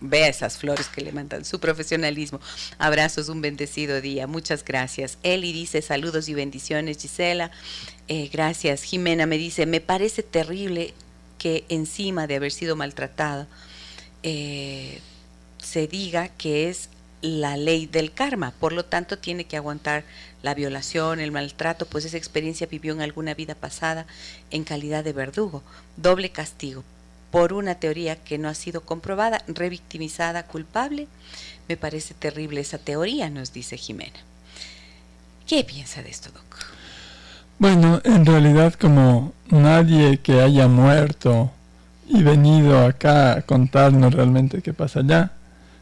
Vea 0.01 0.29
esas 0.29 0.59
flores 0.59 0.89
que 0.89 1.01
le 1.01 1.13
mandan, 1.13 1.45
su 1.45 1.59
profesionalismo. 1.61 2.41
Abrazos, 2.78 3.28
un 3.28 3.40
bendecido 3.40 4.01
día. 4.01 4.26
Muchas 4.26 4.64
gracias. 4.64 5.18
Eli 5.22 5.53
dice, 5.53 5.82
saludos 5.82 6.28
y 6.28 6.34
bendiciones, 6.34 6.99
Gisela. 6.99 7.51
Eh, 8.09 8.28
gracias. 8.32 8.82
Jimena 8.82 9.26
me 9.26 9.38
dice, 9.38 9.66
me 9.66 9.80
parece 9.80 10.22
terrible 10.22 10.94
que 11.38 11.64
encima 11.68 12.26
de 12.26 12.36
haber 12.36 12.53
sido 12.53 12.76
maltratado, 12.76 13.46
eh, 14.22 15.01
se 15.59 15.86
diga 15.86 16.28
que 16.28 16.68
es 16.68 16.88
la 17.20 17.57
ley 17.57 17.86
del 17.86 18.12
karma, 18.12 18.53
por 18.61 18.72
lo 18.72 18.84
tanto 18.84 19.18
tiene 19.18 19.44
que 19.44 19.57
aguantar 19.57 20.05
la 20.42 20.55
violación, 20.55 21.18
el 21.18 21.32
maltrato, 21.32 21.86
pues 21.86 22.05
esa 22.05 22.16
experiencia 22.16 22.66
vivió 22.66 22.92
en 22.92 23.01
alguna 23.01 23.34
vida 23.34 23.55
pasada 23.55 24.07
en 24.51 24.64
calidad 24.64 25.03
de 25.03 25.12
verdugo, 25.12 25.62
doble 25.96 26.30
castigo, 26.30 26.84
por 27.31 27.53
una 27.53 27.76
teoría 27.76 28.16
que 28.16 28.39
no 28.39 28.49
ha 28.49 28.55
sido 28.55 28.83
comprobada, 28.83 29.43
revictimizada, 29.47 30.45
culpable. 30.45 31.09
Me 31.68 31.76
parece 31.76 32.14
terrible 32.14 32.61
esa 32.61 32.79
teoría, 32.79 33.29
nos 33.31 33.53
dice 33.53 33.76
Jimena. 33.76 34.18
¿Qué 35.47 35.64
piensa 35.64 36.03
de 36.03 36.11
esto, 36.11 36.31
Doc? 36.31 36.66
Bueno, 37.59 38.01
en 38.05 38.24
realidad 38.24 38.74
como 38.74 39.33
nadie 39.49 40.18
que 40.18 40.41
haya 40.41 40.68
muerto 40.68 41.51
y 42.09 42.22
venido 42.22 42.87
acá 42.87 43.33
a 43.33 43.43
contarnos 43.43 44.14
realmente 44.14 44.62
qué 44.62 44.72
pasa 44.72 45.01
allá, 45.01 45.33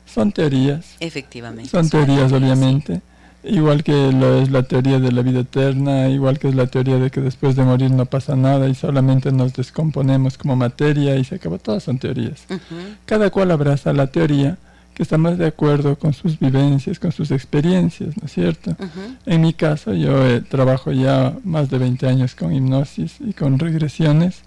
son 0.07 0.32
teorías. 0.32 0.86
Efectivamente. 1.01 1.68
Son 1.70 1.88
teorías, 1.88 2.32
obviamente. 2.32 3.03
Igual 3.49 3.84
que 3.84 4.12
lo 4.12 4.40
es 4.40 4.51
la 4.51 4.62
teoría 4.64 4.99
de 4.99 5.12
la 5.12 5.22
vida 5.22 5.40
eterna, 5.40 6.09
igual 6.09 6.38
que 6.38 6.49
es 6.49 6.55
la 6.55 6.66
teoría 6.66 6.99
de 6.99 7.11
que 7.11 7.20
después 7.20 7.55
de 7.57 7.62
morir 7.64 7.90
no 7.90 8.07
pasa 8.07 8.34
nada 8.36 8.68
y 8.68 8.74
solamente 8.74 9.30
nos 9.32 9.53
descomponemos 9.55 10.36
como 10.36 10.57
materia 10.57 11.16
y 11.16 11.24
se 11.24 11.36
acaba. 11.36 11.59
Todas 11.59 11.84
son 11.84 11.99
teorías. 11.99 12.44
Cada 13.05 13.30
cual 13.30 13.51
abraza 13.53 13.92
la 13.92 14.09
teoría 14.09 14.59
que 14.94 15.03
está 15.03 15.18
más 15.18 15.36
de 15.36 15.47
acuerdo 15.47 15.97
con 15.99 16.14
sus 16.14 16.38
vivencias, 16.38 16.99
con 16.99 17.12
sus 17.12 17.30
experiencias, 17.30 18.16
¿no 18.16 18.24
es 18.24 18.32
cierto? 18.32 18.70
ujú, 18.70 19.16
En 19.26 19.42
mi 19.42 19.53
caso, 19.53 19.92
yo 19.92 20.26
eh, 20.26 20.40
trabajo 20.40 20.90
ya 20.90 21.34
más 21.44 21.68
de 21.68 21.76
20 21.76 22.07
años 22.09 22.34
con 22.34 22.55
hipnosis 22.55 23.16
y 23.20 23.34
con 23.34 23.59
regresiones 23.59 24.40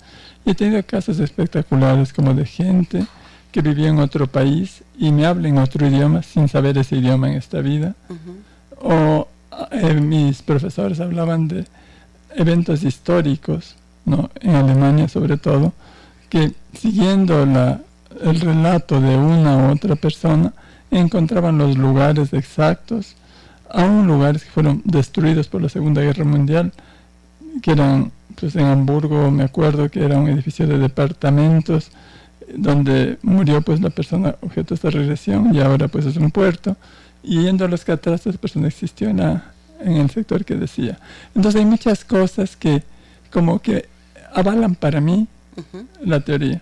y 0.46 0.50
he 0.52 0.56
tenido 0.56 0.82
casos 0.84 1.20
espectaculares 1.20 2.14
como 2.14 2.34
de 2.34 2.46
gente 2.48 3.06
que 3.52 3.62
vivía 3.62 3.90
en 3.90 4.00
otro 4.00 4.26
país 4.26 4.84
y 4.98 5.12
me 5.12 5.26
habla 5.28 5.48
en 5.50 5.60
otro 5.60 5.86
idioma 5.88 6.24
sin 6.24 6.48
saber 6.48 6.78
ese 6.80 6.96
idioma 6.98 7.30
en 7.30 7.36
esta 7.36 7.62
vida. 7.62 7.94
O 8.82 9.28
eh, 9.72 9.94
mis 9.96 10.42
profesores 10.42 11.00
hablaban 11.00 11.48
de 11.48 11.66
eventos 12.36 12.84
históricos, 12.84 13.76
¿no? 14.06 14.30
en 14.40 14.56
Alemania 14.56 15.08
sobre 15.08 15.38
todo, 15.38 15.74
que 16.30 16.54
siguiendo 16.74 17.46
la, 17.46 17.82
el 18.22 18.40
relato 18.40 19.02
de 19.02 19.16
una 19.18 19.58
u 19.58 19.72
otra 19.72 19.96
persona, 19.96 20.54
encontraban 20.92 21.58
los 21.58 21.78
lugares 21.78 22.34
exactos, 22.34 23.16
aún 23.70 24.08
lugares 24.08 24.44
que 24.44 24.52
fueron 24.52 24.82
destruidos 24.86 25.48
por 25.48 25.62
la 25.62 25.70
Segunda 25.70 26.02
Guerra 26.02 26.26
Mundial, 26.26 26.72
que 27.62 27.72
eran, 27.72 28.12
pues 28.40 28.56
en 28.56 28.66
Hamburgo 28.66 29.30
me 29.32 29.44
acuerdo 29.44 29.90
que 29.90 30.04
era 30.04 30.18
un 30.18 30.30
edificio 30.30 30.68
de 30.68 30.78
departamentos, 30.78 31.92
eh, 32.42 32.54
donde 32.58 33.18
murió 33.22 33.62
pues 33.62 33.82
la 33.82 33.90
persona 33.90 34.36
objeto 34.42 34.70
de 34.70 34.76
esta 34.76 34.90
regresión 34.90 35.54
y 35.54 35.60
ahora 35.60 35.88
pues 35.88 36.06
es 36.06 36.18
un 36.18 36.32
puerto 36.32 36.78
y 37.24 37.42
yendo 37.44 37.66
a 37.66 37.68
los 37.68 37.84
catástrofes 37.86 38.40
pues 38.40 38.56
no 38.56 38.68
existió 38.68 39.10
en, 39.10 39.18
la- 39.18 39.52
en 39.82 39.94
el 39.98 40.10
sector 40.10 40.44
que 40.46 40.56
decía 40.56 41.00
entonces 41.36 41.60
hay 41.60 41.66
muchas 41.66 42.04
cosas 42.06 42.56
que 42.56 42.84
como 43.32 43.60
que 43.60 43.88
avalan 44.34 44.76
para 44.76 45.02
mí 45.02 45.28
Ujú. 45.58 45.86
la 46.04 46.20
teoría 46.22 46.62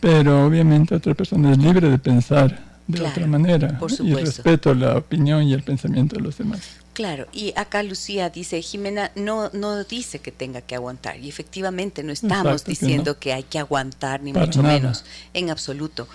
pero 0.00 0.44
obviamente 0.46 0.94
otra 0.94 1.14
persona 1.14 1.52
es 1.52 1.58
libre 1.58 1.88
de 1.88 1.98
pensar 1.98 2.72
de 2.88 2.98
Claro, 2.98 3.10
otra 3.12 3.26
manera 3.28 3.78
por 3.78 3.92
y 3.92 4.12
respeto 4.14 4.74
la 4.74 4.96
opinión 4.96 5.44
y 5.44 5.52
el 5.52 5.62
pensamiento 5.62 6.16
de 6.16 6.22
los 6.22 6.38
demás 6.38 6.60
Claro, 6.92 7.26
y 7.32 7.54
acá 7.56 7.82
Lucía 7.82 8.28
dice, 8.28 8.60
Jimena 8.60 9.12
no, 9.14 9.48
no 9.54 9.82
dice 9.84 10.18
que 10.18 10.30
tenga 10.30 10.60
que 10.60 10.74
aguantar, 10.74 11.18
y 11.18 11.26
efectivamente 11.26 12.02
no 12.02 12.12
estamos 12.12 12.52
Exacto 12.52 12.64
que 12.66 12.70
diciendo 12.72 13.10
no. 13.12 13.18
que 13.18 13.32
hay 13.32 13.44
que 13.44 13.58
aguantar, 13.58 14.22
ni 14.22 14.34
Para 14.34 14.44
mucho 14.44 14.62
nada. 14.62 14.74
menos, 14.74 15.02
en 15.32 15.48
absoluto. 15.48 16.06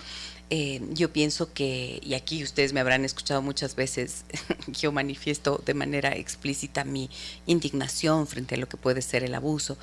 Eh, 0.50 0.80
yo 0.92 1.12
pienso 1.12 1.52
que, 1.52 2.00
y 2.02 2.14
aquí 2.14 2.42
ustedes 2.42 2.72
me 2.72 2.80
habrán 2.80 3.04
escuchado 3.04 3.42
muchas 3.42 3.76
veces, 3.76 4.24
yo 4.68 4.92
manifiesto 4.92 5.62
de 5.66 5.74
manera 5.74 6.16
explícita 6.16 6.84
mi 6.84 7.10
indignación 7.46 8.26
frente 8.26 8.54
a 8.54 8.58
lo 8.58 8.66
que 8.66 8.78
puede 8.78 9.02
ser 9.02 9.24
el 9.24 9.34
abuso 9.34 9.76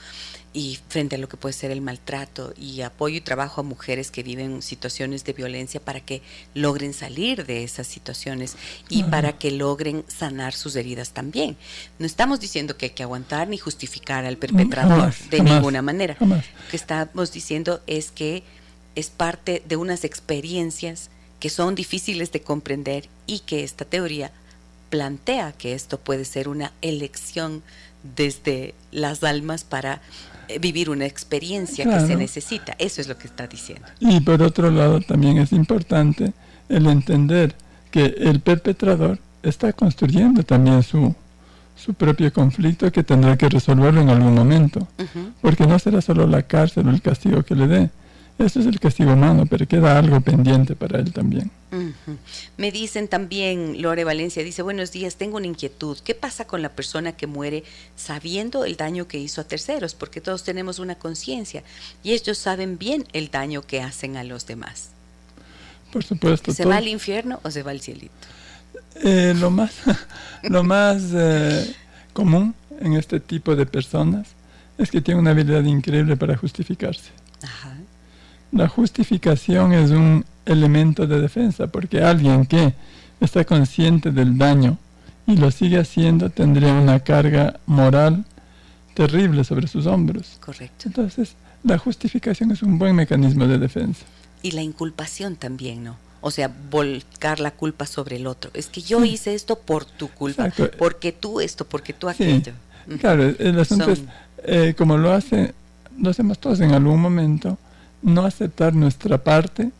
y 0.53 0.79
frente 0.87 1.17
a 1.17 1.19
lo 1.19 1.29
que 1.29 1.37
puede 1.37 1.53
ser 1.53 1.69
el 1.69 1.81
maltrato 1.81 2.53
y 2.57 2.81
apoyo 2.81 3.17
y 3.17 3.21
trabajo 3.21 3.61
a 3.61 3.63
mujeres 3.63 4.09
que 4.09 4.23
viven 4.23 4.63
situaciones 4.63 5.23
de 5.23 5.33
violencia 5.33 5.79
para 5.79 5.99
que 5.99 6.23
logren 6.55 6.93
salir 6.93 7.45
de 7.45 7.63
esas 7.63 7.85
situaciones 7.85 8.55
y 8.89 9.03
para 9.03 9.37
que 9.37 9.51
logren 9.51 10.03
sanar 10.07 10.53
sus 10.53 10.75
heridas 10.77 11.11
también. 11.11 11.57
No 11.99 12.07
estamos 12.07 12.39
diciendo 12.39 12.75
que 12.75 12.87
hay 12.87 12.91
que 12.91 13.03
aguantar 13.03 13.49
ni 13.49 13.57
justificar 13.57 14.25
al 14.25 14.37
perpetrador 14.37 14.97
jamás, 14.97 15.29
de 15.29 15.37
jamás, 15.37 15.53
ninguna 15.53 15.81
manera. 15.83 16.15
jamás. 16.15 16.45
Lo 16.63 16.69
que 16.71 16.77
estamos 16.77 17.31
diciendo 17.31 17.81
es 17.85 18.09
que 18.09 18.43
es 18.95 19.09
parte 19.09 19.61
de 19.67 19.75
unas 19.75 20.03
experiencias 20.03 21.09
que 21.39 21.49
son 21.49 21.75
difíciles 21.75 22.31
de 22.31 22.41
comprender 22.41 23.09
y 23.27 23.39
que 23.39 23.63
esta 23.63 23.85
teoría 23.85 24.31
plantea 24.89 25.51
que 25.51 25.73
esto 25.73 25.99
puede 25.99 26.25
ser 26.25 26.47
una 26.47 26.71
elección 26.81 27.61
desde 28.15 28.73
las 28.91 29.23
almas 29.23 29.63
para 29.63 30.01
eh, 30.47 30.59
vivir 30.59 30.89
una 30.89 31.05
experiencia 31.05 31.85
que 31.85 32.05
se 32.05 32.15
necesita. 32.15 32.75
Eso 32.77 33.01
es 33.01 33.07
lo 33.07 33.17
que 33.17 33.27
está 33.27 33.47
diciendo. 33.47 33.87
Y 33.99 34.19
por 34.21 34.41
otro 34.41 34.69
lado 34.71 35.01
también 35.01 35.37
es 35.37 35.51
importante 35.51 36.33
el 36.69 36.85
entender 36.85 37.55
que 37.91 38.05
el 38.05 38.39
perpetrador 38.39 39.19
está 39.41 39.73
construyendo 39.73 40.43
también 40.43 40.83
su, 40.83 41.15
su 41.75 41.93
propio 41.93 42.31
conflicto 42.31 42.91
que 42.91 43.03
tendrá 43.03 43.37
que 43.37 43.49
resolverlo 43.49 44.01
en 44.01 44.09
algún 44.09 44.33
momento. 44.33 44.87
Porque 45.41 45.65
no 45.65 45.77
será 45.79 46.01
solo 46.01 46.27
la 46.27 46.43
cárcel 46.43 46.87
o 46.87 46.91
el 46.91 47.01
castigo 47.01 47.43
que 47.43 47.55
le 47.55 47.67
dé. 47.67 47.89
Eso 48.37 48.59
es 48.59 48.65
el 48.65 48.79
castigo 48.81 49.13
humano, 49.13 49.45
pero 49.49 49.65
queda 49.65 49.97
algo 49.97 50.19
pendiente 50.19 50.75
para 50.75 50.99
él 50.99 51.13
también. 51.13 51.49
Me 52.57 52.71
dicen 52.71 53.07
también, 53.07 53.81
Lore 53.81 54.03
Valencia 54.03 54.43
dice, 54.43 54.61
buenos 54.61 54.91
días, 54.91 55.15
tengo 55.15 55.37
una 55.37 55.47
inquietud. 55.47 55.97
¿Qué 56.03 56.15
pasa 56.15 56.45
con 56.45 56.61
la 56.61 56.69
persona 56.69 57.13
que 57.13 57.27
muere 57.27 57.63
sabiendo 57.95 58.65
el 58.65 58.75
daño 58.75 59.07
que 59.07 59.19
hizo 59.19 59.39
a 59.39 59.45
terceros? 59.45 59.95
Porque 59.95 60.19
todos 60.19 60.43
tenemos 60.43 60.79
una 60.79 60.95
conciencia 60.95 61.63
y 62.03 62.11
ellos 62.11 62.37
saben 62.37 62.77
bien 62.77 63.05
el 63.13 63.29
daño 63.31 63.61
que 63.61 63.81
hacen 63.81 64.17
a 64.17 64.23
los 64.25 64.45
demás. 64.45 64.89
Por 65.93 66.03
supuesto. 66.03 66.51
¿Se 66.53 66.63
todo- 66.63 66.71
va 66.71 66.77
al 66.77 66.89
infierno 66.89 67.39
o 67.43 67.51
se 67.51 67.63
va 67.63 67.71
al 67.71 67.79
cielito? 67.81 68.13
Eh, 69.01 69.33
lo 69.37 69.49
más, 69.49 69.71
lo 70.43 70.63
más 70.65 71.03
eh, 71.13 71.73
común 72.11 72.53
en 72.81 72.93
este 72.93 73.21
tipo 73.21 73.55
de 73.55 73.65
personas 73.65 74.27
es 74.77 74.91
que 74.91 74.99
tienen 74.99 75.21
una 75.21 75.31
habilidad 75.31 75.63
increíble 75.63 76.17
para 76.17 76.35
justificarse. 76.35 77.11
Ajá. 77.41 77.74
La 78.55 78.69
justificación 78.69 79.73
es 79.73 79.91
un 79.91 80.23
elemento 80.45 81.05
de 81.05 81.19
defensa, 81.19 81.67
porque 81.67 82.01
alguien 82.01 82.45
que 82.45 82.73
está 83.19 83.43
consciente 83.43 84.11
del 84.11 84.37
daño 84.37 84.77
y 85.27 85.35
lo 85.35 85.51
sigue 85.51 85.77
haciendo 85.77 86.29
tendría 86.29 86.71
una 86.73 87.01
carga 87.01 87.59
moral 87.65 88.23
terrible 88.93 89.43
sobre 89.43 89.67
sus 89.67 89.87
hombros. 89.87 90.37
Correcto. 90.39 90.87
Entonces, 90.87 91.35
la 91.65 91.77
justificación 91.77 92.49
es 92.51 92.63
un 92.63 92.79
buen 92.79 92.95
mecanismo 92.95 93.45
de 93.45 93.57
defensa. 93.57 94.05
Y 94.41 94.51
la 94.51 94.61
inculpación 94.61 95.35
también, 95.35 95.83
¿no? 95.83 95.97
O 96.21 96.31
sea, 96.31 96.49
volcar 96.71 97.41
la 97.41 97.51
culpa 97.51 97.85
sobre 97.85 98.15
el 98.15 98.25
otro. 98.25 98.51
Es 98.53 98.67
que 98.67 98.81
yo 98.81 99.03
hice 99.03 99.35
esto 99.35 99.59
por 99.59 99.83
tu 99.83 100.07
culpa, 100.07 100.47
Exacto. 100.47 100.77
porque 100.77 101.11
tú 101.11 101.41
esto, 101.41 101.65
porque 101.65 101.91
tú 101.91 102.07
Sí, 102.15 102.23
aquello. 102.23 102.53
Ujú. 102.87 102.97
Claro, 102.99 103.23
el 103.37 103.59
asunto 103.59 103.91
es, 103.91 104.01
eh, 104.45 104.73
como 104.77 104.95
lo 104.97 105.11
hace, 105.11 105.53
lo 105.99 106.09
hacemos 106.09 106.39
todos 106.39 106.61
en 106.61 106.71
algún 106.71 107.01
momento, 107.01 107.57
no 108.05 108.25
aceptar 108.25 108.73
nuestra 108.73 109.17
parte 109.17 109.71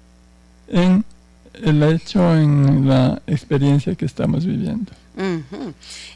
en 0.67 1.05
el 1.53 1.83
hecho, 1.83 2.35
en 2.35 2.87
la 2.87 3.21
experiencia 3.27 3.95
que 3.95 4.05
estamos 4.05 4.45
viviendo. 4.45 4.91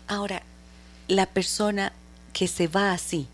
Ahora, 0.08 0.42
la 1.08 1.28
persona 1.28 1.94
que 2.34 2.48
se 2.48 2.68
va 2.68 2.92
así, 2.92 3.28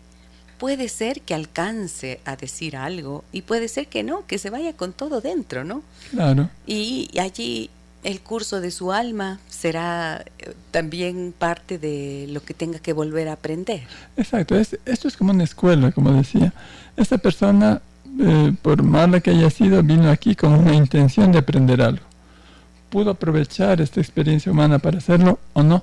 puede 0.58 0.88
ser 0.88 1.20
que 1.22 1.34
alcance 1.34 2.20
a 2.24 2.36
decir 2.36 2.76
algo 2.76 3.24
y 3.32 3.42
puede 3.42 3.68
ser 3.68 3.88
que 3.88 4.02
no, 4.02 4.26
que 4.26 4.38
se 4.38 4.50
vaya 4.50 4.72
con 4.74 4.92
todo 4.92 5.20
dentro, 5.20 5.64
¿no? 5.64 5.82
Claro. 6.10 6.48
Y 6.66 7.10
allí 7.18 7.70
el 8.04 8.20
curso 8.20 8.60
de 8.60 8.70
su 8.70 8.92
alma 8.92 9.40
será 9.48 10.24
eh, 10.38 10.54
también 10.70 11.34
parte 11.36 11.78
de 11.78 12.26
lo 12.28 12.42
que 12.42 12.54
tenga 12.54 12.78
que 12.78 12.92
volver 12.92 13.28
a 13.28 13.32
aprender. 13.32 13.82
Exacto, 14.16 14.54
esto 14.56 15.08
es 15.08 15.16
como 15.16 15.32
una 15.32 15.44
escuela, 15.44 15.92
como 15.92 16.12
decía. 16.12 16.52
Esta 16.96 17.18
persona, 17.18 17.82
eh, 18.18 18.52
por 18.62 18.82
mala 18.82 19.20
que 19.20 19.30
haya 19.30 19.50
sido, 19.50 19.82
vino 19.82 20.10
aquí 20.10 20.34
con 20.34 20.52
una 20.52 20.74
intención 20.74 21.32
de 21.32 21.38
aprender 21.38 21.82
algo. 21.82 22.04
¿Pudo 22.90 23.10
aprovechar 23.10 23.80
esta 23.80 24.00
experiencia 24.00 24.50
humana 24.52 24.78
para 24.78 24.98
hacerlo 24.98 25.38
o 25.52 25.62
no? 25.62 25.82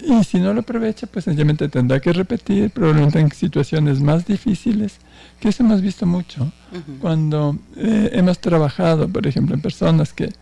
Y 0.00 0.22
si 0.24 0.38
no 0.38 0.54
lo 0.54 0.60
aprovecha, 0.60 1.06
pues 1.08 1.24
sencillamente 1.24 1.68
tendrá 1.68 1.98
que 1.98 2.12
repetir, 2.12 2.70
probablemente 2.70 3.18
en 3.18 3.30
situaciones 3.32 4.00
más 4.00 4.26
difíciles, 4.26 4.98
que 5.40 5.48
eso 5.48 5.64
hemos 5.64 5.82
visto 5.82 6.06
mucho. 6.06 6.52
Cuando 7.00 7.58
eh, 7.76 8.10
hemos 8.12 8.38
trabajado, 8.38 9.08
por 9.08 9.26
ejemplo, 9.26 9.54
en 9.54 9.60
personas 9.60 10.12
que 10.12 10.24
eh, 10.24 10.32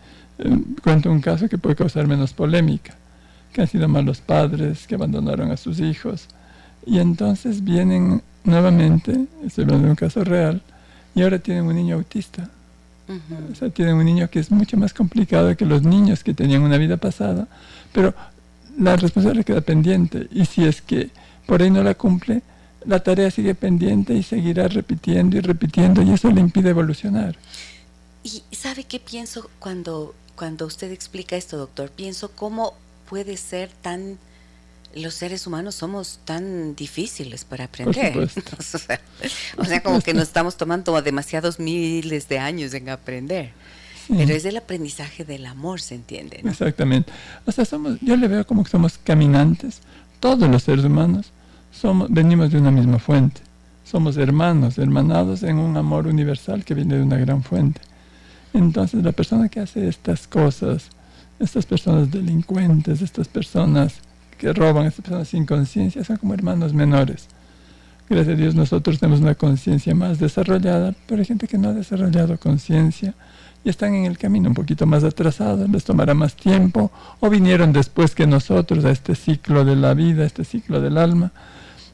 cuento 0.83 1.11
un 1.11 1.21
caso 1.21 1.49
que 1.49 1.57
puede 1.57 1.75
causar 1.75 2.07
menos 2.07 2.33
polémica, 2.33 2.95
que 3.51 3.61
han 3.61 3.67
sido 3.67 3.87
malos 3.87 4.21
padres, 4.21 4.85
que 4.85 4.95
abandonaron 4.95 5.51
a 5.51 5.57
sus 5.57 5.79
hijos, 5.79 6.27
y 6.85 6.99
entonces 6.99 7.63
vienen 7.63 8.21
nuevamente, 8.43 9.25
estoy 9.45 9.63
hablando 9.63 9.85
de 9.85 9.89
un 9.91 9.95
caso 9.95 10.23
real, 10.23 10.61
y 11.15 11.21
ahora 11.21 11.39
tienen 11.39 11.65
un 11.65 11.75
niño 11.75 11.95
autista. 11.95 12.49
O 13.51 13.55
sea, 13.55 13.69
tienen 13.69 13.95
un 13.95 14.05
niño 14.05 14.29
que 14.29 14.39
es 14.39 14.49
mucho 14.49 14.77
más 14.77 14.93
complicado 14.93 15.55
que 15.57 15.65
los 15.65 15.83
niños 15.83 16.23
que 16.23 16.33
tenían 16.33 16.61
una 16.61 16.77
vida 16.77 16.97
pasada, 16.97 17.47
pero 17.91 18.13
la 18.79 18.95
responsabilidad 18.95 19.45
queda 19.45 19.61
pendiente, 19.61 20.27
y 20.31 20.45
si 20.45 20.63
es 20.63 20.81
que 20.81 21.09
por 21.45 21.61
ahí 21.61 21.69
no 21.69 21.83
la 21.83 21.93
cumple, 21.93 22.41
la 22.85 23.01
tarea 23.01 23.29
sigue 23.29 23.55
pendiente 23.55 24.13
y 24.13 24.23
seguirá 24.23 24.67
repitiendo 24.67 25.37
y 25.37 25.41
repitiendo, 25.41 26.01
y 26.01 26.11
eso 26.11 26.31
le 26.31 26.41
impide 26.41 26.69
evolucionar. 26.69 27.35
¿Y 28.23 28.41
sabe 28.55 28.85
qué 28.85 28.99
pienso 28.99 29.49
cuando 29.59 30.15
cuando 30.35 30.65
usted 30.65 30.91
explica 30.91 31.35
esto, 31.35 31.57
doctor, 31.57 31.89
pienso 31.89 32.31
cómo 32.31 32.73
puede 33.09 33.37
ser 33.37 33.69
tan 33.81 34.17
los 34.95 35.13
seres 35.13 35.47
humanos 35.47 35.75
somos 35.75 36.19
tan 36.25 36.75
difíciles 36.75 37.45
para 37.45 37.65
aprender. 37.65 38.17
o, 39.57 39.65
sea, 39.65 39.83
como 39.83 40.01
que 40.01 40.13
nos 40.13 40.23
estamos 40.23 40.57
tomando 40.57 41.01
demasiados 41.01 41.59
miles 41.59 42.27
de 42.27 42.39
años 42.39 42.73
en 42.73 42.89
aprender. 42.89 43.51
Pero 44.07 44.33
es 44.33 44.43
el 44.45 44.57
aprendizaje 44.57 45.23
del 45.23 45.45
amor, 45.45 45.79
¿se 45.79 45.95
entiende? 45.95 46.41
Exactamente. 46.43 47.11
O 47.45 47.51
sea, 47.51 47.63
somos, 47.63 47.97
yo 48.01 48.17
le 48.17 48.27
veo 48.27 48.45
como 48.45 48.63
que 48.63 48.69
somos 48.69 48.97
caminantes. 48.97 49.81
Todos 50.19 50.49
los 50.49 50.63
seres 50.63 50.83
humanos 50.83 51.31
somos, 51.71 52.09
venimos 52.11 52.51
de 52.51 52.57
una 52.57 52.71
misma 52.71 52.99
fuente. 52.99 53.41
Somos 53.85 54.17
hermanos, 54.17 54.77
hermanados 54.77 55.43
en 55.43 55.57
un 55.57 55.77
amor 55.77 56.07
universal 56.07 56.65
que 56.65 56.73
viene 56.73 56.95
de 56.95 57.03
una 57.03 57.17
gran 57.17 57.43
fuente. 57.43 57.81
Entonces 58.53 59.03
la 59.03 59.13
persona 59.13 59.49
que 59.49 59.61
hace 59.61 59.87
estas 59.87 60.27
cosas, 60.27 60.89
estas 61.39 61.65
personas 61.65 62.11
delincuentes, 62.11 63.01
estas 63.01 63.27
personas 63.27 64.01
que 64.43 64.51
roban, 64.51 64.85
estas 64.85 65.05
personas 65.05 65.27
sin 65.29 65.45
conciencia, 65.45 66.03
son 66.03 66.17
como 66.17 66.33
hermanos 66.33 66.73
menores. 66.73 67.27
Gracias 68.09 68.35
a 68.35 68.37
Dios 68.37 68.55
nosotros 68.55 68.99
tenemos 68.99 69.21
una 69.21 69.35
conciencia 69.35 69.95
más 69.95 70.19
desarrollada, 70.19 70.93
pero 71.07 71.21
hay 71.21 71.25
gente 71.25 71.47
que 71.47 71.57
no 71.57 71.69
ha 71.69 71.73
desarrollado 71.73 72.37
conciencia 72.37 73.13
y 73.63 73.69
están 73.69 73.93
en 73.93 74.05
el 74.05 74.17
camino 74.17 74.49
un 74.49 74.53
poquito 74.53 74.85
más 74.85 75.05
atrasados, 75.05 75.69
les 75.69 75.85
tomará 75.85 76.13
más 76.13 76.35
tiempo 76.35 76.91
o 77.21 77.29
vinieron 77.29 77.71
después 77.71 78.13
que 78.13 78.27
nosotros 78.27 78.83
a 78.83 78.91
este 78.91 79.15
ciclo 79.15 79.63
de 79.63 79.77
la 79.77 79.93
vida, 79.93 80.23
a 80.23 80.25
este 80.25 80.43
ciclo 80.43 80.81
del 80.81 80.97
alma, 80.97 81.31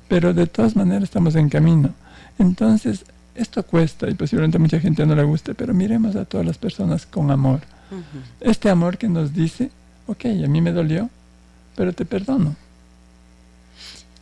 pero 0.07 0.33
de 0.33 0.47
todas 0.47 0.75
maneras 0.75 1.03
estamos 1.03 1.35
en 1.35 1.49
camino. 1.49 1.93
Entonces 2.39 3.05
esto 3.35 3.61
cuesta 3.61 4.09
y 4.09 4.15
posiblemente 4.15 4.57
mucha 4.57 4.79
gente 4.79 5.05
no 5.05 5.13
le 5.13 5.23
guste, 5.23 5.53
pero 5.53 5.75
miremos 5.75 6.15
a 6.15 6.25
todas 6.25 6.47
las 6.47 6.57
personas 6.57 7.05
con 7.05 7.29
amor. 7.29 7.59
Este 8.41 8.71
amor 8.71 8.97
que 8.97 9.07
nos 9.07 9.35
dice, 9.35 9.69
ok, 10.07 10.25
a 10.25 10.47
mí 10.47 10.61
me 10.61 10.71
dolió, 10.71 11.11
pero 11.79 11.93
te 11.93 12.03
perdono. 12.03 12.57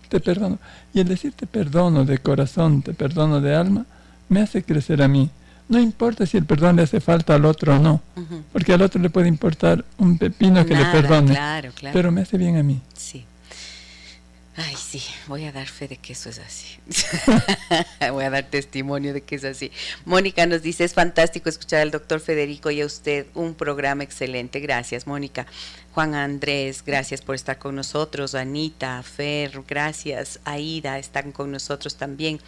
Te 0.09 0.19
perdono. 0.19 0.59
Y 0.93 0.99
el 0.99 1.07
decir 1.07 1.33
te 1.33 1.47
perdono 1.47 2.05
de 2.05 2.19
corazón, 2.19 2.83
te 2.83 2.93
perdono 2.93 3.41
de 3.41 3.55
alma, 3.55 3.87
me 4.29 4.41
hace 4.41 4.61
crecer 4.61 5.01
a 5.01 5.07
mí. 5.07 5.31
No 5.67 5.79
importa 5.79 6.27
si 6.27 6.37
el 6.37 6.45
perdón 6.45 6.75
le 6.75 6.83
hace 6.83 6.99
falta 6.99 7.33
al 7.33 7.45
otro 7.45 7.75
o 7.75 7.79
no, 7.79 7.99
porque 8.53 8.73
al 8.73 8.83
otro 8.83 9.01
le 9.01 9.09
puede 9.09 9.27
importar 9.27 9.83
un 9.97 10.19
pepino 10.19 10.67
que 10.67 10.75
le 10.75 10.85
perdone, 10.85 11.35
pero 11.91 12.11
me 12.11 12.21
hace 12.21 12.37
bien 12.37 12.57
a 12.57 12.61
mí. 12.61 12.79
Sí. 12.93 13.25
Ay, 14.59 14.75
sí, 14.75 15.03
voy 15.27 15.45
a 15.45 15.51
dar 15.51 15.67
fe 15.67 15.87
de 15.87 15.97
que 15.97 16.13
eso 16.13 16.29
es 16.29 16.39
así. 16.39 16.79
voy 18.11 18.23
a 18.23 18.31
dar 18.31 18.45
testimonio 18.45 19.13
de 19.13 19.21
que 19.21 19.35
es 19.35 19.43
así. 19.43 19.71
Mónica 20.03 20.47
nos 20.47 20.63
dice, 20.63 20.83
es 20.83 20.95
fantástico 20.95 21.47
escuchar 21.47 21.81
al 21.81 21.91
doctor 21.91 22.19
Federico 22.19 22.71
y 22.71 22.81
a 22.81 22.87
usted, 22.87 23.27
un 23.35 23.53
programa 23.53 24.03
excelente. 24.03 24.59
Gracias, 24.59 25.05
Mónica. 25.05 25.45
Juan 25.93 26.15
Andrés, 26.15 26.83
gracias 26.83 27.21
por 27.21 27.35
estar 27.35 27.59
con 27.59 27.75
nosotros. 27.75 28.33
Anita, 28.33 29.03
Fer, 29.03 29.61
gracias. 29.67 30.39
Aida, 30.43 30.97
están 30.97 31.31
con 31.31 31.51
nosotros 31.51 31.95
también. 31.95 32.39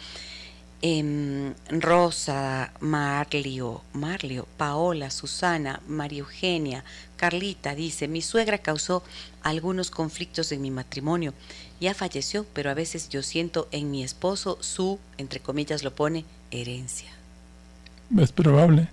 Em, 0.82 1.54
Rosa, 1.68 2.72
Marlio, 2.80 3.82
Marlio, 3.92 4.48
Paola, 4.56 5.10
Susana, 5.10 5.80
María 5.86 6.20
Eugenia, 6.20 6.84
Carlita 7.16 7.74
dice, 7.74 8.08
mi 8.08 8.22
suegra 8.22 8.58
causó 8.58 9.04
algunos 9.42 9.90
conflictos 9.90 10.50
en 10.52 10.62
mi 10.62 10.70
matrimonio 10.70 11.34
ya 11.80 11.94
falleció, 11.94 12.46
pero 12.52 12.70
a 12.70 12.74
veces 12.74 13.08
yo 13.08 13.22
siento 13.22 13.68
en 13.72 13.90
mi 13.90 14.04
esposo 14.04 14.58
su, 14.60 14.98
entre 15.18 15.40
comillas 15.40 15.82
lo 15.82 15.94
pone, 15.94 16.24
herencia. 16.50 17.08
Es 18.16 18.32
probable. 18.32 18.88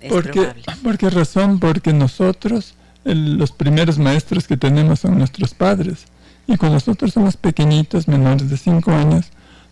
Es 0.00 0.12
probable. 0.12 0.62
¿Por 0.82 0.98
qué 0.98 1.10
razón? 1.10 1.60
Porque 1.60 1.92
nosotros, 1.92 2.74
los 3.04 3.52
primeros 3.52 3.98
maestros 3.98 4.46
que 4.46 4.56
tenemos 4.56 5.00
son 5.00 5.18
nuestros 5.18 5.54
padres. 5.54 6.06
Y 6.46 6.56
cuando 6.56 6.76
nosotros 6.76 7.12
somos 7.12 7.36
pequeñitos, 7.36 8.08
menores 8.08 8.48
de 8.48 8.56
5 8.56 8.90
años, 8.92 9.26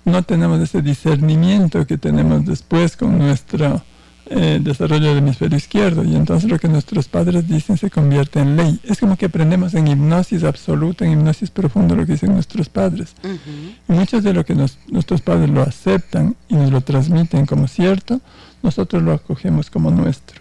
no 0.04 0.22
tenemos 0.22 0.60
ese 0.60 0.82
discernimiento 0.82 1.86
que 1.86 1.96
tenemos 1.96 2.44
después 2.44 2.96
con 2.96 3.18
nuestro 3.18 3.82
eh, 4.26 4.58
desarrollo 4.62 5.08
del 5.08 5.18
hemisferio 5.18 5.58
izquierdo 5.58 6.02
y 6.02 6.16
entonces 6.16 6.50
lo 6.50 6.58
que 6.58 6.68
nuestros 6.68 7.08
padres 7.08 7.46
dicen 7.46 7.76
se 7.76 7.90
convierte 7.90 8.40
en 8.40 8.56
ley. 8.56 8.80
Es 8.84 8.98
como 8.98 9.16
que 9.16 9.26
aprendemos 9.26 9.74
en 9.74 9.86
hipnosis 9.86 10.44
absoluta, 10.44 11.04
en 11.04 11.12
hipnosis 11.12 11.50
profunda 11.50 11.94
lo 11.94 12.06
que 12.06 12.12
dicen 12.12 12.32
nuestros 12.32 12.68
padres. 12.68 13.14
Y 13.88 13.92
muchos 13.92 14.22
de 14.22 14.32
lo 14.32 14.44
que 14.44 14.54
nuestros 14.54 15.20
padres 15.20 15.50
lo 15.50 15.62
aceptan 15.62 16.36
y 16.48 16.54
nos 16.54 16.70
lo 16.70 16.80
transmiten 16.80 17.46
como 17.46 17.68
cierto, 17.68 18.20
nosotros 18.62 19.02
lo 19.02 19.12
acogemos 19.12 19.70
como 19.70 19.90
nuestro. 19.90 20.40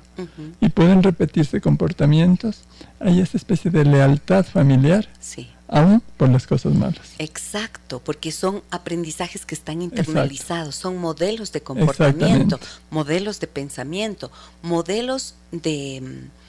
Y 0.62 0.70
pueden 0.70 1.04
repetirse 1.04 1.60
comportamientos. 1.60 2.64
Hay 3.00 3.20
esa 3.20 3.36
especie 3.36 3.72
de 3.72 3.84
lealtad 3.84 4.46
familiar. 4.46 5.10
Sí 5.20 5.50
aún 5.74 6.02
por 6.18 6.30
las 6.30 6.46
cosas 6.46 6.74
malas. 6.74 7.14
Exacto, 7.18 8.00
porque 8.00 8.32
son 8.32 8.62
aprendizajes 8.70 9.46
que 9.46 9.56
están 9.56 9.82
internalizados, 9.82 10.76
son 10.76 10.98
modelos 10.98 11.52
de 11.52 11.62
comportamiento, 11.62 12.60
modelos 12.92 13.40
de 13.40 13.48
pensamiento, 13.48 14.32
modelos 14.62 15.36
de 15.52 16.02
mm, 16.02 16.44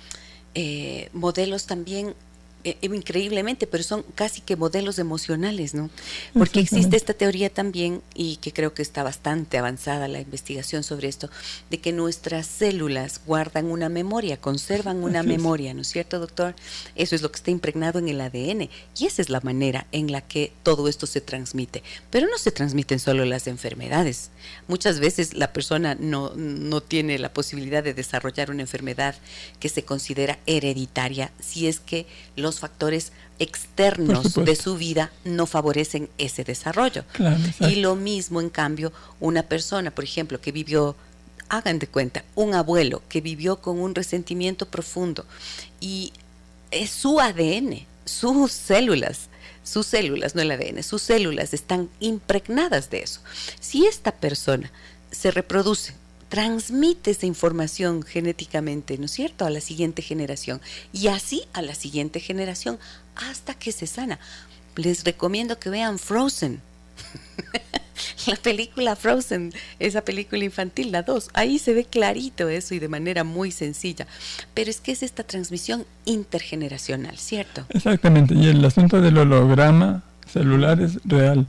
eh, 0.54 1.08
modelos 1.12 1.66
también 1.66 2.14
eh, 2.64 2.78
increíblemente, 2.80 3.66
pero 3.66 3.82
son 3.82 4.02
casi 4.14 4.40
que 4.40 4.56
modelos 4.56 4.98
emocionales, 4.98 5.74
¿no? 5.74 5.90
Porque 6.32 6.60
existe 6.60 6.96
esta 6.96 7.12
teoría 7.12 7.50
también, 7.50 8.00
y 8.14 8.36
que 8.36 8.52
creo 8.52 8.72
que 8.72 8.80
está 8.80 9.02
bastante 9.02 9.58
avanzada 9.58 10.08
la 10.08 10.20
investigación 10.20 10.82
sobre 10.82 11.08
esto, 11.08 11.28
de 11.70 11.78
que 11.78 11.92
nuestras 11.92 12.46
células 12.46 13.20
guardan 13.26 13.66
una 13.66 13.88
memoria, 13.90 14.38
conservan 14.38 15.04
una 15.04 15.22
memoria, 15.22 15.74
¿no 15.74 15.82
es 15.82 15.88
cierto, 15.88 16.18
doctor? 16.18 16.54
Eso 16.96 17.14
es 17.14 17.20
lo 17.20 17.30
que 17.30 17.36
está 17.36 17.50
impregnado 17.50 17.98
en 17.98 18.08
el 18.08 18.20
ADN, 18.20 18.70
y 18.96 19.06
esa 19.06 19.20
es 19.20 19.28
la 19.28 19.40
manera 19.40 19.86
en 19.92 20.10
la 20.10 20.22
que 20.22 20.52
todo 20.62 20.88
esto 20.88 21.06
se 21.06 21.20
transmite. 21.20 21.82
Pero 22.10 22.28
no 22.28 22.38
se 22.38 22.50
transmiten 22.50 22.98
solo 22.98 23.26
las 23.26 23.46
enfermedades. 23.46 24.30
Muchas 24.68 25.00
veces 25.00 25.34
la 25.34 25.52
persona 25.52 25.96
no, 25.96 26.32
no 26.34 26.80
tiene 26.80 27.18
la 27.18 27.32
posibilidad 27.32 27.84
de 27.84 27.92
desarrollar 27.92 28.50
una 28.50 28.62
enfermedad 28.62 29.14
que 29.60 29.68
se 29.68 29.84
considera 29.84 30.38
hereditaria 30.46 31.30
si 31.40 31.66
es 31.66 31.80
que 31.80 32.06
los 32.36 32.53
factores 32.60 33.12
externos 33.38 34.34
de 34.34 34.56
su 34.56 34.76
vida 34.76 35.12
no 35.24 35.46
favorecen 35.46 36.08
ese 36.18 36.44
desarrollo. 36.44 37.04
y 37.60 37.76
lo 37.76 37.96
mismo, 37.96 38.40
en 38.40 38.50
cambio, 38.50 38.92
una 39.20 39.42
persona, 39.42 39.90
por 39.90 40.04
ejemplo, 40.04 40.40
que 40.40 40.52
vivió, 40.52 40.96
hagan 41.48 41.78
de 41.78 41.86
cuenta, 41.86 42.24
un 42.34 42.54
abuelo 42.54 43.02
que 43.08 43.20
vivió 43.20 43.56
con 43.56 43.80
un 43.80 43.94
resentimiento 43.94 44.66
profundo 44.66 45.24
y 45.80 46.12
es 46.70 46.90
su 46.90 47.20
ADN, 47.20 47.86
sus 48.04 48.52
células, 48.52 49.28
sus 49.62 49.86
células, 49.86 50.34
no 50.34 50.42
el 50.42 50.50
ADN, 50.50 50.82
sus 50.82 51.02
células 51.02 51.54
están 51.54 51.88
impregnadas 52.00 52.90
de 52.90 53.02
eso. 53.02 53.20
Si 53.60 53.86
esta 53.86 54.12
persona 54.12 54.70
se 55.10 55.30
reproduce 55.30 55.94
transmite 56.34 57.12
esa 57.12 57.26
información 57.26 58.02
genéticamente, 58.02 58.98
¿no 58.98 59.04
es 59.04 59.12
cierto?, 59.12 59.46
a 59.46 59.50
la 59.50 59.60
siguiente 59.60 60.02
generación 60.02 60.60
y 60.92 61.06
así 61.06 61.44
a 61.52 61.62
la 61.62 61.76
siguiente 61.76 62.18
generación 62.18 62.80
hasta 63.14 63.54
que 63.54 63.70
se 63.70 63.86
sana. 63.86 64.18
Les 64.74 65.04
recomiendo 65.04 65.60
que 65.60 65.70
vean 65.70 65.96
Frozen. 65.96 66.60
la 68.26 68.34
película 68.34 68.96
Frozen, 68.96 69.52
esa 69.78 70.00
película 70.00 70.42
infantil, 70.42 70.90
la 70.90 71.02
2, 71.02 71.30
ahí 71.34 71.60
se 71.60 71.72
ve 71.72 71.84
clarito 71.84 72.48
eso 72.48 72.74
y 72.74 72.80
de 72.80 72.88
manera 72.88 73.22
muy 73.22 73.52
sencilla. 73.52 74.08
Pero 74.54 74.70
es 74.70 74.80
que 74.80 74.90
es 74.90 75.04
esta 75.04 75.22
transmisión 75.22 75.86
intergeneracional, 76.04 77.16
¿cierto? 77.16 77.64
Exactamente, 77.68 78.34
y 78.34 78.48
el 78.48 78.64
asunto 78.64 79.00
del 79.00 79.18
holograma 79.18 80.02
celular 80.32 80.80
es 80.80 80.98
real. 81.04 81.46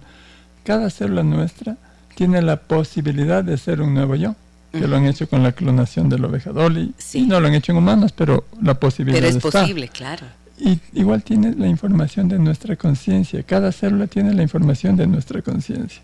Cada 0.64 0.92
célula 0.92 1.24
nuestra 1.24 1.76
tiene 2.14 2.44
la 2.44 2.62
posibilidad 2.62 3.44
de 3.44 3.58
ser 3.58 3.82
un 3.82 3.96
nuevo 3.96 4.14
yo, 4.14 4.36
que 4.80 4.88
lo 4.88 4.98
han 4.98 5.06
hecho 5.06 5.28
con 5.28 5.44
la 5.44 5.52
clonación 5.52 6.10
de 6.10 6.20
la 6.20 6.28
oveja 6.28 6.52
Dolly, 6.52 6.94
y 7.14 7.22
no 7.22 7.40
lo 7.40 7.48
han 7.48 7.54
hecho 7.54 7.72
en 7.72 7.78
humanos, 7.78 8.12
pero 8.12 8.46
la 8.62 8.76
posibilidad 8.76 9.20
Pero 9.20 9.38
es 9.38 9.42
posible, 9.42 9.88
claro. 9.90 10.26
Y 10.58 10.80
igual 10.94 11.24
tiene 11.24 11.54
la 11.54 11.68
información 11.68 12.30
de 12.30 12.40
nuestra 12.40 12.76
conciencia. 12.76 13.44
Cada 13.44 13.72
célula 13.72 14.08
tiene 14.08 14.34
la 14.34 14.42
información 14.42 14.96
de 14.96 15.06
nuestra 15.06 15.42
conciencia. 15.42 16.02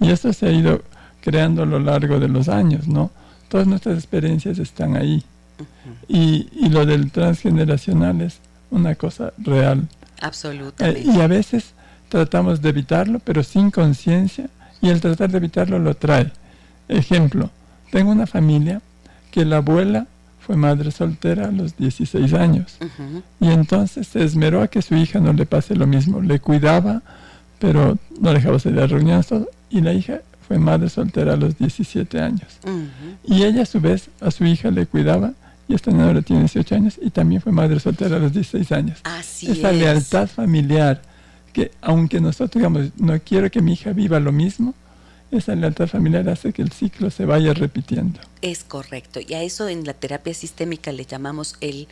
Y 0.00 0.10
esto 0.10 0.32
se 0.32 0.46
ha 0.46 0.52
ido 0.52 0.82
creando 1.22 1.62
a 1.62 1.66
lo 1.66 1.78
largo 1.78 2.20
de 2.20 2.28
los 2.28 2.48
años, 2.48 2.86
¿no? 2.86 3.10
Todas 3.48 3.66
nuestras 3.66 3.96
experiencias 3.96 4.58
están 4.58 4.96
ahí. 4.96 5.24
y, 6.08 6.48
y, 6.52 6.68
lo 6.68 6.84
del 6.84 7.10
transgeneracional 7.10 8.20
es 8.20 8.40
una 8.70 8.94
cosa 8.94 9.32
real. 9.38 9.88
Absolutamente. 10.20 11.00
Eh, 11.00 11.12
y 11.14 11.20
a 11.20 11.26
veces 11.26 11.72
tratamos 12.10 12.60
de 12.60 12.68
evitarlo, 12.68 13.20
pero 13.20 13.42
sin 13.42 13.70
conciencia, 13.70 14.50
y 14.82 14.90
el 14.90 15.00
tratar 15.00 15.30
de 15.30 15.38
evitarlo 15.38 15.78
lo 15.78 15.94
trae. 15.94 16.30
Ejemplo, 16.88 17.50
tengo 17.90 18.10
una 18.10 18.26
familia 18.26 18.80
que 19.30 19.44
la 19.44 19.58
abuela 19.58 20.06
fue 20.40 20.56
madre 20.56 20.90
soltera 20.90 21.48
a 21.48 21.52
los 21.52 21.76
16 21.76 22.32
años. 22.34 22.78
Y 23.40 23.48
entonces 23.48 24.06
se 24.06 24.22
esmeró 24.22 24.62
a 24.62 24.68
que 24.68 24.80
su 24.82 24.94
hija 24.94 25.18
no 25.18 25.32
le 25.32 25.44
pase 25.44 25.74
lo 25.74 25.86
mismo. 25.86 26.20
Le 26.20 26.38
cuidaba, 26.38 27.02
pero 27.58 27.98
no 28.20 28.32
dejaba 28.32 28.58
salir 28.58 28.80
a 28.80 28.86
reuniones, 28.86 29.26
Y 29.70 29.80
la 29.80 29.92
hija 29.92 30.20
fue 30.46 30.58
madre 30.58 30.88
soltera 30.88 31.32
a 31.32 31.36
los 31.36 31.58
17 31.58 32.20
años. 32.20 32.58
Y 33.24 33.42
ella 33.42 33.62
a 33.62 33.66
su 33.66 33.80
vez 33.80 34.08
a 34.20 34.30
su 34.30 34.44
hija 34.44 34.70
le 34.70 34.86
cuidaba 34.86 35.32
y 35.68 35.74
esta 35.74 35.90
niña 35.90 36.06
ahora 36.06 36.22
tiene 36.22 36.42
18 36.42 36.74
años 36.76 37.00
y 37.02 37.10
también 37.10 37.40
fue 37.40 37.50
madre 37.50 37.80
soltera 37.80 38.16
a 38.16 38.18
los 38.20 38.32
16 38.32 38.70
años. 38.72 39.00
Así 39.02 39.50
Esa 39.50 39.72
lealtad 39.72 40.28
familiar 40.28 41.02
que 41.52 41.72
aunque 41.80 42.20
nosotros 42.20 42.60
digamos, 42.60 42.90
no 42.98 43.18
quiero 43.18 43.50
que 43.50 43.62
mi 43.62 43.72
hija 43.72 43.92
viva 43.92 44.20
lo 44.20 44.30
mismo, 44.30 44.74
esa 45.30 45.54
lealtad 45.54 45.88
familiar 45.88 46.28
hace 46.28 46.52
que 46.52 46.62
el 46.62 46.72
ciclo 46.72 47.10
se 47.10 47.24
vaya 47.24 47.52
repitiendo. 47.52 48.20
Es 48.42 48.64
correcto. 48.64 49.20
Y 49.26 49.34
a 49.34 49.42
eso 49.42 49.68
en 49.68 49.84
la 49.84 49.94
terapia 49.94 50.34
sistémica 50.34 50.92
le 50.92 51.04
llamamos 51.04 51.56
el, 51.60 51.88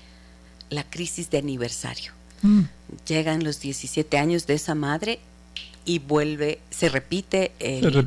la 0.71 0.85
crisis 0.85 1.31
de 1.31 1.39
aniversario. 1.39 2.13
Mm. 2.43 2.63
Llegan 3.07 3.43
los 3.43 3.61
17 3.61 4.19
años 4.19 4.47
de 4.47 4.55
esa 4.55 4.75
madre 4.75 5.19
y 5.85 5.99
vuelve, 5.99 6.61
se 6.71 6.89
repite, 6.89 7.53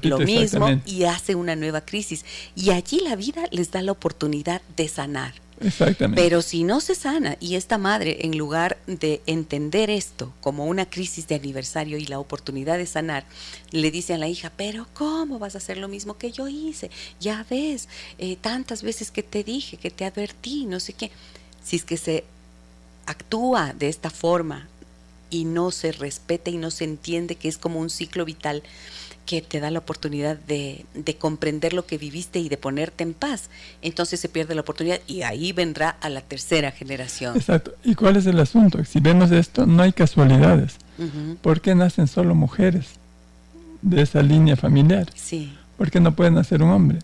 lo 0.02 0.20
mismo 0.20 0.82
y 0.86 1.04
hace 1.04 1.36
una 1.36 1.56
nueva 1.56 1.82
crisis. 1.82 2.26
Y 2.56 2.72
allí 2.72 3.00
la 3.02 3.16
vida 3.16 3.44
les 3.52 3.72
da 3.72 3.82
la 3.82 3.92
oportunidad 3.92 4.62
de 4.76 4.88
sanar. 4.88 5.34
Exactamente. 5.62 6.22
Pero 6.22 6.42
si 6.42 6.64
no 6.64 6.80
se 6.80 6.96
sana 6.96 7.38
y 7.40 7.56
esta 7.56 7.78
madre, 7.78 8.26
en 8.26 8.38
lugar 8.38 8.78
de 8.86 9.22
entender 9.26 9.90
esto 9.90 10.34
como 10.42 10.66
una 10.66 10.88
crisis 10.88 11.28
de 11.28 11.36
aniversario 11.36 11.98
y 11.98 12.06
la 12.06 12.20
oportunidad 12.20 12.78
de 12.78 12.86
sanar, 12.86 13.26
le 13.72 13.92
dice 13.92 14.14
a 14.14 14.18
la 14.18 14.28
hija, 14.28 14.52
pero 14.56 14.88
¿cómo 14.94 15.40
vas 15.40 15.56
a 15.56 15.60
hacer 15.60 15.78
lo 15.78 15.88
mismo 15.88 16.18
que 16.18 16.32
yo 16.32 16.48
hice? 16.48 16.92
Ya 17.20 17.46
ves, 17.50 17.88
eh, 18.18 18.38
tantas 18.40 18.84
veces 18.84 19.12
que 19.12 19.24
te 19.24 19.44
dije, 19.44 19.78
que 19.78 19.92
te 19.92 20.06
advertí, 20.06 20.66
no 20.66 20.80
sé 20.80 20.94
qué. 20.94 21.12
Si 21.64 21.76
es 21.76 21.84
que 21.84 21.98
se 21.98 22.24
actúa 23.06 23.74
de 23.74 23.90
esta 23.90 24.10
forma 24.10 24.68
y 25.30 25.46
no 25.46 25.72
se 25.72 25.92
respeta 25.92 26.50
y 26.50 26.58
no 26.58 26.72
se 26.72 26.84
entiende 26.84 27.36
que 27.36 27.48
es 27.48 27.58
como 27.58 27.80
un 27.80 27.90
ciclo 27.90 28.26
vital, 28.26 28.64
que 29.28 29.42
te 29.42 29.60
da 29.60 29.70
la 29.70 29.80
oportunidad 29.80 30.38
de, 30.40 30.86
comprender 31.20 31.74
lo 31.74 31.86
que 31.86 32.00
viviste 32.00 32.40
y 32.40 32.50
de 32.50 32.58
ponerte 32.58 33.04
en 33.04 33.14
paz. 33.14 33.50
Entonces 33.84 34.20
se 34.20 34.30
pierde 34.30 34.56
la 34.56 34.62
oportunidad 34.62 35.00
y 35.06 35.22
ahí 35.22 35.52
vendrá 35.52 35.90
a 35.90 36.10
la 36.10 36.22
tercera 36.22 36.72
generación. 36.72 37.36
Exacto. 37.36 37.74
¿Y 37.84 37.94
cuál 37.94 38.16
es 38.16 38.26
el 38.26 38.40
asunto? 38.40 38.84
Si 38.86 39.00
vemos 39.00 39.30
esto, 39.32 39.68
no 39.68 39.84
hay 39.84 39.92
casualidades. 39.92 40.78
¿Por 41.42 41.62
qué 41.62 41.76
nacen 41.76 42.08
solo 42.08 42.34
mujeres 42.34 42.86
de 43.84 44.02
esa 44.02 44.24
línea 44.24 44.56
familiar? 44.56 45.08
Sí. 45.14 45.54
¿Por 45.78 45.92
qué 45.92 46.00
no 46.00 46.16
puede 46.16 46.32
nacer 46.32 46.64
un 46.64 46.72
hombre? 46.72 47.00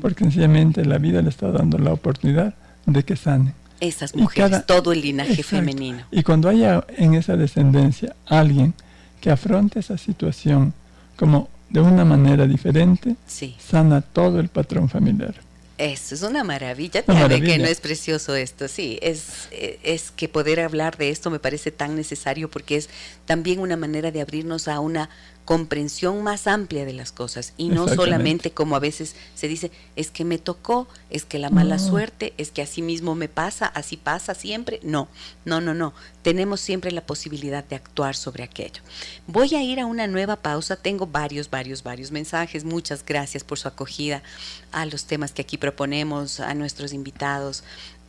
Porque 0.00 0.24
sencillamente 0.24 0.84
la 0.86 0.96
vida 0.96 1.20
le 1.20 1.28
está 1.28 1.52
dando 1.52 1.78
la 1.78 1.92
oportunidad 1.92 2.54
de 2.86 3.04
que 3.04 3.14
sane. 3.14 3.52
Esas 3.78 4.16
mujeres, 4.16 4.64
todo 4.64 4.92
el 4.92 5.02
linaje 5.02 5.42
femenino. 5.42 6.04
Y 6.10 6.22
cuando 6.22 6.48
haya 6.48 6.82
en 6.96 7.12
esa 7.14 7.36
descendencia 7.36 8.16
alguien 8.24 8.72
que 9.20 9.30
afronte 9.30 9.80
esa 9.80 9.98
situación 9.98 10.72
como 11.16 11.50
de 11.76 11.82
una 11.82 12.06
manera 12.06 12.46
diferente, 12.46 13.16
sana 13.58 14.00
todo 14.00 14.40
el 14.40 14.48
patrón 14.48 14.88
familiar. 14.88 15.34
Eso 15.76 16.14
es 16.14 16.22
una 16.22 16.42
maravilla. 16.42 17.04
Una 17.06 17.28
que 17.28 17.58
no 17.58 17.66
es 17.66 17.80
precioso 17.82 18.34
esto. 18.34 18.66
Sí, 18.66 18.98
es, 19.02 19.48
es 19.82 20.10
que 20.10 20.26
poder 20.26 20.60
hablar 20.60 20.96
de 20.96 21.10
esto 21.10 21.28
me 21.28 21.38
parece 21.38 21.70
tan 21.70 21.94
necesario 21.94 22.50
porque 22.50 22.76
es 22.76 22.88
también 23.26 23.60
una 23.60 23.76
manera 23.76 24.10
de 24.10 24.22
abrirnos 24.22 24.68
a 24.68 24.80
una 24.80 25.10
comprensión 25.46 26.22
más 26.24 26.48
amplia 26.48 26.84
de 26.84 26.92
las 26.92 27.12
cosas 27.12 27.54
y 27.56 27.68
no 27.68 27.88
solamente 27.88 28.50
como 28.50 28.76
a 28.76 28.80
veces 28.80 29.14
se 29.34 29.46
dice, 29.48 29.70
es 29.94 30.10
que 30.10 30.24
me 30.24 30.38
tocó, 30.38 30.88
es 31.08 31.24
que 31.24 31.38
la 31.38 31.50
mala 31.50 31.78
suerte, 31.78 32.34
es 32.36 32.50
que 32.50 32.62
así 32.62 32.82
mismo 32.82 33.14
me 33.14 33.28
pasa, 33.28 33.66
así 33.66 33.96
pasa 33.96 34.34
siempre. 34.34 34.80
No, 34.82 35.08
no, 35.44 35.60
no, 35.60 35.72
no. 35.72 35.94
Tenemos 36.22 36.60
siempre 36.60 36.90
la 36.90 37.06
posibilidad 37.06 37.64
de 37.64 37.76
actuar 37.76 38.16
sobre 38.16 38.42
aquello. 38.42 38.82
Voy 39.28 39.54
a 39.54 39.62
ir 39.62 39.78
a 39.78 39.86
una 39.86 40.08
nueva 40.08 40.34
pausa. 40.34 40.74
Tengo 40.74 41.06
varios, 41.06 41.48
varios, 41.48 41.84
varios 41.84 42.10
mensajes. 42.10 42.64
Muchas 42.64 43.04
gracias 43.06 43.44
por 43.44 43.58
su 43.58 43.68
acogida 43.68 44.24
a 44.72 44.84
los 44.84 45.04
temas 45.04 45.30
que 45.30 45.42
aquí 45.42 45.56
proponemos, 45.58 46.40
a 46.40 46.52
nuestros 46.54 46.92
invitados 46.92 47.62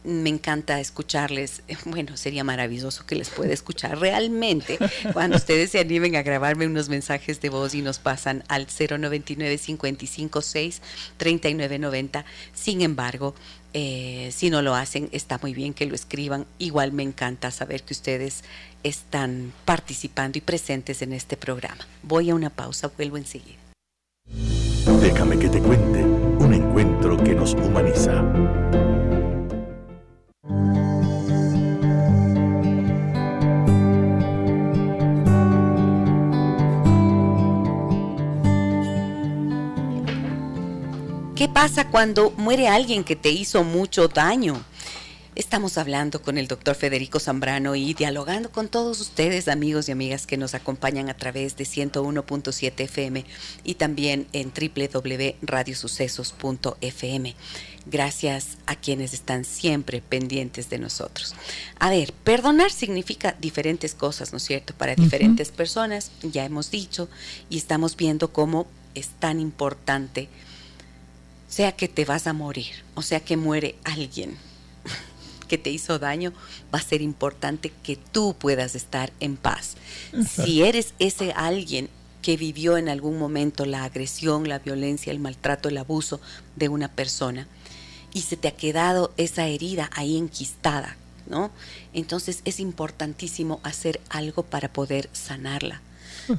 me 0.08 0.30
encanta 0.30 0.80
escucharles. 0.80 1.62
Bueno, 1.86 2.18
sería 2.18 2.44
maravilloso 2.44 3.06
que 3.06 3.16
les 3.16 3.30
pueda 3.30 3.54
escuchar 3.54 4.00
realmente 4.00 4.78
cuando 5.14 5.38
ustedes 5.38 5.72
se 5.72 5.80
animen 5.80 6.16
a 6.16 6.22
grabarme 6.22 6.66
unos 6.66 6.90
mensajes 6.90 7.40
de 7.42 7.50
voz 7.50 7.74
y 7.76 7.82
nos 7.82 8.00
pasan 8.00 8.44
al 8.48 8.68
099 8.68 9.58
556 9.58 10.82
3990. 11.18 12.26
Sin 12.54 12.82
embargo, 12.82 13.36
eh, 13.74 14.32
si 14.34 14.50
no 14.50 14.62
lo 14.62 14.76
hacen, 14.76 15.10
está 15.12 15.40
muy 15.42 15.54
bien 15.54 15.74
que 15.74 15.86
lo 15.86 15.96
escriban. 15.96 16.46
Igual 16.58 16.92
me 16.92 17.04
encanta 17.04 17.52
saber 17.52 17.84
que 17.84 17.94
ustedes 17.94 18.44
están 18.84 19.54
participando 19.66 20.38
y 20.38 20.42
presentes 20.42 21.02
en 21.02 21.14
este 21.14 21.38
programa. 21.38 21.88
Voy 22.04 22.30
a 22.30 22.36
una 22.36 22.50
pausa, 22.50 22.92
vuelvo 22.96 23.18
enseguida. 23.18 23.58
Déjame 25.02 25.38
que 25.38 25.50
te 25.50 25.60
cuente 25.60 26.04
un 26.04 26.54
encuentro 26.54 27.22
que 27.24 27.36
nos 27.36 27.54
humaniza. 27.54 28.24
¿Qué 41.38 41.48
pasa 41.48 41.90
cuando 41.90 42.32
muere 42.38 42.68
alguien 42.68 43.04
que 43.04 43.16
te 43.16 43.30
hizo 43.30 43.64
mucho 43.64 44.08
daño? 44.08 44.56
Estamos 45.38 45.78
hablando 45.78 46.22
con 46.24 46.40
el 46.40 46.48
doctor 46.48 46.74
Federico 46.74 47.20
Zambrano 47.20 47.76
y 47.76 47.94
dialogando 47.94 48.52
con 48.52 48.70
todos 48.70 49.00
ustedes, 49.00 49.48
amigos 49.48 49.88
y 49.88 49.92
amigas 49.92 50.26
que 50.26 50.36
nos 50.36 50.56
acompañan 50.56 51.10
a 51.10 51.14
través 51.14 51.56
de 51.56 51.64
101.7 51.64 52.86
FM 52.86 53.24
y 53.64 53.76
también 53.76 54.26
en 54.34 54.52
www.radiosucesos.fm. 54.52 57.36
Gracias 57.86 58.58
a 58.66 58.76
quienes 58.78 59.14
están 59.14 59.46
siempre 59.46 60.02
pendientes 60.02 60.72
de 60.72 60.80
nosotros. 60.80 61.36
A 61.78 61.92
ver, 61.92 62.14
perdonar 62.14 62.72
significa 62.72 63.36
diferentes 63.40 63.94
cosas, 63.94 64.32
¿no 64.32 64.38
es 64.38 64.44
cierto? 64.44 64.74
Para 64.74 64.96
diferentes 64.96 65.52
personas, 65.52 66.10
ya 66.24 66.46
hemos 66.46 66.72
dicho, 66.72 67.10
y 67.48 67.58
estamos 67.58 67.96
viendo 67.96 68.34
cómo 68.34 68.66
es 68.96 69.10
tan 69.20 69.40
importante 69.40 70.30
sea 71.48 71.74
que 71.74 71.88
te 71.88 72.06
vas 72.06 72.26
a 72.26 72.34
morir, 72.34 72.84
o 72.96 73.04
sea 73.04 73.20
que 73.20 73.38
muere 73.38 73.76
alguien 73.84 74.36
que 75.48 75.58
te 75.58 75.70
hizo 75.70 76.00
daño, 76.00 76.34
va 76.74 76.80
a 76.80 76.84
ser 76.84 77.02
importante 77.02 77.72
que 77.84 77.96
tú 77.96 78.36
puedas 78.38 78.76
estar 78.76 79.12
en 79.20 79.38
paz. 79.38 79.76
Si 80.30 80.64
eres 80.64 80.94
ese 81.00 81.32
alguien 81.34 81.90
que 82.22 82.38
vivió 82.38 82.78
en 82.78 82.90
algún 82.90 83.18
momento 83.18 83.66
la 83.66 83.84
agresión, 83.84 84.50
la 84.50 84.60
violencia, 84.60 85.12
el 85.12 85.20
maltrato, 85.20 85.70
el 85.70 85.78
abuso 85.78 86.20
de 86.56 86.70
una 86.70 86.90
persona 86.90 87.48
y 88.14 88.22
se 88.22 88.38
te 88.38 88.48
ha 88.48 88.56
quedado 88.56 89.14
esa 89.18 89.48
herida 89.48 89.90
ahí 89.94 90.18
enquistada, 90.18 90.98
¿no? 91.28 91.52
Entonces 91.94 92.42
es 92.46 92.60
importantísimo 92.60 93.60
hacer 93.64 94.02
algo 94.10 94.44
para 94.44 94.72
poder 94.72 95.10
sanarla 95.14 95.82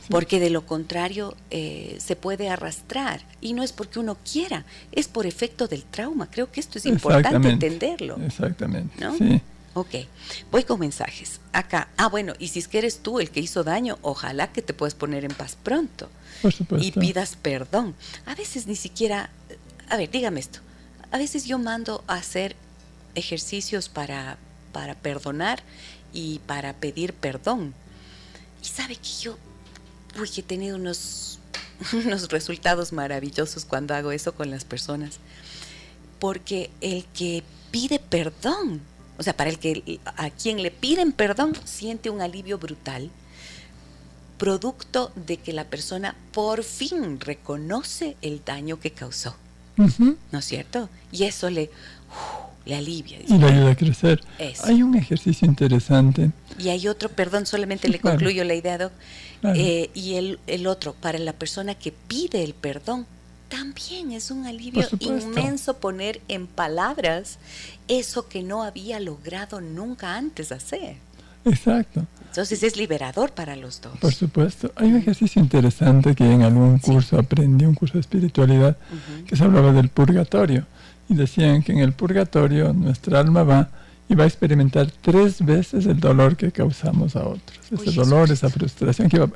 porque 0.08 0.40
de 0.40 0.50
lo 0.50 0.66
contrario 0.66 1.36
eh, 1.50 1.96
se 1.98 2.16
puede 2.16 2.48
arrastrar 2.48 3.22
y 3.40 3.52
no 3.52 3.62
es 3.62 3.72
porque 3.72 3.98
uno 3.98 4.16
quiera, 4.30 4.64
es 4.92 5.08
por 5.08 5.26
efecto 5.26 5.68
del 5.68 5.84
trauma. 5.84 6.30
Creo 6.30 6.50
que 6.50 6.60
esto 6.60 6.78
es 6.78 6.86
importante 6.86 7.48
entenderlo. 7.48 8.16
Exactamente. 8.24 9.04
¿no? 9.04 9.14
Ok, 9.74 9.94
voy 10.50 10.64
con 10.64 10.80
mensajes. 10.80 11.40
Acá, 11.52 11.88
ah, 11.96 12.08
bueno, 12.08 12.34
y 12.38 12.48
si 12.48 12.58
es 12.58 12.68
que 12.68 12.78
eres 12.78 12.98
tú 12.98 13.20
el 13.20 13.30
que 13.30 13.40
hizo 13.40 13.62
daño, 13.62 13.98
ojalá 14.02 14.50
que 14.52 14.62
te 14.62 14.74
puedas 14.74 14.94
poner 14.94 15.24
en 15.24 15.32
paz 15.32 15.56
pronto. 15.62 16.08
Por 16.42 16.52
supuesto. 16.52 16.86
Y 16.86 16.90
pidas 16.90 17.36
perdón. 17.40 17.94
A 18.26 18.34
veces 18.34 18.66
ni 18.66 18.76
siquiera, 18.76 19.30
a 19.88 19.96
ver, 19.96 20.10
dígame 20.10 20.40
esto. 20.40 20.60
A 21.10 21.18
veces 21.18 21.44
yo 21.44 21.58
mando 21.58 22.02
a 22.06 22.14
hacer 22.14 22.56
ejercicios 23.14 23.88
para, 23.88 24.38
para 24.72 24.94
perdonar 24.94 25.62
y 26.12 26.40
para 26.40 26.72
pedir 26.72 27.12
perdón. 27.12 27.74
Y 28.62 28.66
sabe 28.66 28.96
que 28.96 29.10
yo, 29.20 29.38
uy, 30.20 30.30
he 30.36 30.42
tenido 30.42 30.76
unos, 30.76 31.38
unos 31.92 32.28
resultados 32.28 32.92
maravillosos 32.92 33.64
cuando 33.64 33.94
hago 33.94 34.12
eso 34.12 34.34
con 34.34 34.50
las 34.50 34.64
personas. 34.64 35.18
Porque 36.18 36.70
el 36.80 37.04
que 37.06 37.44
pide 37.70 37.98
perdón, 37.98 38.80
o 39.18 39.22
sea, 39.22 39.36
para 39.36 39.50
el 39.50 39.58
que 39.58 40.00
a 40.16 40.30
quien 40.30 40.62
le 40.62 40.70
piden 40.70 41.12
perdón 41.12 41.52
siente 41.64 42.10
un 42.10 42.20
alivio 42.20 42.58
brutal, 42.58 43.10
producto 44.38 45.12
de 45.14 45.36
que 45.36 45.52
la 45.52 45.64
persona 45.64 46.14
por 46.32 46.62
fin 46.62 47.20
reconoce 47.20 48.16
el 48.22 48.42
daño 48.44 48.80
que 48.80 48.92
causó. 48.92 49.36
¿No 50.32 50.38
es 50.40 50.44
cierto? 50.44 50.88
Y 51.12 51.24
eso 51.24 51.50
le, 51.50 51.70
le 52.68 52.76
alivia. 52.76 53.18
y 53.26 53.38
le 53.38 53.46
ayuda 53.46 53.70
a 53.70 53.74
crecer. 53.74 54.20
Hay 54.64 54.82
un 54.82 54.94
ejercicio 54.94 55.48
interesante. 55.48 56.30
Y 56.58 56.68
hay 56.68 56.86
otro, 56.86 57.08
perdón, 57.08 57.46
solamente 57.46 57.88
le 57.88 57.98
concluyo 57.98 58.44
la 58.44 58.54
idea, 58.54 58.78
Doc. 58.78 58.92
Eh, 59.42 59.90
y 59.94 60.14
el, 60.14 60.38
el 60.46 60.66
otro, 60.66 60.92
para 60.92 61.18
la 61.18 61.32
persona 61.32 61.74
que 61.74 61.92
pide 61.92 62.44
el 62.44 62.54
perdón, 62.54 63.06
también 63.48 64.12
es 64.12 64.30
un 64.30 64.46
alivio 64.46 64.86
inmenso 65.00 65.78
poner 65.78 66.20
en 66.28 66.46
palabras 66.46 67.38
eso 67.88 68.28
que 68.28 68.42
no 68.42 68.62
había 68.62 69.00
logrado 69.00 69.62
nunca 69.62 70.16
antes 70.16 70.52
hacer. 70.52 70.96
Exacto. 71.46 72.06
Entonces 72.26 72.62
es 72.62 72.76
liberador 72.76 73.32
para 73.32 73.56
los 73.56 73.80
dos. 73.80 73.96
Por 73.98 74.12
supuesto. 74.12 74.70
Hay 74.76 74.88
un 74.88 74.96
ejercicio 74.96 75.40
interesante 75.40 76.14
que 76.14 76.30
en 76.30 76.42
algún 76.42 76.78
curso 76.78 77.18
aprendí, 77.18 77.64
un 77.64 77.74
curso 77.74 77.94
de 77.94 78.00
espiritualidad, 78.00 78.76
que 79.26 79.34
se 79.34 79.44
hablaba 79.44 79.72
del 79.72 79.88
purgatorio. 79.88 80.66
Y 81.08 81.14
decían 81.14 81.62
que 81.62 81.72
en 81.72 81.78
el 81.78 81.92
purgatorio 81.92 82.72
nuestra 82.72 83.20
alma 83.20 83.42
va 83.42 83.68
y 84.08 84.14
va 84.14 84.24
a 84.24 84.26
experimentar 84.26 84.90
tres 85.02 85.44
veces 85.44 85.86
el 85.86 86.00
dolor 86.00 86.36
que 86.36 86.50
causamos 86.50 87.14
a 87.16 87.26
otros. 87.26 87.58
Ese 87.70 87.92
dolor, 87.92 88.30
esa 88.30 88.48
frustración 88.48 89.08
que 89.08 89.28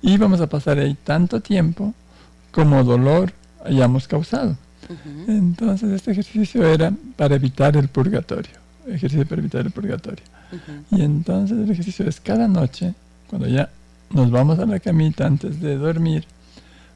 Y 0.00 0.16
vamos 0.16 0.40
a 0.40 0.48
pasar 0.48 0.78
ahí 0.78 0.96
tanto 1.04 1.40
tiempo 1.40 1.94
como 2.52 2.84
dolor 2.84 3.32
hayamos 3.64 4.06
causado. 4.06 4.56
Entonces 5.26 5.90
este 5.90 6.12
ejercicio 6.12 6.66
era 6.66 6.92
para 7.16 7.36
evitar 7.36 7.76
el 7.76 7.88
purgatorio, 7.88 8.52
ejercicio 8.86 9.26
para 9.26 9.40
evitar 9.40 9.64
el 9.64 9.72
purgatorio. 9.72 10.24
Y 10.90 11.02
entonces 11.02 11.56
el 11.58 11.70
ejercicio 11.70 12.06
es 12.06 12.20
cada 12.20 12.46
noche, 12.46 12.94
cuando 13.28 13.48
ya 13.48 13.70
nos 14.10 14.30
vamos 14.30 14.58
a 14.58 14.66
la 14.66 14.78
camita 14.80 15.26
antes 15.26 15.60
de 15.60 15.76
dormir, 15.76 16.26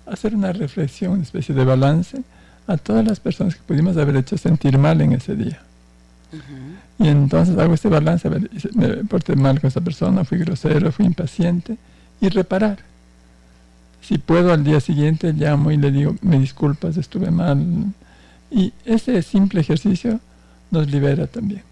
hacer 0.04 0.34
una 0.34 0.52
reflexión, 0.52 1.12
una 1.12 1.22
especie 1.22 1.54
de 1.54 1.64
balance 1.64 2.22
a 2.66 2.76
todas 2.76 3.06
las 3.06 3.20
personas 3.20 3.54
que 3.54 3.62
pudimos 3.62 3.96
haber 3.96 4.16
hecho 4.16 4.36
sentir 4.36 4.78
mal 4.78 5.00
en 5.00 5.12
ese 5.12 5.36
día. 5.36 5.60
Y 6.98 7.08
entonces 7.08 7.56
hago 7.58 7.74
este 7.74 7.88
balance, 7.88 8.26
a 8.26 8.30
ver, 8.30 8.50
me 8.74 8.88
porté 9.04 9.36
mal 9.36 9.60
con 9.60 9.68
esa 9.68 9.80
persona, 9.80 10.24
fui 10.24 10.38
grosero, 10.38 10.90
fui 10.92 11.06
impaciente, 11.06 11.76
y 12.20 12.28
reparar 12.28 12.78
si 14.06 14.18
puedo 14.18 14.52
al 14.52 14.62
día 14.62 14.78
siguiente 14.78 15.32
llamo 15.32 15.72
y 15.72 15.76
le 15.76 15.90
digo, 15.90 16.14
me 16.22 16.38
disculpas, 16.38 16.96
estuve 16.96 17.32
mal. 17.32 17.92
Y 18.52 18.72
ese 18.84 19.20
simple 19.22 19.62
ejercicio 19.62 20.20
nos 20.70 20.88
libera 20.88 21.26
también. 21.26 21.62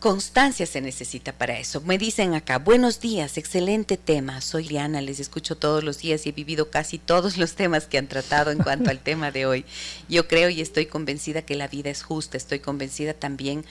Constancia 0.00 0.64
se 0.64 0.80
necesita 0.80 1.32
para 1.32 1.58
eso. 1.58 1.80
Me 1.80 1.98
dicen 1.98 2.34
acá, 2.34 2.58
buenos 2.58 3.00
días, 3.00 3.36
excelente 3.36 3.96
tema. 3.96 4.40
Soy 4.40 4.68
Liana, 4.68 5.00
les 5.00 5.18
escucho 5.18 5.56
todos 5.56 5.82
los 5.82 5.98
días 5.98 6.24
y 6.24 6.28
he 6.28 6.32
vivido 6.32 6.70
casi 6.70 6.98
todos 6.98 7.36
los 7.36 7.56
temas 7.56 7.86
que 7.86 7.98
han 7.98 8.06
tratado 8.06 8.52
en 8.52 8.58
cuanto 8.58 8.90
al 8.90 9.00
tema 9.00 9.32
de 9.32 9.46
hoy. 9.46 9.64
Yo 10.08 10.28
creo 10.28 10.50
y 10.50 10.60
estoy 10.60 10.86
convencida 10.86 11.42
que 11.42 11.56
la 11.56 11.66
vida 11.66 11.90
es 11.90 12.04
justa. 12.04 12.36
Estoy 12.36 12.60
convencida 12.60 13.12
también 13.12 13.64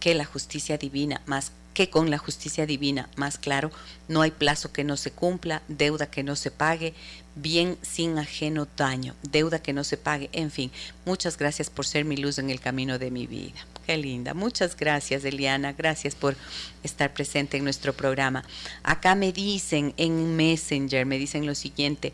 que 0.00 0.16
la 0.16 0.24
justicia 0.24 0.78
divina, 0.78 1.22
más 1.26 1.52
que 1.74 1.90
con 1.90 2.10
la 2.10 2.18
justicia 2.18 2.66
divina, 2.66 3.08
más 3.14 3.38
claro, 3.38 3.70
no 4.08 4.22
hay 4.22 4.32
plazo 4.32 4.72
que 4.72 4.82
no 4.82 4.96
se 4.96 5.12
cumpla, 5.12 5.62
deuda 5.68 6.10
que 6.10 6.24
no 6.24 6.34
se 6.34 6.50
pague, 6.50 6.92
bien 7.36 7.78
sin 7.82 8.18
ajeno 8.18 8.66
daño, 8.76 9.14
deuda 9.22 9.62
que 9.62 9.72
no 9.72 9.84
se 9.84 9.96
pague, 9.96 10.28
en 10.32 10.50
fin, 10.50 10.72
muchas 11.06 11.38
gracias 11.38 11.70
por 11.70 11.86
ser 11.86 12.04
mi 12.04 12.16
luz 12.16 12.38
en 12.38 12.50
el 12.50 12.60
camino 12.60 12.98
de 12.98 13.12
mi 13.12 13.28
vida. 13.28 13.64
Qué 13.86 13.96
linda, 13.96 14.32
muchas 14.32 14.76
gracias 14.76 15.24
Eliana, 15.24 15.72
gracias 15.72 16.14
por 16.14 16.36
estar 16.84 17.12
presente 17.12 17.56
en 17.56 17.64
nuestro 17.64 17.92
programa. 17.92 18.44
Acá 18.84 19.16
me 19.16 19.32
dicen 19.32 19.92
en 19.96 20.36
Messenger, 20.36 21.04
me 21.04 21.18
dicen 21.18 21.46
lo 21.46 21.56
siguiente, 21.56 22.12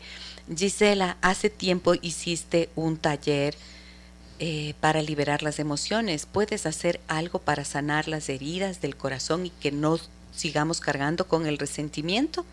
Gisela, 0.55 1.17
hace 1.21 1.51
tiempo 1.51 1.93
hiciste 2.01 2.69
un 2.75 2.97
taller 2.97 3.55
eh, 4.39 4.73
para 4.79 5.01
liberar 5.03 5.43
las 5.43 5.59
emociones. 5.59 6.25
Puedes 6.25 6.65
hacer 6.65 6.99
algo 7.07 7.39
para 7.39 7.65
sanar 7.65 8.07
las 8.07 8.29
heridas 8.29 8.81
del 8.81 8.95
corazón 8.95 9.45
y 9.45 9.49
que 9.51 9.71
no 9.71 9.99
sigamos 10.35 10.79
cargando 10.79 11.27
con 11.27 11.45
el 11.45 11.57
resentimiento. 11.57 12.45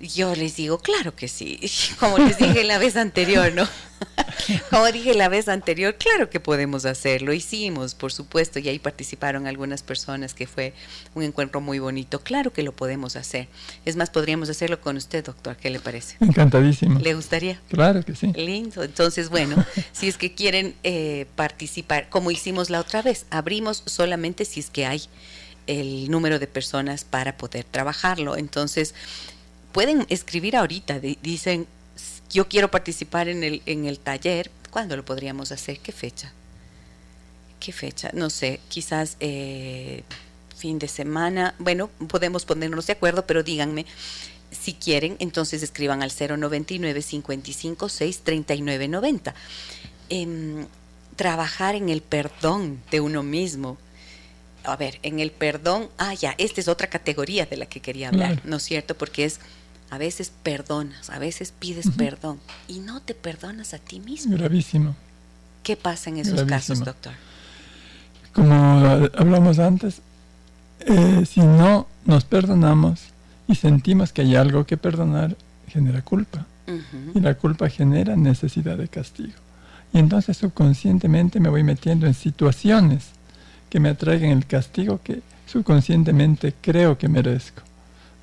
Yo 0.00 0.34
les 0.34 0.56
digo, 0.56 0.78
claro 0.78 1.14
que 1.14 1.28
sí, 1.28 1.60
como 2.00 2.18
les 2.18 2.38
dije 2.38 2.64
la 2.64 2.78
vez 2.78 2.96
anterior, 2.96 3.52
¿no? 3.52 3.66
Como 4.70 4.90
dije 4.92 5.14
la 5.14 5.28
vez 5.28 5.48
anterior, 5.48 5.96
claro 5.96 6.28
que 6.28 6.40
podemos 6.40 6.84
hacerlo, 6.84 7.32
hicimos, 7.32 7.94
por 7.94 8.12
supuesto, 8.12 8.58
y 8.58 8.68
ahí 8.68 8.78
participaron 8.78 9.46
algunas 9.46 9.82
personas 9.82 10.34
que 10.34 10.46
fue 10.46 10.74
un 11.14 11.22
encuentro 11.22 11.60
muy 11.60 11.78
bonito, 11.78 12.20
claro 12.20 12.52
que 12.52 12.62
lo 12.62 12.72
podemos 12.72 13.16
hacer. 13.16 13.48
Es 13.84 13.96
más, 13.96 14.10
podríamos 14.10 14.50
hacerlo 14.50 14.80
con 14.80 14.96
usted, 14.96 15.24
doctor, 15.24 15.56
¿qué 15.56 15.70
le 15.70 15.80
parece? 15.80 16.16
Encantadísimo. 16.20 17.00
¿Le 17.00 17.14
gustaría? 17.14 17.60
Claro 17.68 18.02
que 18.02 18.14
sí. 18.14 18.32
Lindo, 18.34 18.82
entonces, 18.82 19.30
bueno, 19.30 19.64
si 19.92 20.08
es 20.08 20.18
que 20.18 20.34
quieren 20.34 20.74
eh, 20.82 21.26
participar, 21.36 22.08
como 22.10 22.30
hicimos 22.30 22.70
la 22.70 22.80
otra 22.80 23.02
vez, 23.02 23.26
abrimos 23.30 23.82
solamente 23.86 24.44
si 24.44 24.60
es 24.60 24.70
que 24.70 24.86
hay 24.86 25.02
el 25.66 26.10
número 26.10 26.38
de 26.38 26.46
personas 26.46 27.04
para 27.04 27.36
poder 27.36 27.64
trabajarlo. 27.64 28.36
Entonces, 28.36 28.94
pueden 29.74 30.06
escribir 30.08 30.56
ahorita, 30.56 31.00
dicen, 31.00 31.66
yo 32.30 32.48
quiero 32.48 32.70
participar 32.70 33.28
en 33.28 33.42
el, 33.42 33.60
en 33.66 33.86
el 33.86 33.98
taller, 33.98 34.50
¿cuándo 34.70 34.96
lo 34.96 35.04
podríamos 35.04 35.50
hacer? 35.50 35.80
¿Qué 35.80 35.90
fecha? 35.90 36.32
¿Qué 37.58 37.72
fecha? 37.72 38.10
No 38.12 38.30
sé, 38.30 38.60
quizás 38.68 39.16
eh, 39.18 40.04
fin 40.56 40.78
de 40.78 40.86
semana. 40.86 41.56
Bueno, 41.58 41.88
podemos 42.08 42.44
ponernos 42.44 42.86
de 42.86 42.92
acuerdo, 42.92 43.26
pero 43.26 43.42
díganme 43.42 43.84
si 44.52 44.74
quieren, 44.74 45.16
entonces 45.18 45.64
escriban 45.64 46.04
al 46.04 46.12
099 46.12 47.02
55 47.02 47.88
6 47.88 48.20
39 48.22 48.88
90. 48.88 49.34
trabajar 51.16 51.74
en 51.74 51.88
el 51.88 52.00
perdón 52.00 52.80
de 52.92 53.00
uno 53.00 53.24
mismo. 53.24 53.76
A 54.62 54.76
ver, 54.76 55.00
en 55.02 55.18
el 55.18 55.32
perdón, 55.32 55.90
ah, 55.98 56.14
ya, 56.14 56.36
esta 56.38 56.60
es 56.60 56.68
otra 56.68 56.86
categoría 56.86 57.44
de 57.44 57.56
la 57.56 57.66
que 57.66 57.80
quería 57.80 58.08
hablar, 58.08 58.40
¿no 58.44 58.56
es 58.56 58.62
cierto? 58.62 58.96
Porque 58.96 59.24
es 59.24 59.40
a 59.90 59.98
veces 59.98 60.32
perdonas, 60.42 61.10
a 61.10 61.18
veces 61.18 61.52
pides 61.52 61.90
perdón 61.96 62.38
y 62.68 62.80
no 62.80 63.00
te 63.00 63.14
perdonas 63.14 63.74
a 63.74 63.78
ti 63.78 64.00
mismo. 64.00 64.36
Gravísimo. 64.36 64.96
¿Qué 65.62 65.76
pasa 65.76 66.10
en 66.10 66.18
esos 66.18 66.42
casos, 66.44 66.80
doctor? 66.80 67.12
Como 68.32 68.54
hablamos 69.16 69.58
antes, 69.58 70.00
eh, 70.80 71.24
si 71.26 71.40
no 71.40 71.86
nos 72.04 72.24
perdonamos 72.24 73.00
y 73.48 73.54
sentimos 73.54 74.12
que 74.12 74.22
hay 74.22 74.36
algo 74.36 74.64
que 74.64 74.76
perdonar, 74.76 75.36
genera 75.68 76.02
culpa. 76.02 76.46
Y 77.14 77.20
la 77.20 77.34
culpa 77.34 77.68
genera 77.68 78.16
necesidad 78.16 78.78
de 78.78 78.88
castigo. 78.88 79.34
Y 79.92 79.98
entonces 79.98 80.36
subconscientemente 80.36 81.38
me 81.38 81.50
voy 81.50 81.62
metiendo 81.62 82.06
en 82.06 82.14
situaciones 82.14 83.10
que 83.68 83.80
me 83.80 83.90
atraigan 83.90 84.30
el 84.30 84.46
castigo 84.46 85.00
que 85.02 85.20
subconscientemente 85.46 86.54
creo 86.60 86.96
que 86.96 87.08
merezco. 87.08 87.62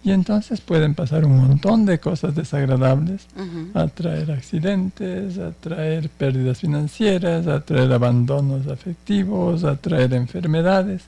Y 0.03 0.11
entonces 0.11 0.61
pueden 0.61 0.95
pasar 0.95 1.25
un 1.25 1.37
montón 1.37 1.85
de 1.85 1.99
cosas 1.99 2.33
desagradables, 2.33 3.27
atraer 3.75 4.31
accidentes, 4.31 5.37
atraer 5.37 6.09
pérdidas 6.09 6.59
financieras, 6.59 7.45
atraer 7.45 7.93
abandonos 7.93 8.65
afectivos, 8.67 9.63
atraer 9.63 10.13
enfermedades, 10.13 11.03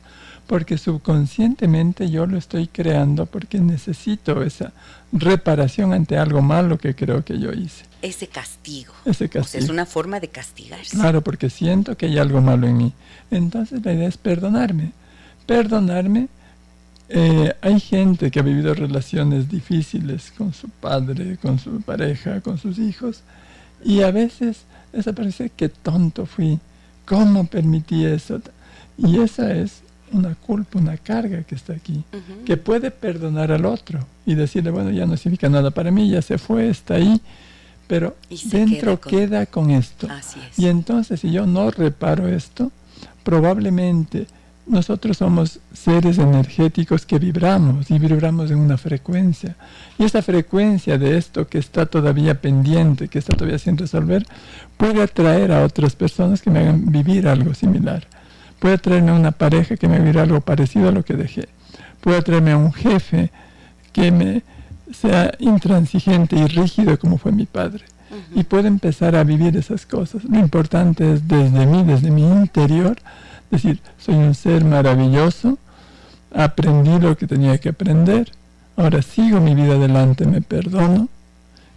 porque 0.46 0.78
subconscientemente 0.78 2.12
yo 2.12 2.28
lo 2.28 2.38
estoy 2.38 2.68
creando 2.68 3.26
porque 3.26 3.60
necesito 3.60 4.44
esa 4.44 4.74
reparación 5.12 5.94
ante 5.94 6.18
algo 6.18 6.44
malo 6.44 6.78
que 6.78 6.94
creo 6.94 7.26
que 7.26 7.40
yo 7.40 7.52
hice. 7.52 7.86
Ese 8.04 8.28
castigo. 8.28 8.94
Ese 9.06 9.28
castigo. 9.28 9.64
es 9.64 9.70
una 9.72 9.88
forma 9.88 10.20
de 10.20 10.28
castigarse. 10.28 10.98
Claro, 10.98 11.22
porque 11.22 11.50
siento 11.50 11.98
que 11.98 12.08
hay 12.08 12.20
algo 12.20 12.42
malo 12.42 12.68
en 12.68 12.78
mí. 12.78 12.94
Entonces 13.32 13.84
la 13.84 13.94
idea 13.94 14.08
es 14.08 14.18
perdonarme. 14.18 14.92
Perdonarme 15.48 16.28
eh, 17.16 17.54
hay 17.62 17.80
gente 17.80 18.32
que 18.32 18.40
ha 18.40 18.42
vivido 18.44 18.74
relaciones 18.74 19.48
difíciles 19.48 20.34
con 20.36 20.52
su 20.52 20.68
padre, 20.68 21.38
con 21.38 21.60
su 21.60 21.80
pareja, 21.82 22.42
con 22.42 22.58
sus 22.58 22.80
hijos, 22.80 23.22
y 23.86 24.02
a 24.02 24.10
veces 24.10 24.64
les 24.92 25.06
parece 25.06 25.52
que 25.52 25.70
tonto 25.70 26.26
fui, 26.26 26.58
¿cómo 27.06 27.46
permití 27.46 28.04
eso? 28.04 28.42
Y 28.98 29.20
esa 29.20 29.54
es 29.54 29.84
una 30.12 30.34
culpa, 30.34 30.80
una 30.80 30.98
carga 30.98 31.44
que 31.44 31.54
está 31.54 31.74
aquí, 31.74 32.04
que 32.48 32.58
puede 32.58 32.90
perdonar 32.90 33.52
al 33.52 33.68
otro 33.68 34.00
y 34.26 34.34
decirle, 34.34 34.72
bueno, 34.72 34.90
ya 34.90 35.06
no 35.06 35.16
significa 35.16 35.50
nada 35.50 35.70
para 35.70 35.92
mí, 35.92 36.10
ya 36.10 36.24
se 36.24 36.40
fue, 36.40 36.68
está 36.68 36.96
ahí, 36.96 37.22
pero 37.88 38.16
dentro 38.52 39.00
queda 39.00 39.46
con, 39.46 39.70
esto. 39.70 40.08
Y 40.58 40.66
entonces 40.66 41.20
si 41.20 41.32
yo 41.32 41.46
no 41.46 41.70
reparo 41.70 42.28
esto, 42.28 42.72
probablemente 43.24 44.26
nosotros 44.66 45.18
somos 45.18 45.60
seres 45.74 46.18
energéticos 46.18 47.06
que 47.06 47.20
vibramos 47.20 47.92
y 47.92 48.00
vibramos 48.00 48.50
en 48.52 48.60
una 48.60 48.78
frecuencia. 48.78 49.56
Y 49.98 50.06
esa 50.06 50.22
frecuencia 50.22 50.98
de 50.98 51.18
esto 51.18 51.48
que 51.48 51.58
está 51.58 51.86
todavía 51.86 52.40
pendiente, 52.40 53.08
que 53.08 53.20
está 53.20 53.36
todavía 53.36 53.60
sin 53.60 53.78
resolver, 53.78 54.26
puede 54.78 55.02
atraer 55.02 55.52
a 55.52 55.64
otras 55.64 55.96
personas 55.96 56.42
que 56.42 56.50
me 56.50 56.60
hagan 56.60 56.92
vivir 56.92 57.28
algo 57.28 57.54
similar. 57.54 58.08
Puede 58.60 58.76
atraerme 58.76 59.12
a 59.12 59.16
una 59.16 59.32
pareja 59.32 59.76
que 59.76 59.88
me 59.88 59.96
haga 59.96 60.06
vivir 60.06 60.20
algo 60.20 60.40
parecido 60.42 60.90
a 60.90 60.92
lo 60.92 61.04
que 61.04 61.16
dejé. 61.16 61.50
Puede 62.00 62.18
atraerme 62.18 62.52
a 62.52 62.58
un 62.58 62.72
jefe 62.72 63.32
que 63.92 64.12
me 64.12 64.44
sea 64.94 65.34
intransigente 65.40 66.36
y 66.38 66.48
rígido 66.48 66.98
como 66.98 67.18
fue 67.18 67.32
mi 67.32 67.46
padre. 67.46 67.86
Y 68.36 68.44
puede 68.44 68.68
empezar 68.68 69.16
a 69.16 69.24
vivir 69.24 69.58
esas 69.58 69.86
cosas. 69.86 70.24
Lo 70.24 70.38
importante 70.38 71.14
es 71.14 71.28
desde 71.28 71.66
mí, 71.66 71.84
desde 71.84 72.12
mi 72.12 72.24
interior, 72.24 72.98
decir, 73.56 73.82
soy 73.98 74.16
un 74.16 74.36
ser 74.36 74.66
maravilloso, 74.66 75.58
aprendí 76.34 77.00
lo 77.00 77.18
que 77.18 77.28
tenía 77.28 77.58
que 77.58 77.70
aprender, 77.70 78.32
ahora 78.76 79.02
sigo 79.02 79.40
mi 79.40 79.56
vida 79.56 79.76
adelante, 79.76 80.26
me 80.26 80.42
perdono. 80.42 81.10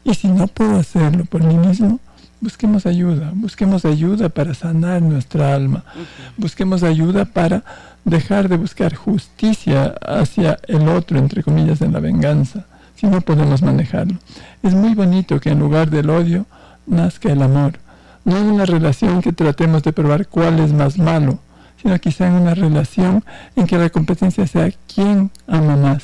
Y 0.04 0.14
si 0.14 0.28
no 0.28 0.46
puedo 0.46 0.78
hacerlo 0.78 1.24
por 1.24 1.42
mí 1.42 1.58
mismo, 1.58 1.98
busquemos 2.40 2.86
ayuda, 2.86 3.32
busquemos 3.34 3.84
ayuda 3.84 4.28
para 4.28 4.54
sanar 4.54 5.02
nuestra 5.02 5.54
alma, 5.54 5.84
busquemos 6.36 6.82
ayuda 6.82 7.24
para 7.24 7.64
dejar 8.04 8.48
de 8.48 8.56
buscar 8.56 8.94
justicia 8.94 9.94
hacia 10.00 10.58
el 10.68 10.88
otro, 10.88 11.18
entre 11.18 11.42
comillas, 11.42 11.80
en 11.80 11.92
la 11.92 12.00
venganza, 12.00 12.64
si 12.94 13.08
no 13.08 13.20
podemos 13.20 13.62
manejarlo. 13.62 14.18
Es 14.62 14.74
muy 14.74 14.94
bonito 14.94 15.40
que 15.40 15.50
en 15.50 15.58
lugar 15.58 15.90
del 15.90 16.08
odio 16.08 16.46
nazca 16.86 17.32
el 17.32 17.42
amor, 17.42 17.80
no 18.24 18.38
en 18.38 18.46
una 18.46 18.64
relación 18.64 19.22
que 19.22 19.32
tratemos 19.32 19.82
de 19.82 19.92
probar 19.92 20.28
cuál 20.28 20.60
es 20.60 20.72
más 20.72 20.98
malo, 20.98 21.40
sino 21.87 22.01
quizá 22.01 22.26
en 22.26 22.32
una 22.34 22.53
relación 22.53 23.24
en 23.55 23.64
que 23.64 23.78
la 23.78 23.89
competencia 23.91 24.45
sea 24.49 24.72
quién 24.93 25.30
ama 25.47 25.76
más. 25.76 26.03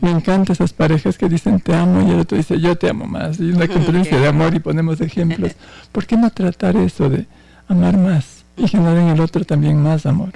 Me 0.00 0.10
encantan 0.10 0.52
esas 0.52 0.72
parejas 0.72 1.16
que 1.16 1.28
dicen 1.28 1.60
te 1.60 1.72
amo 1.72 2.06
y 2.06 2.10
el 2.10 2.18
otro 2.18 2.36
dice 2.36 2.58
yo 2.58 2.76
te 2.76 2.90
amo 2.90 3.06
más. 3.06 3.38
Y 3.38 3.44
una 3.44 3.68
competencia 3.72 4.18
de 4.18 4.26
amor 4.26 4.56
y 4.56 4.58
ponemos 4.58 5.00
ejemplos. 5.00 5.52
¿Por 5.92 6.04
qué 6.04 6.16
no 6.16 6.30
tratar 6.30 6.76
eso 6.76 7.08
de 7.08 7.26
amar 7.68 7.96
más 7.96 8.44
y 8.56 8.66
generar 8.66 8.96
en 8.98 9.08
el 9.10 9.20
otro 9.20 9.44
también 9.44 9.80
más 9.80 10.04
amor? 10.04 10.32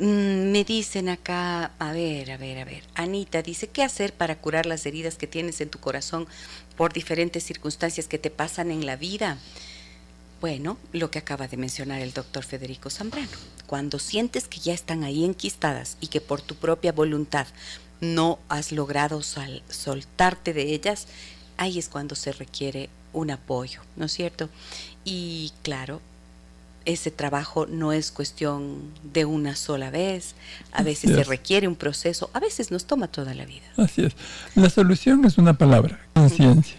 Mm, 0.00 0.50
me 0.50 0.64
dicen 0.64 1.08
acá, 1.08 1.70
a 1.78 1.92
ver, 1.92 2.32
a 2.32 2.38
ver, 2.38 2.58
a 2.58 2.64
ver. 2.64 2.82
Anita 2.96 3.40
dice, 3.40 3.68
¿qué 3.68 3.84
hacer 3.84 4.12
para 4.14 4.34
curar 4.34 4.66
las 4.66 4.84
heridas 4.84 5.14
que 5.14 5.28
tienes 5.28 5.60
en 5.60 5.68
tu 5.68 5.78
corazón 5.78 6.26
por 6.76 6.92
diferentes 6.92 7.44
circunstancias 7.44 8.08
que 8.08 8.18
te 8.18 8.30
pasan 8.30 8.72
en 8.72 8.84
la 8.84 8.96
vida? 8.96 9.38
Bueno, 10.40 10.78
lo 10.92 11.10
que 11.10 11.18
acaba 11.18 11.48
de 11.48 11.58
mencionar 11.58 12.00
el 12.00 12.12
doctor 12.12 12.44
Federico 12.44 12.88
Zambrano. 12.88 13.28
Cuando 13.66 13.98
sientes 13.98 14.48
que 14.48 14.58
ya 14.58 14.72
están 14.72 15.04
ahí 15.04 15.24
enquistadas 15.24 15.98
y 16.00 16.06
que 16.06 16.20
por 16.20 16.40
tu 16.40 16.54
propia 16.54 16.92
voluntad 16.92 17.46
no 18.00 18.38
has 18.48 18.72
logrado 18.72 19.20
soltarte 19.22 20.54
de 20.54 20.72
ellas, 20.74 21.06
ahí 21.58 21.78
es 21.78 21.90
cuando 21.90 22.14
se 22.14 22.32
requiere 22.32 22.88
un 23.12 23.30
apoyo, 23.30 23.82
¿no 23.96 24.06
es 24.06 24.12
cierto? 24.12 24.48
Y 25.04 25.52
claro, 25.62 26.00
ese 26.86 27.10
trabajo 27.10 27.66
no 27.66 27.92
es 27.92 28.10
cuestión 28.10 28.78
de 29.12 29.26
una 29.26 29.54
sola 29.54 29.90
vez, 29.90 30.34
a 30.72 30.82
veces 30.82 31.14
se 31.14 31.24
requiere 31.24 31.68
un 31.68 31.76
proceso, 31.76 32.30
a 32.32 32.40
veces 32.40 32.70
nos 32.70 32.86
toma 32.86 33.08
toda 33.08 33.34
la 33.34 33.44
vida. 33.44 33.66
Así 33.76 34.04
es. 34.04 34.14
La 34.54 34.70
solución 34.70 35.24
es 35.26 35.36
una 35.36 35.52
palabra, 35.52 36.00
conciencia. 36.14 36.76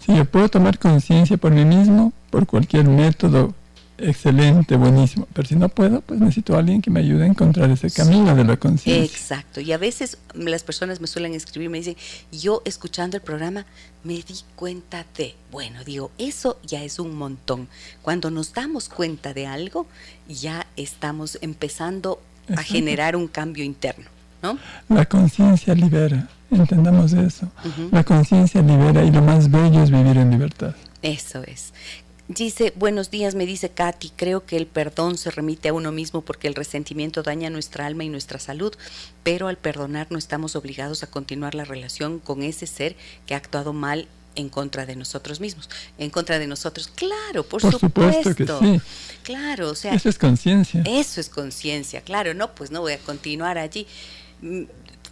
Si 0.00 0.14
yo 0.14 0.24
puedo 0.24 0.48
tomar 0.48 0.78
conciencia 0.80 1.36
por 1.36 1.52
mí 1.52 1.64
mismo, 1.64 2.12
por 2.36 2.46
cualquier 2.46 2.84
método 2.86 3.54
excelente, 3.96 4.76
buenísimo. 4.76 5.26
Pero 5.32 5.48
si 5.48 5.56
no 5.56 5.70
puedo, 5.70 6.02
pues 6.02 6.20
necesito 6.20 6.54
a 6.54 6.58
alguien 6.58 6.82
que 6.82 6.90
me 6.90 7.00
ayude 7.00 7.24
a 7.24 7.26
encontrar 7.26 7.70
ese 7.70 7.90
camino 7.90 8.36
de 8.36 8.44
la 8.44 8.58
conciencia. 8.58 9.02
Exacto. 9.02 9.62
Y 9.62 9.72
a 9.72 9.78
veces 9.78 10.18
las 10.34 10.62
personas 10.62 11.00
me 11.00 11.06
suelen 11.06 11.32
escribir, 11.32 11.70
me 11.70 11.78
dicen, 11.78 11.96
yo 12.30 12.60
escuchando 12.66 13.16
el 13.16 13.22
programa 13.22 13.64
me 14.04 14.16
di 14.16 14.34
cuenta 14.54 15.06
de, 15.16 15.34
bueno, 15.50 15.82
digo, 15.82 16.10
eso 16.18 16.58
ya 16.62 16.84
es 16.84 16.98
un 16.98 17.16
montón. 17.16 17.68
Cuando 18.02 18.30
nos 18.30 18.52
damos 18.52 18.90
cuenta 18.90 19.32
de 19.32 19.46
algo, 19.46 19.86
ya 20.28 20.66
estamos 20.76 21.38
empezando 21.40 22.20
a 22.54 22.62
generar 22.62 23.16
un 23.16 23.28
cambio 23.28 23.64
interno. 23.64 24.10
¿no? 24.42 24.58
La 24.90 25.06
conciencia 25.06 25.74
libera, 25.74 26.28
entendamos 26.50 27.14
eso. 27.14 27.50
La 27.90 28.04
conciencia 28.04 28.60
libera 28.60 29.02
y 29.04 29.10
lo 29.10 29.22
más 29.22 29.50
bello 29.50 29.82
es 29.82 29.90
vivir 29.90 30.18
en 30.18 30.32
libertad. 30.32 30.74
Eso 31.02 31.42
es. 31.44 31.72
Dice, 32.28 32.72
buenos 32.74 33.12
días, 33.12 33.36
me 33.36 33.46
dice 33.46 33.68
Katy, 33.68 34.10
creo 34.16 34.44
que 34.44 34.56
el 34.56 34.66
perdón 34.66 35.16
se 35.16 35.30
remite 35.30 35.68
a 35.68 35.72
uno 35.72 35.92
mismo 35.92 36.22
porque 36.22 36.48
el 36.48 36.56
resentimiento 36.56 37.22
daña 37.22 37.50
nuestra 37.50 37.86
alma 37.86 38.02
y 38.02 38.08
nuestra 38.08 38.40
salud, 38.40 38.74
pero 39.22 39.46
al 39.46 39.56
perdonar 39.56 40.08
no 40.10 40.18
estamos 40.18 40.56
obligados 40.56 41.04
a 41.04 41.06
continuar 41.06 41.54
la 41.54 41.64
relación 41.64 42.18
con 42.18 42.42
ese 42.42 42.66
ser 42.66 42.96
que 43.26 43.34
ha 43.34 43.36
actuado 43.36 43.72
mal 43.72 44.08
en 44.34 44.48
contra 44.48 44.86
de 44.86 44.96
nosotros 44.96 45.38
mismos, 45.38 45.70
en 45.98 46.10
contra 46.10 46.40
de 46.40 46.48
nosotros. 46.48 46.90
Claro, 46.92 47.44
por, 47.44 47.62
por 47.62 47.78
supuesto. 47.78 48.34
que 48.34 48.44
sí. 48.44 48.80
Claro, 49.22 49.70
o 49.70 49.74
sea. 49.76 49.94
Eso 49.94 50.08
es 50.08 50.18
conciencia. 50.18 50.82
Eso 50.84 51.20
es 51.20 51.28
conciencia, 51.28 52.00
claro, 52.00 52.34
no, 52.34 52.56
pues 52.56 52.72
no 52.72 52.80
voy 52.80 52.94
a 52.94 52.98
continuar 52.98 53.56
allí 53.56 53.86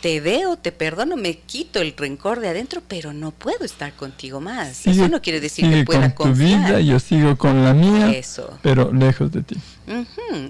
te 0.04 0.20
veo, 0.20 0.58
te 0.58 0.70
perdono, 0.70 1.16
me 1.16 1.38
quito 1.38 1.80
el 1.80 1.96
rencor 1.96 2.38
de 2.40 2.48
adentro, 2.48 2.82
pero 2.86 3.14
no 3.14 3.30
puedo 3.30 3.64
estar 3.64 3.94
contigo 3.94 4.38
más. 4.38 4.86
Eso 4.86 5.08
no 5.08 5.22
quiere 5.22 5.40
decir 5.40 5.66
que 5.70 5.82
pueda 5.82 6.14
con 6.14 6.34
tu 6.34 6.38
vida, 6.38 6.78
yo 6.80 7.00
sigo 7.00 7.38
con 7.38 7.64
la 7.64 7.72
mía, 7.72 8.10
Eso. 8.10 8.58
pero 8.60 8.92
lejos 8.92 9.32
de 9.32 9.42
ti. 9.42 9.56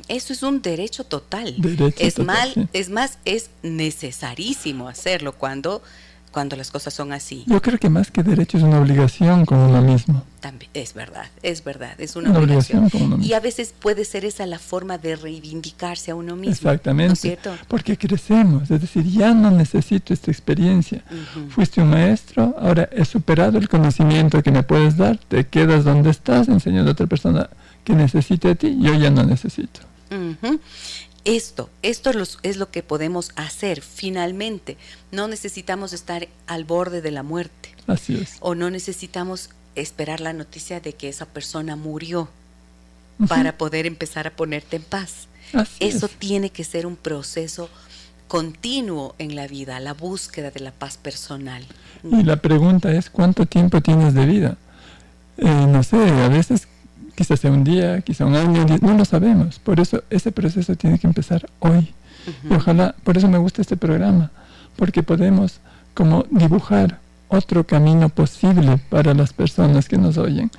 Eso 0.08 0.32
es 0.32 0.42
un 0.42 0.60
derecho 0.60 1.04
total. 1.04 1.54
Derecho 1.58 2.02
es 2.02 2.18
mal, 2.18 2.68
es 2.72 2.90
más, 2.90 3.18
es 3.24 3.50
necesarísimo 3.62 4.88
hacerlo 4.88 5.34
cuando 5.34 5.82
cuando 6.34 6.56
las 6.56 6.72
cosas 6.72 6.92
son 6.92 7.12
así. 7.12 7.44
Yo 7.46 7.62
creo 7.62 7.78
que 7.78 7.88
más 7.88 8.10
que 8.10 8.24
derecho 8.24 8.58
es 8.58 8.64
una 8.64 8.80
obligación 8.80 9.46
con 9.46 9.58
uno 9.58 9.80
mismo. 9.80 10.24
También, 10.40 10.68
es 10.74 10.92
verdad, 10.92 11.26
es 11.44 11.62
verdad, 11.62 11.94
es 11.98 12.16
una, 12.16 12.36
obligación. 12.36 12.90
con 12.90 13.02
uno 13.02 13.16
mismo. 13.18 13.30
Y 13.30 13.34
a 13.34 13.40
veces 13.40 13.72
puede 13.78 14.04
ser 14.04 14.24
esa 14.24 14.44
la 14.44 14.58
forma 14.58 14.98
de 14.98 15.14
reivindicarse 15.14 16.10
a 16.10 16.16
uno 16.16 16.34
mismo. 16.34 16.52
Exactamente. 16.52 17.14
cierto? 17.14 17.54
Porque 17.68 17.96
crecemos, 17.96 18.68
es 18.68 18.80
decir, 18.80 19.04
ya 19.04 19.32
no 19.32 19.52
necesito 19.52 20.12
esta 20.12 20.32
experiencia. 20.32 21.04
Fuiste 21.50 21.80
un 21.80 21.90
maestro, 21.90 22.56
ahora 22.58 22.88
he 22.90 23.04
superado 23.04 23.56
el 23.58 23.68
conocimiento 23.68 24.42
que 24.42 24.50
me 24.50 24.64
puedes 24.64 24.96
dar, 24.96 25.18
te 25.18 25.46
quedas 25.46 25.84
donde 25.84 26.10
estás 26.10 26.48
enseñando 26.48 26.90
a 26.90 26.94
otra 26.94 27.06
persona 27.06 27.48
que 27.84 27.94
necesite 27.94 28.48
de 28.48 28.54
ti, 28.56 28.76
yo 28.80 28.92
ya 28.94 29.10
no 29.10 29.22
necesito. 29.22 29.80
Esto, 31.24 31.70
esto 31.82 32.10
es 32.42 32.56
lo 32.56 32.70
que 32.70 32.82
podemos 32.82 33.30
hacer 33.36 33.80
finalmente. 33.80 34.76
No 35.10 35.26
necesitamos 35.26 35.92
estar 35.92 36.28
al 36.46 36.64
borde 36.64 37.00
de 37.00 37.10
la 37.10 37.22
muerte. 37.22 37.74
Así 37.86 38.20
es. 38.20 38.36
O 38.40 38.54
no 38.54 38.70
necesitamos 38.70 39.50
esperar 39.74 40.20
la 40.20 40.32
noticia 40.32 40.80
de 40.80 40.92
que 40.92 41.08
esa 41.08 41.26
persona 41.26 41.76
murió 41.76 42.28
para 43.28 43.56
poder 43.56 43.86
empezar 43.86 44.26
a 44.26 44.30
ponerte 44.36 44.76
en 44.76 44.82
paz. 44.82 45.28
Eso 45.80 46.08
tiene 46.08 46.50
que 46.50 46.64
ser 46.64 46.86
un 46.86 46.96
proceso 46.96 47.70
continuo 48.28 49.14
en 49.18 49.36
la 49.36 49.46
vida, 49.46 49.78
la 49.80 49.94
búsqueda 49.94 50.50
de 50.50 50.60
la 50.60 50.72
paz 50.72 50.96
personal. 50.96 51.64
Y 52.02 52.22
la 52.22 52.36
pregunta 52.36 52.92
es, 52.92 53.10
¿cuánto 53.10 53.46
tiempo 53.46 53.80
tienes 53.80 54.14
de 54.14 54.26
vida? 54.26 54.56
Eh, 55.36 55.66
no 55.68 55.82
sé, 55.82 55.96
a 55.96 56.28
veces 56.28 56.66
quizás 57.14 57.40
sea 57.40 57.50
un 57.50 57.64
día, 57.64 58.00
quizá 58.00 58.26
un 58.26 58.34
año, 58.34 58.66
no 58.80 58.94
lo 58.94 59.04
sabemos. 59.04 59.58
Por 59.58 59.80
eso 59.80 60.02
ese 60.10 60.32
proceso 60.32 60.74
tiene 60.76 60.98
que 60.98 61.06
empezar 61.06 61.48
hoy. 61.60 61.92
Y 62.48 62.54
ojalá, 62.54 62.94
por 63.04 63.18
eso 63.18 63.28
me 63.28 63.38
gusta 63.38 63.60
este 63.60 63.76
programa, 63.76 64.30
porque 64.76 65.02
podemos 65.02 65.60
como 65.92 66.24
dibujar 66.30 66.98
otro 67.28 67.64
camino 67.64 68.08
posible 68.08 68.78
para 68.88 69.14
las 69.14 69.32
personas 69.32 69.88
que 69.88 69.98
nos 69.98 70.16
oyen. 70.18 70.50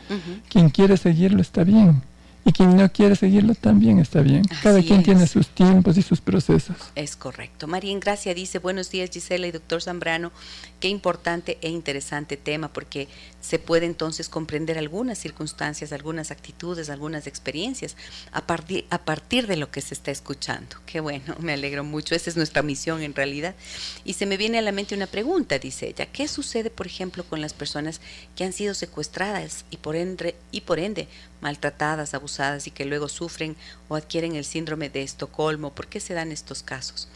Quien 0.49 0.69
quiere 0.69 0.97
seguirlo 0.97 1.41
está 1.41 1.63
bien, 1.63 2.01
y 2.47 2.51
quien 2.51 2.77
no 2.77 2.87
quiere 2.91 3.15
seguirlo 3.15 3.55
también 3.55 3.97
está 3.97 4.21
bien. 4.21 4.43
Cada 4.61 4.81
quien 4.83 5.01
tiene 5.01 5.25
sus 5.25 5.47
tiempos 5.47 5.97
y 5.97 6.03
sus 6.03 6.21
procesos. 6.21 6.77
Es 6.93 7.15
correcto. 7.15 7.67
María 7.67 7.91
Ingracia 7.91 8.35
dice, 8.35 8.59
buenos 8.59 8.91
días 8.91 9.09
Gisela 9.09 9.47
y 9.47 9.51
doctor 9.51 9.81
Zambrano, 9.81 10.31
qué 10.79 10.87
importante 10.87 11.57
e 11.61 11.69
interesante 11.69 12.37
tema 12.37 12.67
porque 12.67 13.07
se 13.45 13.59
puede 13.59 13.85
entonces 13.85 14.27
comprender 14.27 14.77
algunas 14.77 15.19
circunstancias, 15.19 15.91
algunas 15.91 16.31
actitudes, 16.31 16.89
algunas 16.89 17.27
experiencias 17.27 17.95
a 18.31 18.47
partir, 18.47 18.85
a 18.89 19.05
partir 19.05 19.45
de 19.45 19.55
lo 19.55 19.69
que 19.69 19.81
se 19.81 19.93
está 19.93 20.11
escuchando. 20.11 20.77
Qué 20.85 20.99
bueno, 20.99 21.35
me 21.39 21.53
alegro 21.53 21.83
mucho. 21.83 22.15
Esa 22.15 22.29
es 22.29 22.37
nuestra 22.37 22.63
misión 22.63 23.03
en 23.03 23.13
realidad. 23.13 23.55
Y 24.03 24.13
se 24.13 24.25
me 24.25 24.37
viene 24.37 24.57
a 24.57 24.63
la 24.63 24.71
mente 24.71 24.95
una 24.95 25.07
pregunta, 25.07 25.59
dice 25.59 25.87
ella, 25.87 26.07
¿qué 26.07 26.27
sucede 26.27 26.69
por 26.69 26.87
ejemplo 26.87 27.23
con 27.23 27.41
las 27.41 27.53
personas 27.53 28.01
que 28.35 28.43
han 28.43 28.53
sido 28.53 28.73
secuestradas 28.73 29.65
y 29.69 29.77
por 29.77 29.95
ende, 29.95 30.35
y 30.51 30.61
por 30.61 30.79
ende 30.79 31.07
maltratadas, 31.41 32.13
abusadas? 32.13 32.35
y 32.65 32.71
que 32.71 32.85
luego 32.85 33.09
sufren 33.09 33.55
o 33.87 33.95
adquieren 33.95 34.35
el 34.35 34.45
síndrome 34.45 34.89
de 34.89 35.03
Estocolmo. 35.03 35.73
¿Por 35.73 35.87
qué 35.87 35.99
se 35.99 36.13
dan 36.13 36.31
estos 36.31 36.63
casos? 36.63 37.07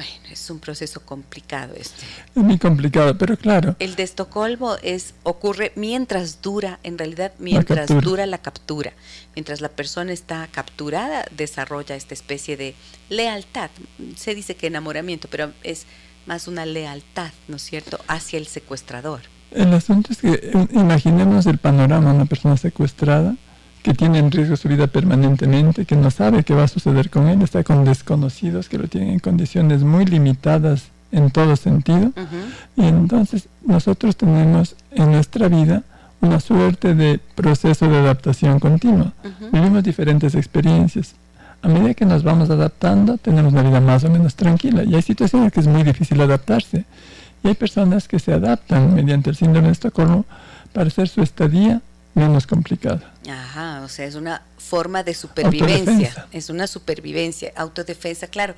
Bueno, 0.00 0.32
es 0.32 0.48
un 0.48 0.60
proceso 0.60 1.00
complicado 1.00 1.74
este. 1.76 2.06
Es 2.34 2.42
muy 2.42 2.56
complicado, 2.56 3.18
pero 3.18 3.36
claro. 3.36 3.76
El 3.78 3.96
de 3.96 4.02
Estocolmo 4.02 4.76
es 4.82 5.12
ocurre 5.24 5.72
mientras 5.76 6.40
dura, 6.40 6.78
en 6.84 6.96
realidad 6.96 7.32
mientras 7.38 7.90
dura 8.00 8.24
la 8.24 8.38
captura. 8.38 8.94
Mientras 9.34 9.60
la 9.60 9.68
persona 9.68 10.12
está 10.12 10.48
capturada, 10.50 11.26
desarrolla 11.36 11.96
esta 11.96 12.14
especie 12.14 12.56
de 12.56 12.74
lealtad. 13.10 13.68
Se 14.16 14.34
dice 14.34 14.56
que 14.56 14.68
enamoramiento, 14.68 15.28
pero 15.30 15.52
es 15.62 15.84
más 16.24 16.48
una 16.48 16.64
lealtad, 16.64 17.32
¿no 17.48 17.56
es 17.56 17.62
cierto?, 17.62 18.00
hacia 18.08 18.38
el 18.38 18.46
secuestrador. 18.46 19.20
El 19.50 19.74
asunto 19.74 20.14
es 20.14 20.18
que 20.20 20.30
eh, 20.32 20.66
imaginemos 20.72 21.44
el 21.44 21.58
panorama, 21.58 22.14
una 22.14 22.24
persona 22.24 22.56
secuestrada 22.56 23.36
que 23.82 23.94
tiene 23.94 24.18
en 24.18 24.30
riesgo 24.30 24.56
su 24.56 24.68
vida 24.68 24.86
permanentemente, 24.86 25.84
que 25.84 25.96
no 25.96 26.10
sabe 26.10 26.44
qué 26.44 26.54
va 26.54 26.64
a 26.64 26.68
suceder 26.68 27.10
con 27.10 27.28
él, 27.28 27.42
está 27.42 27.64
con 27.64 27.84
desconocidos 27.84 28.68
que 28.68 28.78
lo 28.78 28.88
tienen 28.88 29.10
en 29.10 29.18
condiciones 29.18 29.82
muy 29.82 30.04
limitadas 30.04 30.88
en 31.12 31.30
todo 31.30 31.56
sentido. 31.56 32.12
Y 32.76 32.84
entonces 32.84 33.48
nosotros 33.64 34.16
tenemos 34.16 34.76
en 34.92 35.12
nuestra 35.12 35.48
vida 35.48 35.82
una 36.20 36.40
suerte 36.40 36.94
de 36.94 37.20
proceso 37.34 37.88
de 37.88 37.98
adaptación 37.98 38.60
continua. 38.60 39.12
Vivimos 39.52 39.82
diferentes 39.82 40.34
experiencias. 40.34 41.14
A 41.62 41.68
medida 41.68 41.94
que 41.94 42.06
nos 42.06 42.22
vamos 42.22 42.48
adaptando, 42.50 43.18
tenemos 43.18 43.52
una 43.52 43.62
vida 43.62 43.80
más 43.80 44.04
o 44.04 44.10
menos 44.10 44.34
tranquila. 44.34 44.82
Y 44.84 44.94
hay 44.94 45.02
situaciones 45.02 45.52
que 45.52 45.60
es 45.60 45.66
muy 45.66 45.82
difícil 45.82 46.20
adaptarse. 46.20 46.84
Y 47.42 47.48
hay 47.48 47.54
personas 47.54 48.08
que 48.08 48.18
se 48.18 48.32
adaptan 48.32 48.94
mediante 48.94 49.30
el 49.30 49.36
síndrome 49.36 49.68
de 49.68 49.72
Estocolmo 49.72 50.26
para 50.72 50.88
hacer 50.88 51.08
su 51.08 51.22
estadía 51.22 51.80
menos 52.14 52.46
complicada. 52.46 53.12
Ajá, 53.28 53.82
o 53.82 53.88
sea, 53.88 54.06
es 54.06 54.14
una 54.14 54.42
forma 54.58 55.02
de 55.02 55.14
supervivencia, 55.14 56.26
es 56.32 56.50
una 56.50 56.66
supervivencia, 56.66 57.52
autodefensa, 57.56 58.26
claro. 58.26 58.54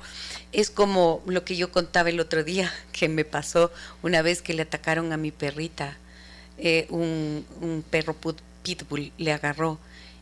Es 0.51 0.69
como 0.69 1.21
lo 1.25 1.43
que 1.43 1.55
yo 1.55 1.71
contaba 1.71 2.09
el 2.09 2.19
otro 2.19 2.43
día, 2.43 2.71
que 2.91 3.09
me 3.09 3.25
pasó 3.25 3.71
una 4.01 4.21
vez 4.21 4.41
que 4.41 4.53
le 4.53 4.63
atacaron 4.63 5.11
a 5.13 5.17
mi 5.17 5.31
perrita, 5.31 5.97
eh, 6.57 6.87
un, 6.89 7.45
un 7.61 7.83
perro 7.89 8.15
pitbull 8.63 9.11
le 9.17 9.33
agarró 9.33 9.79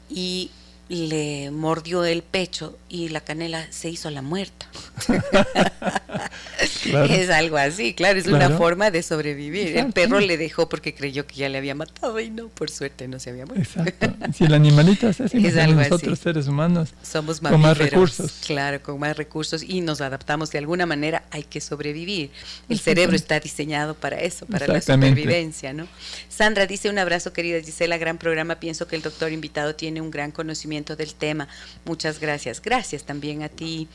y 0.09 0.51
le 0.89 1.51
mordió 1.51 2.03
el 2.03 2.21
pecho 2.21 2.77
y 2.89 3.09
la 3.09 3.21
canela 3.21 3.65
se 3.71 3.89
hizo 3.89 4.09
la 4.09 4.21
muerta. 4.21 4.67
Es 6.85 7.29
algo 7.29 7.57
así, 7.57 7.93
claro, 7.93 8.19
es 8.19 8.27
una 8.27 8.49
forma 8.49 8.91
de 8.91 9.03
sobrevivir. 9.03 9.77
El 9.77 9.93
perro 9.93 10.19
le 10.19 10.37
dejó 10.37 10.69
porque 10.69 10.93
creyó 10.93 11.25
que 11.25 11.35
ya 11.35 11.49
le 11.49 11.57
había 11.57 11.75
matado 11.75 12.19
y 12.19 12.29
no, 12.29 12.47
por 12.49 12.69
suerte 12.69 13.07
no 13.07 13.19
se 13.19 13.29
había 13.29 13.45
muerto. 13.45 13.61
Exacto. 13.61 14.13
Si 14.33 14.45
el 14.45 14.53
animalito 14.53 15.07
es 15.09 15.21
así, 15.21 15.37
nosotros 15.71 16.19
seres 16.19 16.47
humanos 16.47 16.93
somos 17.03 17.39
con 17.39 17.59
más 17.59 17.77
recursos. 17.77 18.41
Claro, 18.45 18.81
con 18.81 18.99
más 18.99 19.17
recursos 19.17 19.63
y 19.63 19.81
nos 19.81 20.01
adaptamos 20.01 20.51
de 20.51 20.57
alguna 20.57 20.85
manera, 20.85 21.23
hay 21.31 21.43
que 21.43 21.61
sobrevivir. 21.61 22.31
El 22.69 22.79
cerebro 22.79 23.15
está 23.15 23.39
diseñado 23.39 23.93
para 23.95 24.19
eso, 24.19 24.45
para 24.45 24.67
la 24.67 24.81
supervivencia, 24.81 25.73
¿no? 25.73 25.87
Sandra 26.29 26.65
dice 26.65 26.89
un 26.89 26.97
abrazo 26.97 27.33
querida 27.33 27.59
Gisela, 27.61 27.97
gran 27.97 28.17
programa, 28.17 28.55
pienso 28.55 28.87
que 28.87 28.95
el 28.95 29.01
doctor 29.01 29.31
invitado 29.31 29.75
tiene 29.75 30.01
un 30.01 30.11
gran 30.11 30.31
conocimiento 30.31 30.95
del 30.95 31.13
tema. 31.13 31.47
Muchas 31.85 32.19
gracias. 32.19 32.61
Gracias 32.61 33.03
también 33.03 33.43
a 33.43 33.49
ti. 33.49 33.87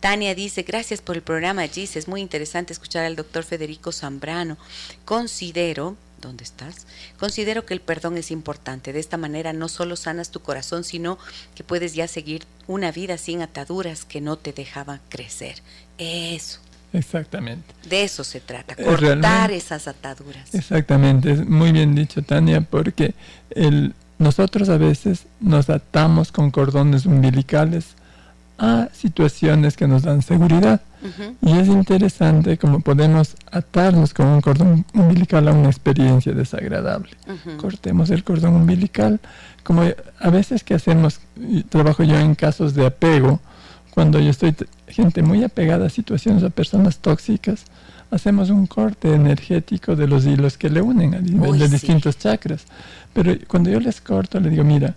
Tania 0.00 0.34
dice, 0.34 0.62
gracias 0.62 1.00
por 1.00 1.16
el 1.16 1.22
programa, 1.22 1.66
Gis, 1.66 1.96
es 1.96 2.06
muy 2.06 2.20
interesante 2.20 2.72
escuchar 2.72 3.04
al 3.04 3.16
doctor 3.16 3.42
Federico 3.42 3.90
Zambrano. 3.90 4.56
Considero, 5.04 5.96
¿dónde 6.20 6.44
estás? 6.44 6.86
Considero 7.18 7.66
que 7.66 7.74
el 7.74 7.80
perdón 7.80 8.16
es 8.16 8.30
importante. 8.30 8.92
De 8.92 9.00
esta 9.00 9.16
manera 9.16 9.52
no 9.52 9.68
solo 9.68 9.96
sanas 9.96 10.30
tu 10.30 10.40
corazón, 10.40 10.84
sino 10.84 11.18
que 11.54 11.64
puedes 11.64 11.94
ya 11.94 12.06
seguir 12.06 12.44
una 12.68 12.92
vida 12.92 13.18
sin 13.18 13.42
ataduras 13.42 14.04
que 14.04 14.20
no 14.20 14.36
te 14.36 14.52
dejaban 14.52 15.00
crecer. 15.08 15.56
Eso. 15.98 16.60
Exactamente. 16.92 17.74
De 17.88 18.04
eso 18.04 18.24
se 18.24 18.40
trata, 18.40 18.74
cortar 18.76 19.50
esas 19.50 19.88
ataduras. 19.88 20.54
Exactamente, 20.54 21.32
es 21.32 21.46
muy 21.46 21.72
bien 21.72 21.94
dicho, 21.94 22.22
Tania, 22.22 22.62
porque 22.62 23.14
el, 23.50 23.94
nosotros 24.18 24.68
a 24.70 24.78
veces 24.78 25.26
nos 25.40 25.68
atamos 25.68 26.32
con 26.32 26.50
cordones 26.50 27.04
umbilicales 27.04 27.97
a 28.58 28.88
situaciones 28.92 29.76
que 29.76 29.86
nos 29.86 30.02
dan 30.02 30.22
seguridad. 30.22 30.80
Y 31.40 31.56
es 31.56 31.68
interesante 31.68 32.58
como 32.58 32.80
podemos 32.80 33.36
atarnos 33.52 34.12
con 34.12 34.26
un 34.26 34.40
cordón 34.40 34.84
umbilical 34.94 35.46
a 35.46 35.52
una 35.52 35.68
experiencia 35.68 36.32
desagradable. 36.32 37.10
Cortemos 37.56 38.10
el 38.10 38.24
cordón 38.24 38.56
umbilical, 38.56 39.20
como 39.62 39.82
a 39.82 40.30
veces 40.30 40.64
que 40.64 40.74
hacemos, 40.74 41.20
trabajo 41.68 42.02
yo 42.02 42.18
en 42.18 42.34
casos 42.34 42.74
de 42.74 42.86
apego, 42.86 43.40
cuando 43.90 44.18
yo 44.18 44.30
estoy 44.30 44.54
gente 44.88 45.22
muy 45.22 45.44
apegada 45.44 45.86
a 45.86 45.90
situaciones 45.90 46.42
o 46.42 46.50
personas 46.50 46.98
tóxicas, 46.98 47.64
hacemos 48.10 48.50
un 48.50 48.66
corte 48.66 49.14
energético 49.14 49.94
de 49.94 50.08
los 50.08 50.24
hilos 50.24 50.56
que 50.58 50.70
le 50.70 50.82
unen 50.82 51.14
a 51.14 51.20
nivel 51.20 51.58
de 51.58 51.68
distintos 51.68 52.18
chakras. 52.18 52.64
Pero 53.12 53.34
cuando 53.46 53.70
yo 53.70 53.78
les 53.78 54.00
corto, 54.00 54.40
le 54.40 54.50
digo, 54.50 54.64
mira, 54.64 54.94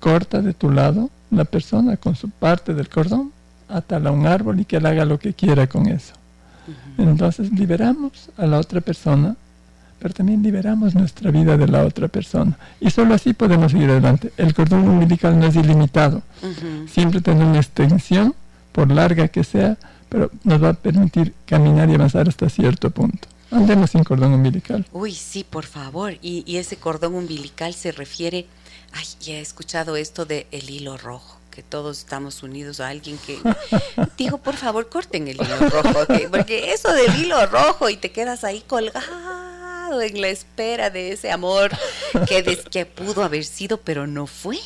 corta 0.00 0.40
de 0.40 0.54
tu 0.54 0.70
lado 0.70 1.10
la 1.32 1.44
persona 1.44 1.96
con 1.96 2.14
su 2.14 2.30
parte 2.30 2.74
del 2.74 2.88
cordón, 2.88 3.32
atala 3.68 4.10
a 4.10 4.12
un 4.12 4.26
árbol 4.26 4.60
y 4.60 4.64
que 4.64 4.76
él 4.76 4.86
haga 4.86 5.04
lo 5.04 5.18
que 5.18 5.32
quiera 5.32 5.66
con 5.66 5.88
eso. 5.88 6.14
Entonces 6.98 7.50
liberamos 7.50 8.30
a 8.36 8.46
la 8.46 8.58
otra 8.58 8.80
persona, 8.80 9.34
pero 9.98 10.14
también 10.14 10.42
liberamos 10.42 10.94
nuestra 10.94 11.30
vida 11.30 11.56
de 11.56 11.66
la 11.66 11.84
otra 11.84 12.08
persona. 12.08 12.56
Y 12.80 12.90
solo 12.90 13.14
así 13.14 13.32
podemos 13.32 13.72
seguir 13.72 13.90
adelante. 13.90 14.32
El 14.36 14.54
cordón 14.54 14.88
umbilical 14.88 15.38
no 15.38 15.46
es 15.46 15.56
ilimitado. 15.56 16.22
Siempre 16.86 17.20
tiene 17.20 17.44
una 17.44 17.58
extensión, 17.58 18.34
por 18.72 18.90
larga 18.90 19.28
que 19.28 19.44
sea, 19.44 19.76
pero 20.08 20.30
nos 20.44 20.62
va 20.62 20.70
a 20.70 20.74
permitir 20.74 21.34
caminar 21.46 21.88
y 21.90 21.94
avanzar 21.94 22.28
hasta 22.28 22.48
cierto 22.48 22.90
punto. 22.90 23.28
Andemos 23.50 23.90
sin 23.90 24.02
cordón 24.02 24.32
umbilical. 24.32 24.86
Uy, 24.92 25.12
sí, 25.12 25.44
por 25.44 25.64
favor. 25.64 26.14
Y, 26.22 26.42
y 26.46 26.56
ese 26.56 26.76
cordón 26.76 27.14
umbilical 27.14 27.74
se 27.74 27.92
refiere 27.92 28.46
ay, 28.92 29.04
ya 29.20 29.34
he 29.34 29.40
escuchado 29.40 29.96
esto 29.96 30.24
de 30.24 30.46
el 30.50 30.70
hilo 30.70 30.96
rojo, 30.96 31.38
que 31.50 31.62
todos 31.62 31.98
estamos 31.98 32.42
unidos 32.42 32.80
a 32.80 32.88
alguien 32.88 33.18
que 33.18 33.38
dijo, 34.18 34.38
por 34.38 34.56
favor, 34.56 34.88
corten 34.88 35.28
el 35.28 35.36
hilo 35.36 35.68
rojo, 35.68 36.06
porque 36.30 36.72
eso 36.72 36.92
del 36.92 37.14
hilo 37.20 37.44
rojo 37.46 37.88
y 37.88 37.96
te 37.96 38.10
quedas 38.10 38.44
ahí 38.44 38.62
colgado 38.66 40.00
en 40.00 40.20
la 40.20 40.28
espera 40.28 40.90
de 40.90 41.12
ese 41.12 41.30
amor 41.30 41.70
que, 42.26 42.58
que 42.70 42.86
pudo 42.86 43.22
haber 43.22 43.44
sido, 43.44 43.78
pero 43.78 44.06
no 44.06 44.26
fue. 44.26 44.58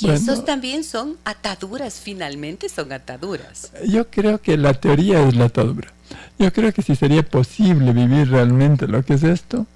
Y 0.00 0.10
esos 0.10 0.44
también 0.44 0.84
son 0.84 1.18
ataduras, 1.24 2.00
finalmente 2.02 2.68
son 2.68 2.92
ataduras. 2.92 3.72
Yo 3.86 4.08
creo 4.08 4.40
que 4.40 4.56
la 4.56 4.74
teoría 4.74 5.26
es 5.26 5.36
la 5.36 5.46
atadura. 5.46 5.92
Yo 6.38 6.52
creo 6.52 6.72
que 6.72 6.82
si 6.82 6.96
sería 6.96 7.22
posible 7.22 7.92
vivir 7.92 8.30
realmente 8.30 8.88
lo 8.88 9.04
que 9.04 9.14
es 9.14 9.22
esto, 9.22 9.66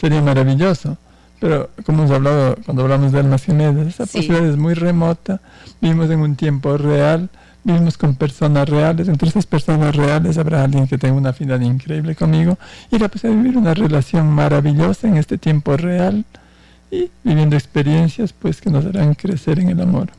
sería 0.00 0.22
maravilloso. 0.22 0.96
Pero 1.40 1.70
como 1.84 2.04
hemos 2.04 2.10
hablado 2.12 2.56
cuando 2.64 2.82
hablamos 2.82 3.12
de 3.12 3.20
almas 3.20 3.44
gemelas, 3.44 3.86
esa 3.86 4.06
posibilidad 4.06 4.48
es 4.48 4.56
muy 4.56 4.74
remota, 4.74 5.40
vivimos 5.80 6.10
en 6.10 6.20
un 6.20 6.36
tiempo 6.36 6.76
real, 6.78 7.28
vivimos 7.62 7.98
con 7.98 8.14
personas 8.14 8.68
reales, 8.68 9.08
entre 9.08 9.28
esas 9.28 9.44
personas 9.44 9.94
reales 9.94 10.38
habrá 10.38 10.64
alguien 10.64 10.86
que 10.86 10.98
tenga 10.98 11.14
una 11.14 11.30
afinidad 11.30 11.60
increíble 11.60 12.14
conmigo 12.14 12.58
y 12.90 12.98
la 12.98 13.08
posibilidad 13.08 13.36
de 13.36 13.42
vivir 13.42 13.58
una 13.58 13.74
relación 13.74 14.28
maravillosa 14.28 15.08
en 15.08 15.16
este 15.16 15.36
tiempo 15.36 15.76
real 15.76 16.24
y 16.90 17.10
viviendo 17.24 17.56
experiencias 17.56 18.32
pues 18.32 18.60
que 18.60 18.70
nos 18.70 18.86
harán 18.86 19.14
crecer 19.14 19.58
en 19.58 19.70
el 19.70 19.80
amor. 19.80 20.10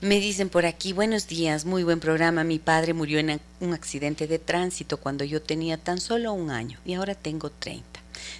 Me 0.00 0.20
dicen 0.20 0.50
por 0.50 0.66
aquí, 0.66 0.92
buenos 0.92 1.28
días, 1.28 1.64
muy 1.64 1.82
buen 1.82 1.98
programa. 1.98 2.44
Mi 2.44 2.58
padre 2.58 2.92
murió 2.92 3.18
en 3.20 3.40
un 3.60 3.72
accidente 3.72 4.26
de 4.26 4.38
tránsito 4.38 4.98
cuando 4.98 5.24
yo 5.24 5.40
tenía 5.40 5.78
tan 5.78 5.98
solo 5.98 6.34
un 6.34 6.50
año 6.50 6.78
y 6.84 6.92
ahora 6.92 7.14
tengo 7.14 7.48
30. 7.48 7.93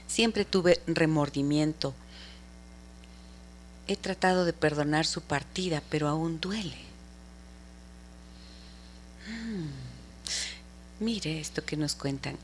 Siempre 0.06 0.44
tuve 0.44 0.80
remordimiento. 0.86 1.94
He 3.86 3.96
tratado 3.96 4.44
de 4.44 4.52
perdonar 4.52 5.06
su 5.06 5.20
partida, 5.20 5.82
pero 5.90 6.08
aún 6.08 6.40
duele. 6.40 6.76
Hmm. 9.26 9.68
Mire 11.00 11.40
esto 11.40 11.64
que 11.64 11.76
nos 11.76 11.94
cuentan. 11.94 12.36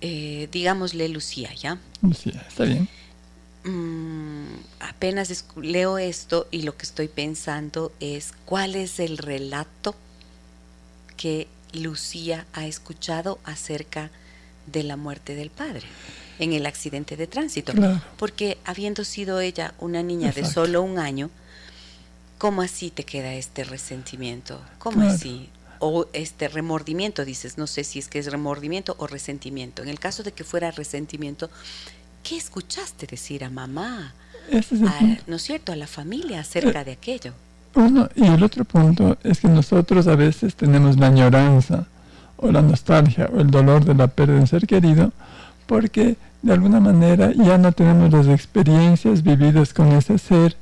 Eh, 0.00 0.48
digámosle 0.50 1.08
Lucía, 1.08 1.52
¿ya? 1.54 1.78
Lucía, 2.02 2.44
está 2.48 2.64
bien. 2.64 2.88
Mm, 3.64 4.56
apenas 4.80 5.44
leo 5.56 5.98
esto 5.98 6.46
y 6.50 6.62
lo 6.62 6.76
que 6.76 6.84
estoy 6.84 7.08
pensando 7.08 7.92
es 8.00 8.32
cuál 8.44 8.74
es 8.74 9.00
el 9.00 9.16
relato 9.16 9.94
que 11.16 11.48
Lucía 11.72 12.46
ha 12.52 12.66
escuchado 12.66 13.38
acerca 13.44 14.10
de 14.66 14.82
la 14.82 14.96
muerte 14.96 15.34
del 15.34 15.50
padre 15.50 15.86
en 16.38 16.52
el 16.52 16.66
accidente 16.66 17.16
de 17.16 17.26
tránsito. 17.26 17.72
Porque 18.18 18.58
habiendo 18.64 19.04
sido 19.04 19.40
ella 19.40 19.74
una 19.78 20.02
niña 20.02 20.32
de 20.32 20.44
solo 20.44 20.82
un 20.82 20.98
año, 20.98 21.30
¿cómo 22.38 22.62
así 22.62 22.90
te 22.90 23.04
queda 23.04 23.34
este 23.34 23.64
resentimiento? 23.64 24.60
¿Cómo 24.78 25.08
así? 25.08 25.48
O 25.78 26.06
este 26.12 26.48
remordimiento, 26.48 27.24
dices, 27.24 27.58
no 27.58 27.66
sé 27.66 27.84
si 27.84 27.98
es 27.98 28.08
que 28.08 28.18
es 28.18 28.30
remordimiento 28.30 28.94
o 28.98 29.06
resentimiento. 29.06 29.82
En 29.82 29.88
el 29.88 29.98
caso 29.98 30.22
de 30.22 30.32
que 30.32 30.44
fuera 30.44 30.70
resentimiento, 30.70 31.50
¿qué 32.22 32.36
escuchaste 32.36 33.06
decir 33.06 33.44
a 33.44 33.50
mamá? 33.50 34.14
¿no 35.26 35.36
es 35.36 35.42
cierto?, 35.42 35.72
a 35.72 35.76
la 35.76 35.86
familia 35.86 36.40
acerca 36.40 36.84
de 36.84 36.92
aquello. 36.92 37.32
Uno, 37.74 38.08
y 38.14 38.24
el 38.24 38.42
otro 38.42 38.64
punto 38.64 39.18
es 39.24 39.40
que 39.40 39.48
nosotros 39.48 40.06
a 40.06 40.14
veces 40.14 40.54
tenemos 40.54 40.96
la 40.96 41.08
añoranza 41.08 41.86
o 42.36 42.52
la 42.52 42.62
nostalgia 42.62 43.28
o 43.34 43.40
el 43.40 43.50
dolor 43.50 43.84
de 43.84 43.94
la 43.94 44.06
pérdida 44.06 44.36
de 44.36 44.40
un 44.42 44.46
ser 44.46 44.66
querido 44.66 45.12
porque 45.66 46.16
de 46.42 46.52
alguna 46.52 46.80
manera 46.80 47.32
ya 47.32 47.58
no 47.58 47.72
tenemos 47.72 48.12
las 48.12 48.28
experiencias 48.28 49.22
vividas 49.22 49.72
con 49.72 49.88
ese 49.92 50.18
ser 50.18 50.56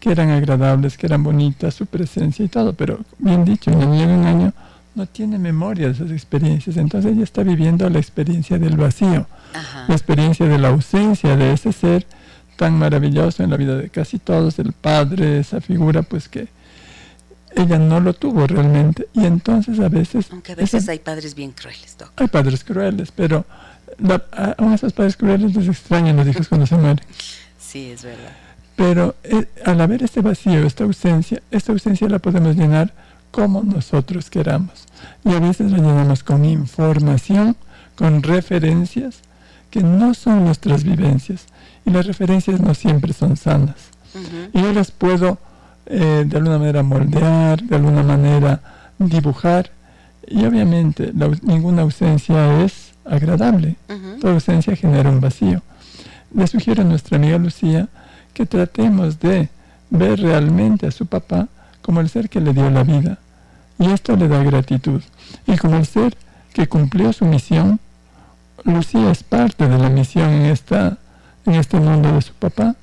que 0.00 0.10
eran 0.10 0.30
agradables, 0.30 0.96
que 0.96 1.06
eran 1.06 1.22
bonitas, 1.22 1.74
su 1.74 1.86
presencia 1.86 2.44
y 2.44 2.48
todo, 2.48 2.72
pero 2.72 3.00
bien 3.18 3.44
dicho, 3.44 3.70
un 3.70 3.90
niño 3.90 4.06
de 4.06 4.14
un 4.14 4.26
año 4.26 4.52
no 4.94 5.06
tiene 5.06 5.38
memoria 5.38 5.86
de 5.86 5.92
esas 5.92 6.10
experiencias, 6.10 6.76
entonces 6.76 7.12
ella 7.12 7.24
está 7.24 7.42
viviendo 7.42 7.88
la 7.90 7.98
experiencia 7.98 8.58
del 8.58 8.76
vacío, 8.76 9.26
la 9.86 9.94
experiencia 9.94 10.46
de 10.46 10.58
la 10.58 10.68
ausencia 10.68 11.36
de 11.36 11.52
ese 11.52 11.72
ser 11.72 12.06
tan 12.56 12.78
maravilloso 12.78 13.42
en 13.42 13.50
la 13.50 13.56
vida 13.56 13.76
de 13.76 13.88
casi 13.88 14.18
todos, 14.18 14.58
el 14.58 14.72
padre, 14.72 15.38
esa 15.38 15.60
figura, 15.60 16.02
pues 16.02 16.28
que 16.28 16.48
ella 17.54 17.78
no 17.78 18.00
lo 18.00 18.14
tuvo 18.14 18.46
realmente. 18.46 19.08
Y 19.12 19.24
entonces 19.24 19.78
a 19.80 19.88
veces... 19.88 20.26
Aunque 20.30 20.52
a 20.52 20.56
veces 20.56 20.88
hay 20.88 20.98
padres 20.98 21.34
bien 21.34 21.52
crueles, 21.52 21.96
doctor. 21.96 22.22
Hay 22.22 22.28
padres 22.28 22.64
crueles, 22.64 23.12
pero 23.12 23.46
a, 24.32 24.74
esos 24.74 24.92
padres 24.92 25.16
crueles 25.16 25.54
les 25.54 25.68
extrañan 25.68 26.16
los 26.16 26.26
hijos 26.26 26.48
cuando 26.48 26.66
se 26.66 26.76
mueren. 26.76 27.00
Sí, 27.58 27.90
es 27.90 28.02
verdad. 28.02 28.32
Pero 28.76 29.16
eh, 29.24 29.48
al 29.64 29.80
haber 29.80 30.04
este 30.04 30.20
vacío, 30.20 30.64
esta 30.64 30.84
ausencia, 30.84 31.42
esta 31.50 31.72
ausencia 31.72 32.08
la 32.08 32.20
podemos 32.20 32.56
llenar 32.56 32.92
como 33.30 33.62
nosotros 33.62 34.30
queramos. 34.30 34.86
Y 35.24 35.32
a 35.32 35.40
veces 35.40 35.72
la 35.72 35.78
llenamos 35.78 36.22
con 36.22 36.44
información, 36.44 37.56
con 37.96 38.22
referencias 38.22 39.20
que 39.70 39.82
no 39.82 40.14
son 40.14 40.44
nuestras 40.44 40.84
vivencias. 40.84 41.46
Y 41.84 41.90
las 41.90 42.06
referencias 42.06 42.60
no 42.60 42.74
siempre 42.74 43.12
son 43.12 43.36
sanas. 43.36 43.90
Y 44.52 44.62
yo 44.62 44.72
las 44.72 44.90
puedo 44.90 45.38
eh, 45.86 46.24
de 46.26 46.36
alguna 46.36 46.58
manera 46.58 46.82
moldear, 46.82 47.62
de 47.62 47.76
alguna 47.76 48.02
manera 48.02 48.60
dibujar. 48.98 49.70
Y 50.26 50.44
obviamente 50.44 51.12
ninguna 51.42 51.82
ausencia 51.82 52.62
es 52.62 52.87
agradable. 53.08 53.76
Toda 54.20 54.34
ausencia 54.34 54.76
genera 54.76 55.10
un 55.10 55.20
vacío. 55.20 55.62
Le 56.34 56.46
sugiero 56.46 56.82
a 56.82 56.84
nuestra 56.84 57.16
amiga 57.16 57.38
Lucía 57.38 57.88
que 58.34 58.46
tratemos 58.46 59.18
de 59.18 59.48
ver 59.90 60.20
realmente 60.20 60.86
a 60.86 60.90
su 60.90 61.06
papá 61.06 61.48
como 61.82 62.00
el 62.00 62.08
ser 62.08 62.28
que 62.28 62.40
le 62.40 62.52
dio 62.52 62.68
la 62.70 62.84
vida. 62.84 63.18
Y 63.78 63.90
esto 63.90 64.16
le 64.16 64.28
da 64.28 64.42
gratitud. 64.42 65.02
Y 65.46 65.56
como 65.56 65.76
el 65.76 65.86
ser 65.86 66.16
que 66.52 66.66
cumplió 66.66 67.12
su 67.12 67.24
misión, 67.24 67.80
Lucía 68.64 69.10
es 69.10 69.22
parte 69.22 69.68
de 69.68 69.78
la 69.78 69.88
misión 69.88 70.30
en, 70.30 70.46
esta, 70.46 70.98
en 71.46 71.54
este 71.54 71.78
mundo 71.78 72.12
de 72.12 72.22
su 72.22 72.34
papá. 72.34 72.74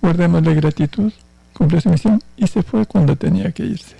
Guardémosle 0.00 0.54
gratitud, 0.54 1.12
cumplió 1.52 1.80
su 1.80 1.90
misión 1.90 2.22
y 2.36 2.46
se 2.46 2.62
fue 2.62 2.86
cuando 2.86 3.16
tenía 3.16 3.50
que 3.52 3.64
irse. 3.64 3.96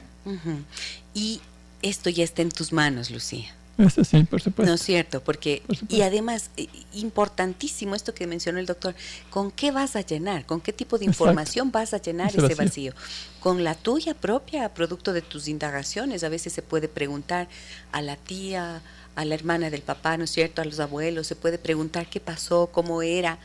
Y 1.15 1.41
esto 1.83 2.11
ya 2.11 2.25
está 2.25 2.43
en 2.43 2.51
tus 2.51 2.73
manos, 2.73 3.11
Lucía. 3.11 3.49
Eso 3.79 4.05
sí, 4.05 4.25
por 4.25 4.41
supuesto. 4.41 4.71
No 4.71 4.75
es 4.75 4.83
cierto, 4.83 5.23
porque, 5.23 5.63
y 5.89 6.01
además, 6.01 6.51
importantísimo 6.95 7.95
esto 7.95 8.15
que 8.15 8.27
mencionó 8.27 8.59
el 8.59 8.67
doctor, 8.67 8.95
¿con 9.29 9.51
qué 9.51 9.71
vas 9.71 9.97
a 9.97 10.01
llenar? 10.01 10.47
¿Con 10.47 10.61
qué 10.61 10.73
tipo 10.73 10.99
de 10.99 11.05
información 11.05 11.71
vas 11.71 11.93
a 11.93 11.99
llenar 11.99 12.35
ese, 12.35 12.55
vacío? 12.55 12.95
Con 13.41 13.65
la 13.65 13.75
tuya 13.75 14.15
propia, 14.15 14.73
producto 14.73 15.13
de 15.13 15.21
tus 15.21 15.47
indagaciones. 15.47 16.25
A 16.25 16.31
veces 16.31 16.55
se 16.55 16.63
puede 16.63 16.89
preguntar 16.89 17.49
a 17.93 18.01
la 18.01 18.17
tía, 18.17 18.83
a 19.15 19.25
la 19.25 19.35
hermana 19.35 19.69
del 19.69 19.83
papá, 19.83 20.17
¿no 20.17 20.25
es 20.25 20.31
cierto? 20.31 20.63
A 20.63 20.65
los 20.65 20.81
abuelos, 20.81 21.27
se 21.27 21.37
puede 21.37 21.59
preguntar 21.59 22.09
qué 22.09 22.21
pasó, 22.21 22.71
cómo 22.73 23.03
era. 23.03 23.39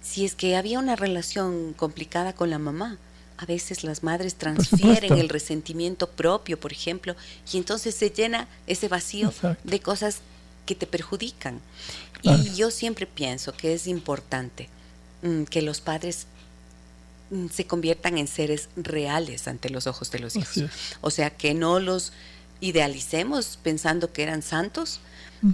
Si 0.00 0.24
es 0.24 0.36
que 0.36 0.56
había 0.56 0.78
una 0.78 0.94
relación 0.94 1.72
complicada 1.72 2.34
con 2.34 2.50
la 2.50 2.58
mamá 2.58 2.98
a 3.40 3.46
veces 3.46 3.84
las 3.84 4.02
madres 4.02 4.34
transfieren 4.34 5.16
el 5.16 5.30
resentimiento 5.30 6.10
propio, 6.10 6.60
por 6.60 6.72
ejemplo, 6.72 7.16
y 7.50 7.56
entonces 7.56 7.94
se 7.94 8.10
llena 8.10 8.46
ese 8.66 8.88
vacío 8.88 9.32
de 9.64 9.80
cosas 9.80 10.18
que 10.66 10.74
te 10.74 10.86
perjudican. 10.86 11.58
Y 12.22 12.54
yo 12.54 12.70
siempre 12.70 13.06
pienso 13.06 13.52
que 13.52 13.72
es 13.72 13.86
importante 13.86 14.68
mm, 15.22 15.44
que 15.44 15.62
los 15.62 15.80
padres 15.80 16.26
mm, 17.30 17.46
se 17.48 17.66
conviertan 17.66 18.18
en 18.18 18.28
seres 18.28 18.68
reales 18.76 19.48
ante 19.48 19.70
los 19.70 19.86
ojos 19.86 20.10
de 20.10 20.18
los 20.18 20.36
hijos. 20.36 20.64
O 21.00 21.10
sea, 21.10 21.30
que 21.30 21.54
no 21.54 21.80
los 21.80 22.12
idealicemos 22.60 23.58
pensando 23.62 24.12
que 24.12 24.22
eran 24.22 24.42
santos, 24.42 25.00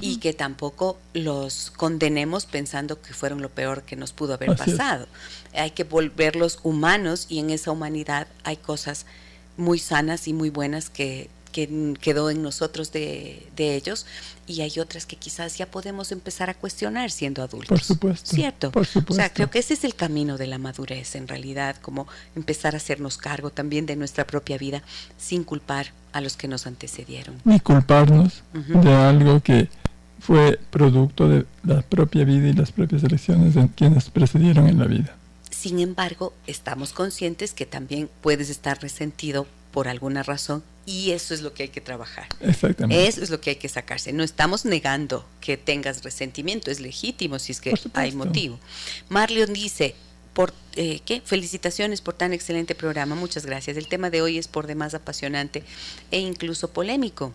y 0.00 0.16
que 0.16 0.32
tampoco 0.32 0.98
los 1.14 1.70
condenemos 1.70 2.46
pensando 2.46 3.00
que 3.00 3.14
fueron 3.14 3.40
lo 3.40 3.50
peor 3.50 3.82
que 3.82 3.96
nos 3.96 4.12
pudo 4.12 4.34
haber 4.34 4.56
pasado. 4.56 5.06
Hay 5.54 5.70
que 5.70 5.84
volverlos 5.84 6.58
humanos 6.62 7.26
y 7.28 7.38
en 7.38 7.50
esa 7.50 7.70
humanidad 7.70 8.26
hay 8.44 8.56
cosas 8.56 9.06
muy 9.56 9.78
sanas 9.78 10.28
y 10.28 10.32
muy 10.32 10.50
buenas 10.50 10.90
que, 10.90 11.30
quedó 12.00 12.30
en 12.30 12.42
nosotros 12.42 12.92
de, 12.92 13.48
ellos 13.56 14.06
y 14.46 14.60
hay 14.60 14.78
otras 14.78 15.06
que 15.06 15.16
quizás 15.16 15.56
ya 15.56 15.66
podemos 15.66 16.12
empezar 16.12 16.50
a 16.50 16.54
cuestionar 16.54 17.10
siendo 17.10 17.42
adultos. 17.42 17.68
Por 17.68 17.80
supuesto. 17.80 18.30
¿Cierto? 18.30 18.70
Por 18.70 18.86
supuesto. 18.86 19.14
O 19.14 19.16
sea, 19.16 19.32
creo 19.32 19.50
que 19.50 19.58
ese 19.58 19.74
es 19.74 19.84
el 19.84 19.94
camino 19.94 20.36
de 20.36 20.46
la 20.46 20.58
madurez 20.58 21.16
en 21.16 21.26
realidad, 21.26 21.76
como 21.80 22.06
empezar 22.34 22.74
a 22.74 22.76
hacernos 22.76 23.16
cargo 23.16 23.50
también 23.50 23.86
de 23.86 23.96
nuestra 23.96 24.26
propia 24.26 24.58
vida 24.58 24.82
sin 25.18 25.44
culpar 25.44 25.92
a 26.12 26.20
los 26.20 26.36
que 26.36 26.48
nos 26.48 26.66
antecedieron. 26.66 27.40
Ni 27.44 27.60
culparnos 27.60 28.42
de 28.52 28.92
algo 28.92 29.40
que 29.40 29.68
fue 30.20 30.58
producto 30.70 31.28
de 31.28 31.46
la 31.64 31.82
propia 31.82 32.24
vida 32.24 32.48
y 32.48 32.52
las 32.52 32.72
propias 32.72 33.02
elecciones 33.04 33.54
de 33.54 33.68
quienes 33.74 34.10
precedieron 34.10 34.66
en 34.68 34.78
la 34.78 34.86
vida. 34.86 35.14
Sin 35.50 35.78
embargo, 35.80 36.32
estamos 36.46 36.92
conscientes 36.92 37.52
que 37.52 37.66
también 37.66 38.08
puedes 38.20 38.50
estar 38.50 38.80
resentido 38.80 39.46
por 39.76 39.88
alguna 39.88 40.22
razón 40.22 40.62
y 40.86 41.10
eso 41.10 41.34
es 41.34 41.42
lo 41.42 41.52
que 41.52 41.64
hay 41.64 41.68
que 41.68 41.82
trabajar. 41.82 42.28
Exactamente. 42.40 43.06
Eso 43.06 43.22
es 43.22 43.28
lo 43.28 43.42
que 43.42 43.50
hay 43.50 43.56
que 43.56 43.68
sacarse. 43.68 44.10
No 44.10 44.22
estamos 44.22 44.64
negando 44.64 45.28
que 45.42 45.58
tengas 45.58 46.02
resentimiento, 46.02 46.70
es 46.70 46.80
legítimo 46.80 47.38
si 47.38 47.52
es 47.52 47.60
que 47.60 47.74
hay 47.92 48.12
motivo. 48.12 48.58
Marleon 49.10 49.52
dice, 49.52 49.94
por, 50.32 50.54
eh, 50.76 51.00
¿qué? 51.04 51.20
Felicitaciones 51.22 52.00
por 52.00 52.14
tan 52.14 52.32
excelente 52.32 52.74
programa, 52.74 53.16
muchas 53.16 53.44
gracias. 53.44 53.76
El 53.76 53.86
tema 53.86 54.08
de 54.08 54.22
hoy 54.22 54.38
es 54.38 54.48
por 54.48 54.66
demás 54.66 54.94
apasionante 54.94 55.62
e 56.10 56.20
incluso 56.20 56.68
polémico 56.68 57.34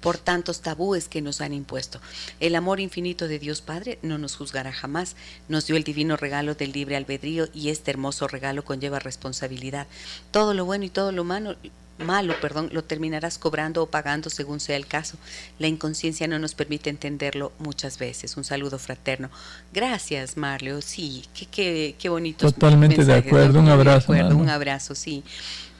por 0.00 0.18
tantos 0.18 0.60
tabúes 0.60 1.08
que 1.08 1.22
nos 1.22 1.40
han 1.40 1.52
impuesto. 1.52 2.00
El 2.40 2.54
amor 2.54 2.80
infinito 2.80 3.28
de 3.28 3.38
Dios 3.38 3.60
Padre 3.60 3.98
no 4.02 4.18
nos 4.18 4.36
juzgará 4.36 4.72
jamás. 4.72 5.16
Nos 5.48 5.66
dio 5.66 5.76
el 5.76 5.84
divino 5.84 6.16
regalo 6.16 6.54
del 6.54 6.72
libre 6.72 6.96
albedrío 6.96 7.48
y 7.54 7.68
este 7.68 7.90
hermoso 7.90 8.28
regalo 8.28 8.64
conlleva 8.64 8.98
responsabilidad. 8.98 9.86
Todo 10.30 10.54
lo 10.54 10.64
bueno 10.64 10.84
y 10.84 10.90
todo 10.90 11.12
lo 11.12 11.24
malo, 11.24 11.56
malo, 12.00 12.34
perdón, 12.40 12.70
lo 12.72 12.82
terminarás 12.82 13.38
cobrando 13.38 13.82
o 13.82 13.86
pagando 13.86 14.30
según 14.30 14.60
sea 14.60 14.76
el 14.76 14.86
caso. 14.86 15.16
La 15.58 15.66
inconsciencia 15.66 16.26
no 16.26 16.38
nos 16.38 16.54
permite 16.54 16.90
entenderlo 16.90 17.52
muchas 17.58 17.98
veces. 17.98 18.36
Un 18.36 18.44
saludo 18.44 18.78
fraterno. 18.78 19.30
Gracias, 19.72 20.36
Marleo. 20.36 20.80
Sí, 20.82 21.24
qué, 21.34 21.46
qué, 21.46 21.94
qué 21.98 22.08
bonito. 22.08 22.50
Totalmente 22.50 23.04
de 23.04 23.14
acuerdo. 23.14 23.60
Un 23.60 23.68
abrazo. 23.68 24.12
un 24.12 24.48
abrazo, 24.48 24.94
sí. 24.94 25.22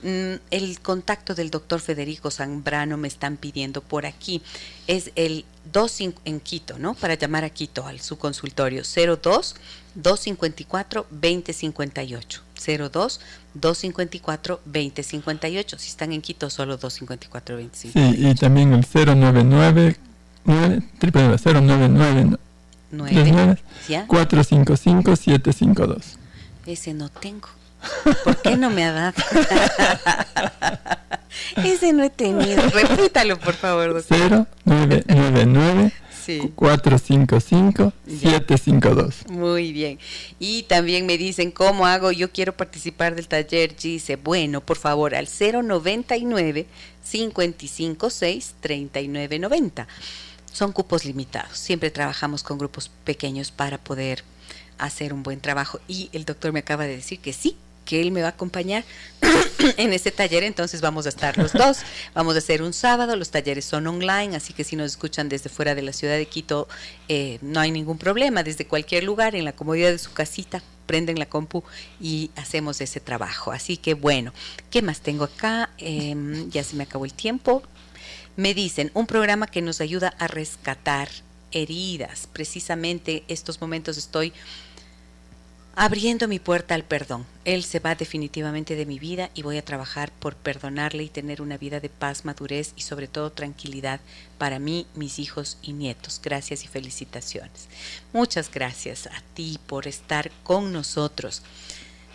Mm, 0.03 0.35
el 0.49 0.79
contacto 0.79 1.35
del 1.35 1.51
doctor 1.51 1.79
Federico 1.79 2.31
Zambrano 2.31 2.97
me 2.97 3.07
están 3.07 3.37
pidiendo 3.37 3.81
por 3.81 4.05
aquí. 4.05 4.41
Es 4.87 5.11
el 5.15 5.45
2 5.71 6.01
en 6.25 6.39
Quito, 6.39 6.79
¿no? 6.79 6.95
Para 6.95 7.13
llamar 7.13 7.43
a 7.43 7.49
Quito 7.49 7.85
al 7.85 7.99
su 7.99 8.17
consultorio 8.17 8.83
02 8.83 9.55
254 9.95 11.07
2058. 11.11 12.41
02 12.55 13.19
254 13.53 14.61
2058. 14.65 15.79
Si 15.79 15.89
están 15.89 16.13
en 16.13 16.21
Quito, 16.21 16.49
solo 16.49 16.77
254 16.77 17.57
2058. 17.57 18.15
Sí, 18.17 18.27
y 18.27 18.35
también 18.35 18.73
el 18.73 18.85
099 18.85 19.97
099 22.91 23.57
455 24.07 25.15
752. 25.15 26.17
Ese 26.65 26.93
no 26.93 27.09
tengo. 27.09 27.47
¿Por 28.23 28.41
qué 28.41 28.57
no 28.57 28.69
me 28.69 28.83
ha 28.85 28.91
dado? 28.91 29.23
Ese 31.57 31.93
no 31.93 32.03
he 32.03 32.09
tenido. 32.09 32.61
Repítalo, 32.69 33.39
por 33.39 33.53
favor, 33.53 33.93
doctor. 33.93 34.47
0999 34.65 35.91
455 36.55 37.93
752. 38.07 39.27
Muy 39.29 39.71
bien. 39.71 39.99
Y 40.39 40.63
también 40.63 41.05
me 41.05 41.17
dicen, 41.17 41.51
¿cómo 41.51 41.85
hago? 41.85 42.11
Yo 42.11 42.31
quiero 42.31 42.55
participar 42.55 43.15
del 43.15 43.27
taller. 43.27 43.75
Dice, 43.75 44.15
bueno, 44.15 44.61
por 44.61 44.77
favor, 44.77 45.15
al 45.15 45.27
099 45.27 46.67
556 47.09 48.55
3990. 48.61 49.87
Son 50.51 50.71
cupos 50.71 51.05
limitados. 51.05 51.57
Siempre 51.57 51.91
trabajamos 51.91 52.43
con 52.43 52.57
grupos 52.57 52.91
pequeños 53.03 53.51
para 53.51 53.77
poder 53.77 54.23
hacer 54.77 55.13
un 55.13 55.23
buen 55.23 55.39
trabajo. 55.39 55.79
Y 55.87 56.09
el 56.13 56.25
doctor 56.25 56.51
me 56.51 56.59
acaba 56.59 56.83
de 56.83 56.97
decir 56.97 57.19
que 57.19 57.33
sí, 57.33 57.57
que 57.91 57.99
él 57.99 58.11
me 58.11 58.21
va 58.21 58.27
a 58.27 58.31
acompañar 58.31 58.85
en 59.77 59.91
este 59.91 60.11
taller, 60.11 60.43
entonces 60.43 60.79
vamos 60.79 61.07
a 61.07 61.09
estar 61.09 61.37
los 61.37 61.51
dos. 61.51 61.79
Vamos 62.13 62.35
a 62.35 62.37
hacer 62.37 62.61
un 62.61 62.71
sábado, 62.71 63.17
los 63.17 63.31
talleres 63.31 63.65
son 63.65 63.85
online, 63.85 64.33
así 64.33 64.53
que 64.53 64.63
si 64.63 64.77
nos 64.77 64.91
escuchan 64.91 65.27
desde 65.27 65.49
fuera 65.49 65.75
de 65.75 65.81
la 65.81 65.91
ciudad 65.91 66.15
de 66.15 66.25
Quito, 66.25 66.69
eh, 67.09 67.37
no 67.41 67.59
hay 67.59 67.69
ningún 67.69 67.97
problema, 67.97 68.43
desde 68.43 68.65
cualquier 68.65 69.03
lugar, 69.03 69.35
en 69.35 69.43
la 69.43 69.51
comodidad 69.51 69.91
de 69.91 69.97
su 69.97 70.13
casita, 70.13 70.63
prenden 70.85 71.19
la 71.19 71.25
compu 71.25 71.65
y 71.99 72.31
hacemos 72.37 72.79
ese 72.79 73.01
trabajo. 73.01 73.51
Así 73.51 73.75
que 73.75 73.93
bueno, 73.93 74.31
¿qué 74.69 74.81
más 74.81 75.01
tengo 75.01 75.25
acá? 75.25 75.69
Em, 75.77 76.49
ya 76.49 76.63
se 76.63 76.77
me 76.77 76.83
acabó 76.83 77.03
el 77.03 77.13
tiempo. 77.13 77.61
Me 78.37 78.53
dicen, 78.53 78.89
un 78.93 79.05
programa 79.05 79.47
que 79.47 79.61
nos 79.61 79.81
ayuda 79.81 80.13
a 80.17 80.27
rescatar 80.27 81.09
heridas. 81.51 82.29
Precisamente 82.31 83.25
estos 83.27 83.59
momentos 83.59 83.97
estoy 83.97 84.31
abriendo 85.75 86.27
mi 86.27 86.39
puerta 86.39 86.75
al 86.75 86.83
perdón. 86.83 87.25
Él 87.45 87.63
se 87.63 87.79
va 87.79 87.95
definitivamente 87.95 88.75
de 88.75 88.85
mi 88.85 88.99
vida 88.99 89.29
y 89.33 89.41
voy 89.41 89.57
a 89.57 89.65
trabajar 89.65 90.11
por 90.11 90.35
perdonarle 90.35 91.03
y 91.03 91.09
tener 91.09 91.41
una 91.41 91.57
vida 91.57 91.79
de 91.79 91.89
paz, 91.89 92.25
madurez 92.25 92.73
y 92.75 92.81
sobre 92.81 93.07
todo 93.07 93.31
tranquilidad 93.31 93.99
para 94.37 94.59
mí, 94.59 94.85
mis 94.95 95.19
hijos 95.19 95.57
y 95.61 95.73
nietos. 95.73 96.19
Gracias 96.23 96.63
y 96.63 96.67
felicitaciones. 96.67 97.67
Muchas 98.13 98.51
gracias 98.51 99.07
a 99.07 99.21
ti 99.33 99.59
por 99.65 99.87
estar 99.87 100.31
con 100.43 100.73
nosotros. 100.73 101.41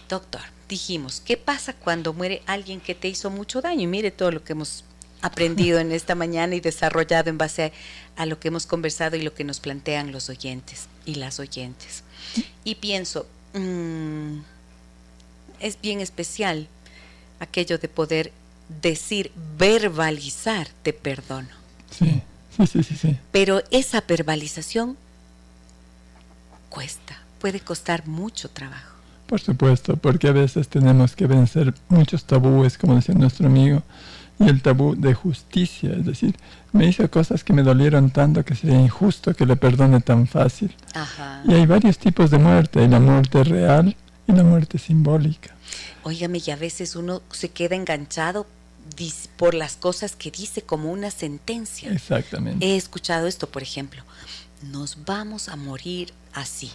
Doctor, 0.09 0.43
dijimos, 0.69 1.21
¿qué 1.21 1.37
pasa 1.37 1.73
cuando 1.73 2.13
muere 2.13 2.43
alguien 2.47 2.81
que 2.81 2.95
te 2.95 3.09
hizo 3.09 3.31
mucho 3.31 3.61
daño? 3.61 3.83
Y 3.83 3.87
mire 3.87 4.11
todo 4.11 4.31
lo 4.31 4.45
que 4.45 4.53
hemos 4.53 4.85
aprendido 5.23 5.79
en 5.79 5.93
esta 5.93 6.15
mañana 6.15 6.55
y 6.55 6.61
desarrollado 6.61 7.31
en 7.31 7.39
base 7.39 7.73
a, 8.17 8.27
lo 8.27 8.39
que 8.39 8.49
hemos 8.49 8.67
conversado 8.67 9.17
y 9.17 9.23
lo 9.23 9.35
que 9.35 9.45
nos 9.45 9.61
plantean 9.61 10.13
los 10.13 10.29
oyentes 10.29 10.87
y 11.05 11.17
las 11.17 11.41
oyentes. 11.41 12.05
Y 12.65 12.77
pienso, 12.77 13.27
Mm, 13.57 14.43
es 15.61 15.81
bien 15.81 16.01
especial 16.01 16.69
aquello 17.41 17.79
de 17.79 17.89
poder 17.89 18.33
decir, 18.83 19.33
verbalizar, 19.59 20.69
te 20.83 20.93
perdono. 20.93 21.49
Sí, 21.91 22.23
sí, 22.67 22.83
sí, 22.83 22.97
sí, 22.97 23.17
Pero 23.33 23.63
esa 23.71 24.03
verbalización 24.03 24.97
cuesta, 26.69 27.19
puede 27.41 27.61
costar 27.61 28.07
mucho 28.07 28.51
trabajo. 28.51 28.97
Por 29.27 29.41
supuesto, 29.41 29.97
porque 29.97 30.29
a 30.29 30.33
veces 30.33 30.69
tenemos 30.69 31.17
que 31.17 31.27
vencer 31.27 31.75
muchos 31.89 32.25
tabúes, 32.25 32.77
como 32.77 32.97
decía 32.97 33.15
nuestro 33.15 33.47
amigo, 33.47 33.83
y 34.39 34.49
el 34.49 34.61
tabú 34.61 34.95
de 34.95 35.15
justicia, 35.15 35.91
es 35.93 36.05
decir, 36.05 36.37
me 36.73 36.87
hizo 36.87 37.11
cosas 37.11 37.43
que 37.43 37.53
me 37.53 37.63
dolieron 37.63 38.11
tanto 38.11 38.45
que 38.45 38.55
sería 38.55 38.79
injusto 38.79 39.35
que 39.35 39.47
le 39.47 39.57
perdone 39.57 40.01
tan 40.01 40.27
fácil. 40.27 40.75
Y 41.47 41.55
hay 41.55 41.67
varios 41.67 41.99
tipos 41.99 42.31
de 42.31 42.39
muerte, 42.39 42.81
hay 42.81 42.89
la 42.89 43.01
muerte 43.01 43.43
real 43.45 43.97
y 44.27 44.33
la 44.33 44.43
muerte 44.43 44.79
simbólica. 44.79 45.55
Óigame, 46.03 46.43
y 46.45 46.51
a 46.51 46.57
veces 46.57 46.97
uno 46.97 47.23
se 47.31 47.49
queda 47.49 47.77
enganchado 47.77 48.47
por 49.37 49.55
las 49.55 49.77
cosas 49.77 50.17
que 50.17 50.31
dice 50.31 50.63
como 50.63 50.93
una 50.93 51.11
sentencia. 51.11 51.91
Exactamente. 51.91 52.65
He 52.65 52.77
escuchado 52.77 53.27
esto, 53.27 53.49
por 53.49 53.63
ejemplo, 53.63 54.03
nos 54.63 55.05
vamos 55.05 55.49
a 55.49 55.57
morir 55.57 56.13
así. 56.33 56.71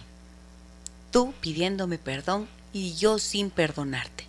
Tú 1.10 1.32
pidiéndome 1.40 1.98
perdón 1.98 2.48
y 2.72 2.94
yo 2.94 3.18
sin 3.18 3.50
perdonarte. 3.50 4.26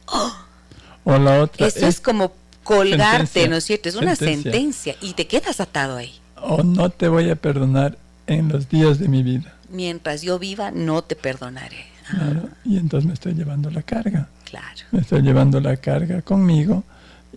O 1.04 1.18
la 1.18 1.42
otra. 1.42 1.68
Eso 1.68 1.88
es 1.88 2.00
como 2.00 2.32
colgarte, 2.64 3.48
¿no 3.48 3.58
es 3.58 3.64
cierto? 3.64 3.90
Es 3.90 3.96
una 3.96 4.16
sentencia. 4.16 4.96
y 5.02 5.14
te 5.14 5.28
quedas 5.28 5.60
atado 5.60 5.98
ahí. 5.98 6.14
O 6.42 6.64
no 6.64 6.90
te 6.90 7.08
voy 7.08 7.30
a 7.30 7.36
perdonar 7.36 7.98
en 8.28 8.50
los 8.50 8.70
días 8.70 9.00
de 9.00 9.08
mi 9.08 9.24
vida. 9.24 9.56
Mientras 9.70 10.22
yo 10.22 10.40
viva, 10.40 10.72
no 10.72 11.04
te 11.04 11.16
perdonaré. 11.16 11.86
Claro, 12.10 12.50
y 12.66 12.78
entonces 12.78 13.08
me 13.08 13.14
estoy 13.14 13.34
llevando 13.34 13.70
la 13.72 13.82
carga. 13.82 14.28
Claro. 14.44 14.82
Me 14.92 15.00
estoy 15.02 15.22
llevando 15.22 15.60
la 15.60 15.78
carga 15.78 16.22
conmigo 16.22 16.84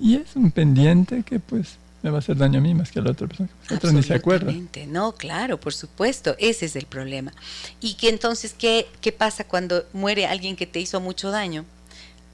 y 0.01 0.17
es 0.17 0.37
un 0.37 0.51
pendiente 0.51 1.23
que 1.23 1.39
pues 1.39 1.79
me 2.03 2.11
va 2.11 2.17
a 2.17 2.21
hacer 2.21 2.37
daño 2.37 2.59
a 2.59 2.63
mí 2.63 2.75
más 2.75 2.91
que 2.91 2.99
a 2.99 3.03
la 3.03 3.13
otra 3.13 3.27
persona. 3.27 3.49
Otra 3.71 3.91
ni 3.93 4.03
se 4.03 4.15
acuerda. 4.15 4.53
No, 4.89 5.13
claro, 5.13 5.59
por 5.59 5.75
supuesto, 5.75 6.37
ese 6.39 6.67
es 6.67 6.77
el 6.77 6.87
problema. 6.87 7.33
Y 7.81 7.95
que 7.95 8.09
entonces, 8.09 8.55
¿qué, 8.57 8.87
¿qué 9.01 9.13
pasa 9.13 9.45
cuando 9.45 9.85
muere 9.93 10.27
alguien 10.27 10.57
que 10.57 10.67
te 10.67 10.79
hizo 10.79 11.01
mucho 11.01 11.31
daño? 11.31 11.65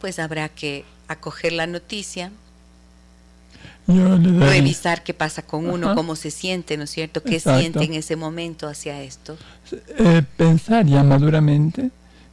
Pues 0.01 0.19
habrá 0.19 0.49
que 0.49 0.85
acoger 1.09 1.53
la 1.53 1.67
noticia, 1.67 2.33
revisar 3.87 5.03
qué 5.03 5.15
pasa 5.15 5.43
con 5.43 5.69
uno, 5.69 5.95
cómo 5.95 6.17
se 6.17 6.31
siente, 6.31 6.77
¿no 6.77 6.85
es 6.85 6.91
cierto? 6.91 7.23
¿Qué 7.23 7.41
siente 7.41 7.85
en 7.85 7.95
ese 7.95 8.17
momento 8.17 8.69
hacia 8.69 9.03
esto? 9.03 9.37
Eh, 9.99 10.23
pensar 10.37 10.87
ya 10.87 11.03
maduramente 11.03 11.91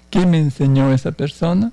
qué 0.10 0.26
me 0.26 0.40
enseñó 0.40 0.94
esa 0.94 1.12
persona, 1.12 1.72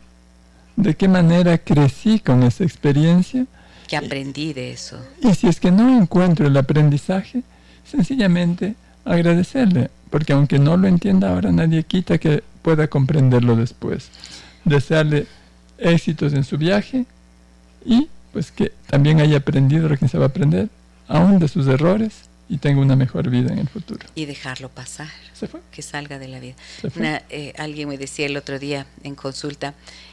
de 0.76 0.94
qué 0.94 1.08
manera 1.08 1.58
crecí 1.58 2.20
con 2.20 2.42
esa 2.42 2.64
experiencia. 2.64 3.46
¿Qué 3.88 3.96
aprendí 3.96 4.52
de 4.52 4.72
eso? 4.72 4.98
Y 5.22 5.34
si 5.34 5.46
es 5.46 5.60
que 5.60 5.70
no 5.70 5.96
encuentro 5.96 6.46
el 6.46 6.56
aprendizaje, 6.56 7.42
sencillamente 7.84 8.74
agradecerle, 9.04 9.90
porque 10.10 10.32
aunque 10.32 10.58
no 10.58 10.76
lo 10.76 10.88
entienda 10.88 11.30
ahora, 11.30 11.52
nadie 11.52 11.84
quita 11.84 12.18
que 12.18 12.42
pueda 12.62 12.88
comprenderlo 12.88 13.56
después. 13.56 14.10
Desearle 14.64 15.26
éxitos 15.78 16.32
en 16.32 16.44
su 16.44 16.58
viaje 16.58 17.06
y 17.84 18.08
pues 18.36 18.52
que 18.52 18.70
también 18.86 19.22
haya 19.22 19.38
aprendido 19.38 19.88
lo 19.88 19.96
que 19.96 20.08
se 20.08 20.18
va 20.18 20.26
a 20.26 20.28
aprender, 20.28 20.68
aún 21.08 21.38
de 21.38 21.48
sus 21.48 21.66
errores, 21.68 22.12
y 22.50 22.58
tenga 22.58 22.82
una 22.82 22.94
mejor 22.94 23.30
vida 23.30 23.50
en 23.50 23.60
el 23.60 23.66
futuro. 23.66 24.06
Y 24.14 24.26
dejarlo 24.26 24.68
pasar. 24.68 25.08
¿Se 25.32 25.48
fue? 25.48 25.62
Que 25.70 25.80
salga 25.80 26.18
de 26.18 26.28
la 26.28 26.38
vida. 26.38 26.54
Eh, 27.30 27.54
alguien 27.56 27.88
me 27.88 27.96
decía 27.96 28.26
el 28.26 28.36
otro 28.36 28.58
día 28.58 28.84
en 29.04 29.14
consulta, 29.14 29.72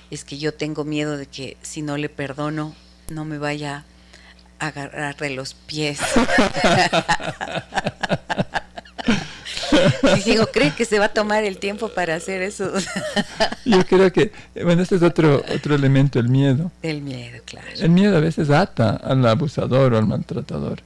es 0.09 0.23
que 0.23 0.37
yo 0.37 0.53
tengo 0.53 0.85
miedo 0.85 1.17
de 1.17 1.25
que 1.25 1.57
si 1.63 1.81
no 1.81 1.97
le 1.97 2.07
perdono, 2.07 2.73
no 3.09 3.25
me 3.25 3.37
vaya 3.37 3.83
a 4.59 4.67
agarrarle 4.67 5.31
los 5.31 5.53
pies. 5.53 5.99
Y 10.17 10.29
digo, 10.29 10.47
¿cree 10.47 10.73
que 10.75 10.85
se 10.85 10.99
va 10.99 11.05
a 11.05 11.09
tomar 11.09 11.43
el 11.43 11.57
tiempo 11.57 11.89
para 11.89 12.15
hacer 12.15 12.41
eso? 12.41 12.71
Yo 13.65 13.85
creo 13.85 14.11
que, 14.11 14.31
bueno, 14.63 14.81
este 14.81 14.95
es 14.95 15.03
otro, 15.03 15.43
otro 15.53 15.75
elemento, 15.75 16.19
el 16.19 16.29
miedo. 16.29 16.71
El 16.81 17.01
miedo, 17.01 17.41
claro. 17.45 17.67
El 17.77 17.89
miedo 17.89 18.17
a 18.17 18.19
veces 18.19 18.49
ata 18.49 18.95
al 18.95 19.25
abusador 19.25 19.93
o 19.93 19.97
al 19.97 20.07
maltratador. 20.07 20.81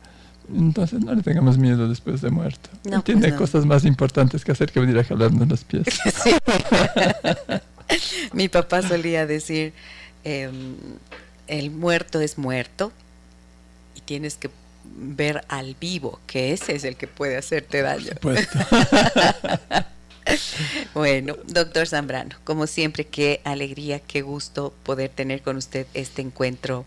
Entonces 0.55 1.03
no 1.03 1.13
le 1.13 1.23
tengamos 1.23 1.57
miedo 1.57 1.89
después 1.89 2.21
de 2.21 2.29
muerto. 2.29 2.69
No, 2.85 3.01
tiene 3.01 3.29
pues 3.29 3.33
cosas 3.33 3.65
más 3.65 3.83
importantes 3.83 4.45
que 4.45 4.53
hacer 4.53 4.71
que 4.71 4.79
venir 4.79 4.97
a 4.97 5.03
jalarnos 5.03 5.47
los 5.47 5.63
pies. 5.63 5.83
Mi 8.33 8.47
papá 8.47 8.81
solía 8.81 9.25
decir, 9.25 9.73
em, 10.23 10.75
el 11.47 11.71
muerto 11.71 12.21
es 12.21 12.37
muerto 12.37 12.91
y 13.95 14.01
tienes 14.01 14.35
que 14.35 14.49
ver 14.95 15.43
al 15.47 15.75
vivo, 15.79 16.19
que 16.27 16.53
ese 16.53 16.75
es 16.75 16.83
el 16.83 16.95
que 16.95 17.07
puede 17.07 17.37
hacerte 17.37 17.81
daño. 17.81 18.11
bueno, 20.93 21.35
doctor 21.47 21.87
Zambrano, 21.87 22.35
como 22.43 22.67
siempre, 22.67 23.05
qué 23.05 23.41
alegría, 23.43 23.99
qué 23.99 24.21
gusto 24.21 24.73
poder 24.83 25.09
tener 25.09 25.41
con 25.41 25.57
usted 25.57 25.87
este 25.93 26.21
encuentro 26.21 26.85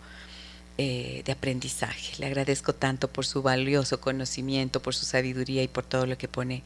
eh, 0.79 1.23
de 1.25 1.33
aprendizaje. 1.33 2.13
Le 2.19 2.27
agradezco 2.27 2.75
tanto 2.75 3.09
por 3.09 3.27
su 3.27 3.43
valioso 3.43 4.01
conocimiento, 4.01 4.81
por 4.81 4.95
su 4.95 5.05
sabiduría 5.05 5.63
y 5.63 5.69
por 5.69 5.85
todo 5.85 6.07
lo 6.07 6.17
que 6.17 6.29
pone 6.29 6.63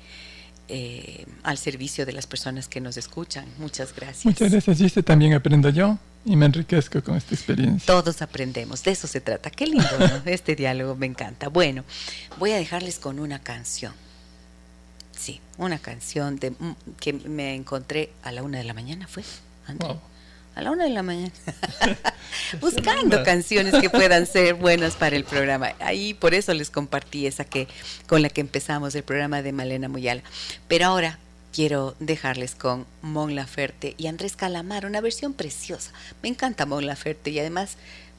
eh, 0.69 1.27
al 1.43 1.59
servicio 1.59 2.07
de 2.07 2.13
las 2.13 2.27
personas 2.27 2.69
que 2.69 2.81
nos 2.81 2.97
escuchan. 2.97 3.47
Muchas 3.59 3.95
gracias. 3.95 4.25
Muchas 4.25 4.51
gracias. 4.53 4.81
Y 4.81 4.87
este 4.87 5.03
también 5.03 5.35
aprendo 5.35 5.69
yo 5.69 5.99
y 6.25 6.37
me 6.37 6.47
enriquezco 6.47 7.03
con 7.03 7.17
esta 7.17 7.35
experiencia. 7.35 7.87
Todos 7.87 8.23
aprendemos, 8.23 8.83
de 8.83 8.93
eso 8.93 9.07
se 9.07 9.21
trata. 9.21 9.51
Qué 9.51 9.67
lindo, 9.67 9.87
este 10.25 10.57
diálogo 10.57 10.97
me 10.97 11.07
encanta. 11.07 11.49
Bueno, 11.49 11.85
voy 12.39 12.53
a 12.53 12.57
dejarles 12.57 12.99
con 12.99 13.19
una 13.19 13.41
canción. 13.41 13.93
Sí, 15.17 15.41
una 15.59 15.79
canción 15.79 16.37
de, 16.37 16.51
mm, 16.51 16.75
que 16.99 17.13
me 17.13 17.55
encontré 17.55 18.11
a 18.23 18.33
la 18.33 18.43
una 18.43 18.59
de 18.59 18.65
la 18.65 18.75
mañana, 18.75 19.07
¿fue? 19.07 19.23
A 20.57 20.63
la 20.63 20.71
una 20.71 20.85
de 20.85 20.91
la 20.91 21.03
mañana. 21.03 21.33
Buscando 22.61 23.23
canciones 23.23 23.75
que 23.81 23.91
puedan 23.91 24.27
ser 24.27 24.55
buenas 24.55 24.95
para 24.95 25.17
el 25.17 25.25
programa. 25.25 25.73
Ahí 25.81 26.15
por 26.15 26.35
eso 26.35 26.55
les 26.55 26.71
compartí 26.71 27.27
esa 27.27 27.45
que 27.45 27.69
con 28.07 28.23
la 28.23 28.29
que 28.29 28.41
empezamos 28.41 28.95
el 28.95 29.03
programa 29.03 29.43
de 29.43 29.53
Malena 29.53 29.89
Muyala. 29.89 30.23
Pero 30.69 30.87
ahora 30.87 31.19
quiero 31.55 31.95
dejarles 32.01 32.57
con 32.57 32.85
Mon 33.01 33.37
Laferte 33.37 33.95
y 33.97 34.09
Andrés 34.09 34.35
Calamar, 34.35 34.87
una 34.87 35.01
versión 35.01 35.35
preciosa. 35.35 35.93
Me 36.21 36.29
encanta 36.29 36.67
Mon 36.67 36.85
Laferte 36.85 37.31
y 37.31 37.39
además 37.39 37.77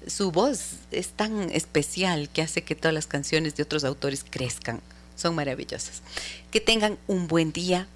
su 0.07 0.31
voz 0.31 0.75
es 0.91 1.09
tan 1.09 1.49
especial 1.51 2.29
que 2.29 2.41
hace 2.41 2.63
que 2.63 2.75
todas 2.75 2.93
las 2.93 3.07
canciones 3.07 3.55
de 3.55 3.63
otros 3.63 3.83
autores 3.83 4.23
crezcan. 4.27 4.79
Son 5.17 5.35
maravillosas. 5.35 6.01
Que 6.49 6.61
tengan 6.61 6.97
un 7.07 7.27
buen 7.27 7.51
día. 7.51 7.87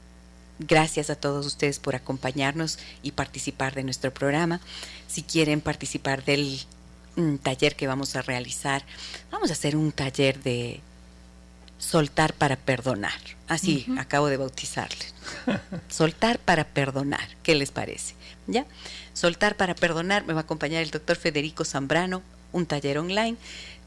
Gracias 0.59 1.09
a 1.09 1.15
todos 1.15 1.45
ustedes 1.45 1.79
por 1.79 1.95
acompañarnos 1.95 2.77
y 3.01 3.11
participar 3.11 3.75
de 3.75 3.83
nuestro 3.83 4.13
programa. 4.13 4.59
Si 5.07 5.23
quieren 5.23 5.61
participar 5.61 6.25
del 6.25 6.59
mm, 7.15 7.35
taller 7.37 7.77
que 7.77 7.87
vamos 7.87 8.17
a 8.17 8.21
realizar, 8.21 8.83
vamos 9.31 9.51
a 9.51 9.53
hacer 9.53 9.77
un 9.77 9.93
taller 9.93 10.43
de 10.43 10.81
soltar 11.79 12.33
para 12.33 12.57
perdonar. 12.57 13.19
Así 13.47 13.87
acabo 13.97 14.27
de 14.27 14.37
bautizarle. 14.37 15.05
soltar 15.89 16.37
para 16.37 16.65
perdonar. 16.65 17.27
¿Qué 17.41 17.55
les 17.55 17.71
parece? 17.71 18.13
¿Ya? 18.45 18.65
Soltar 19.13 19.55
para 19.55 19.73
perdonar. 19.73 20.25
Me 20.25 20.33
va 20.33 20.41
a 20.41 20.43
acompañar 20.43 20.83
el 20.83 20.91
doctor 20.91 21.17
Federico 21.17 21.65
Zambrano, 21.65 22.21
un 22.51 22.67
taller 22.67 22.99
online, 22.99 23.37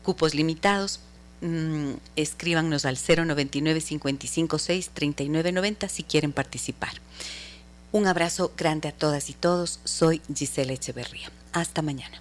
cupos 0.02 0.34
limitados. 0.34 1.00
Mm, 1.42 1.94
escríbanos 2.16 2.84
al 2.84 2.96
099 2.96 3.80
556 3.80 4.90
3990 4.92 5.88
si 5.88 6.02
quieren 6.02 6.32
participar. 6.32 6.92
Un 7.92 8.06
abrazo 8.06 8.52
grande 8.56 8.88
a 8.88 8.92
todas 8.92 9.28
y 9.28 9.34
todos. 9.34 9.80
Soy 9.84 10.22
Gisela 10.34 10.72
Echeverría. 10.72 11.30
Hasta 11.52 11.82
mañana. 11.82 12.20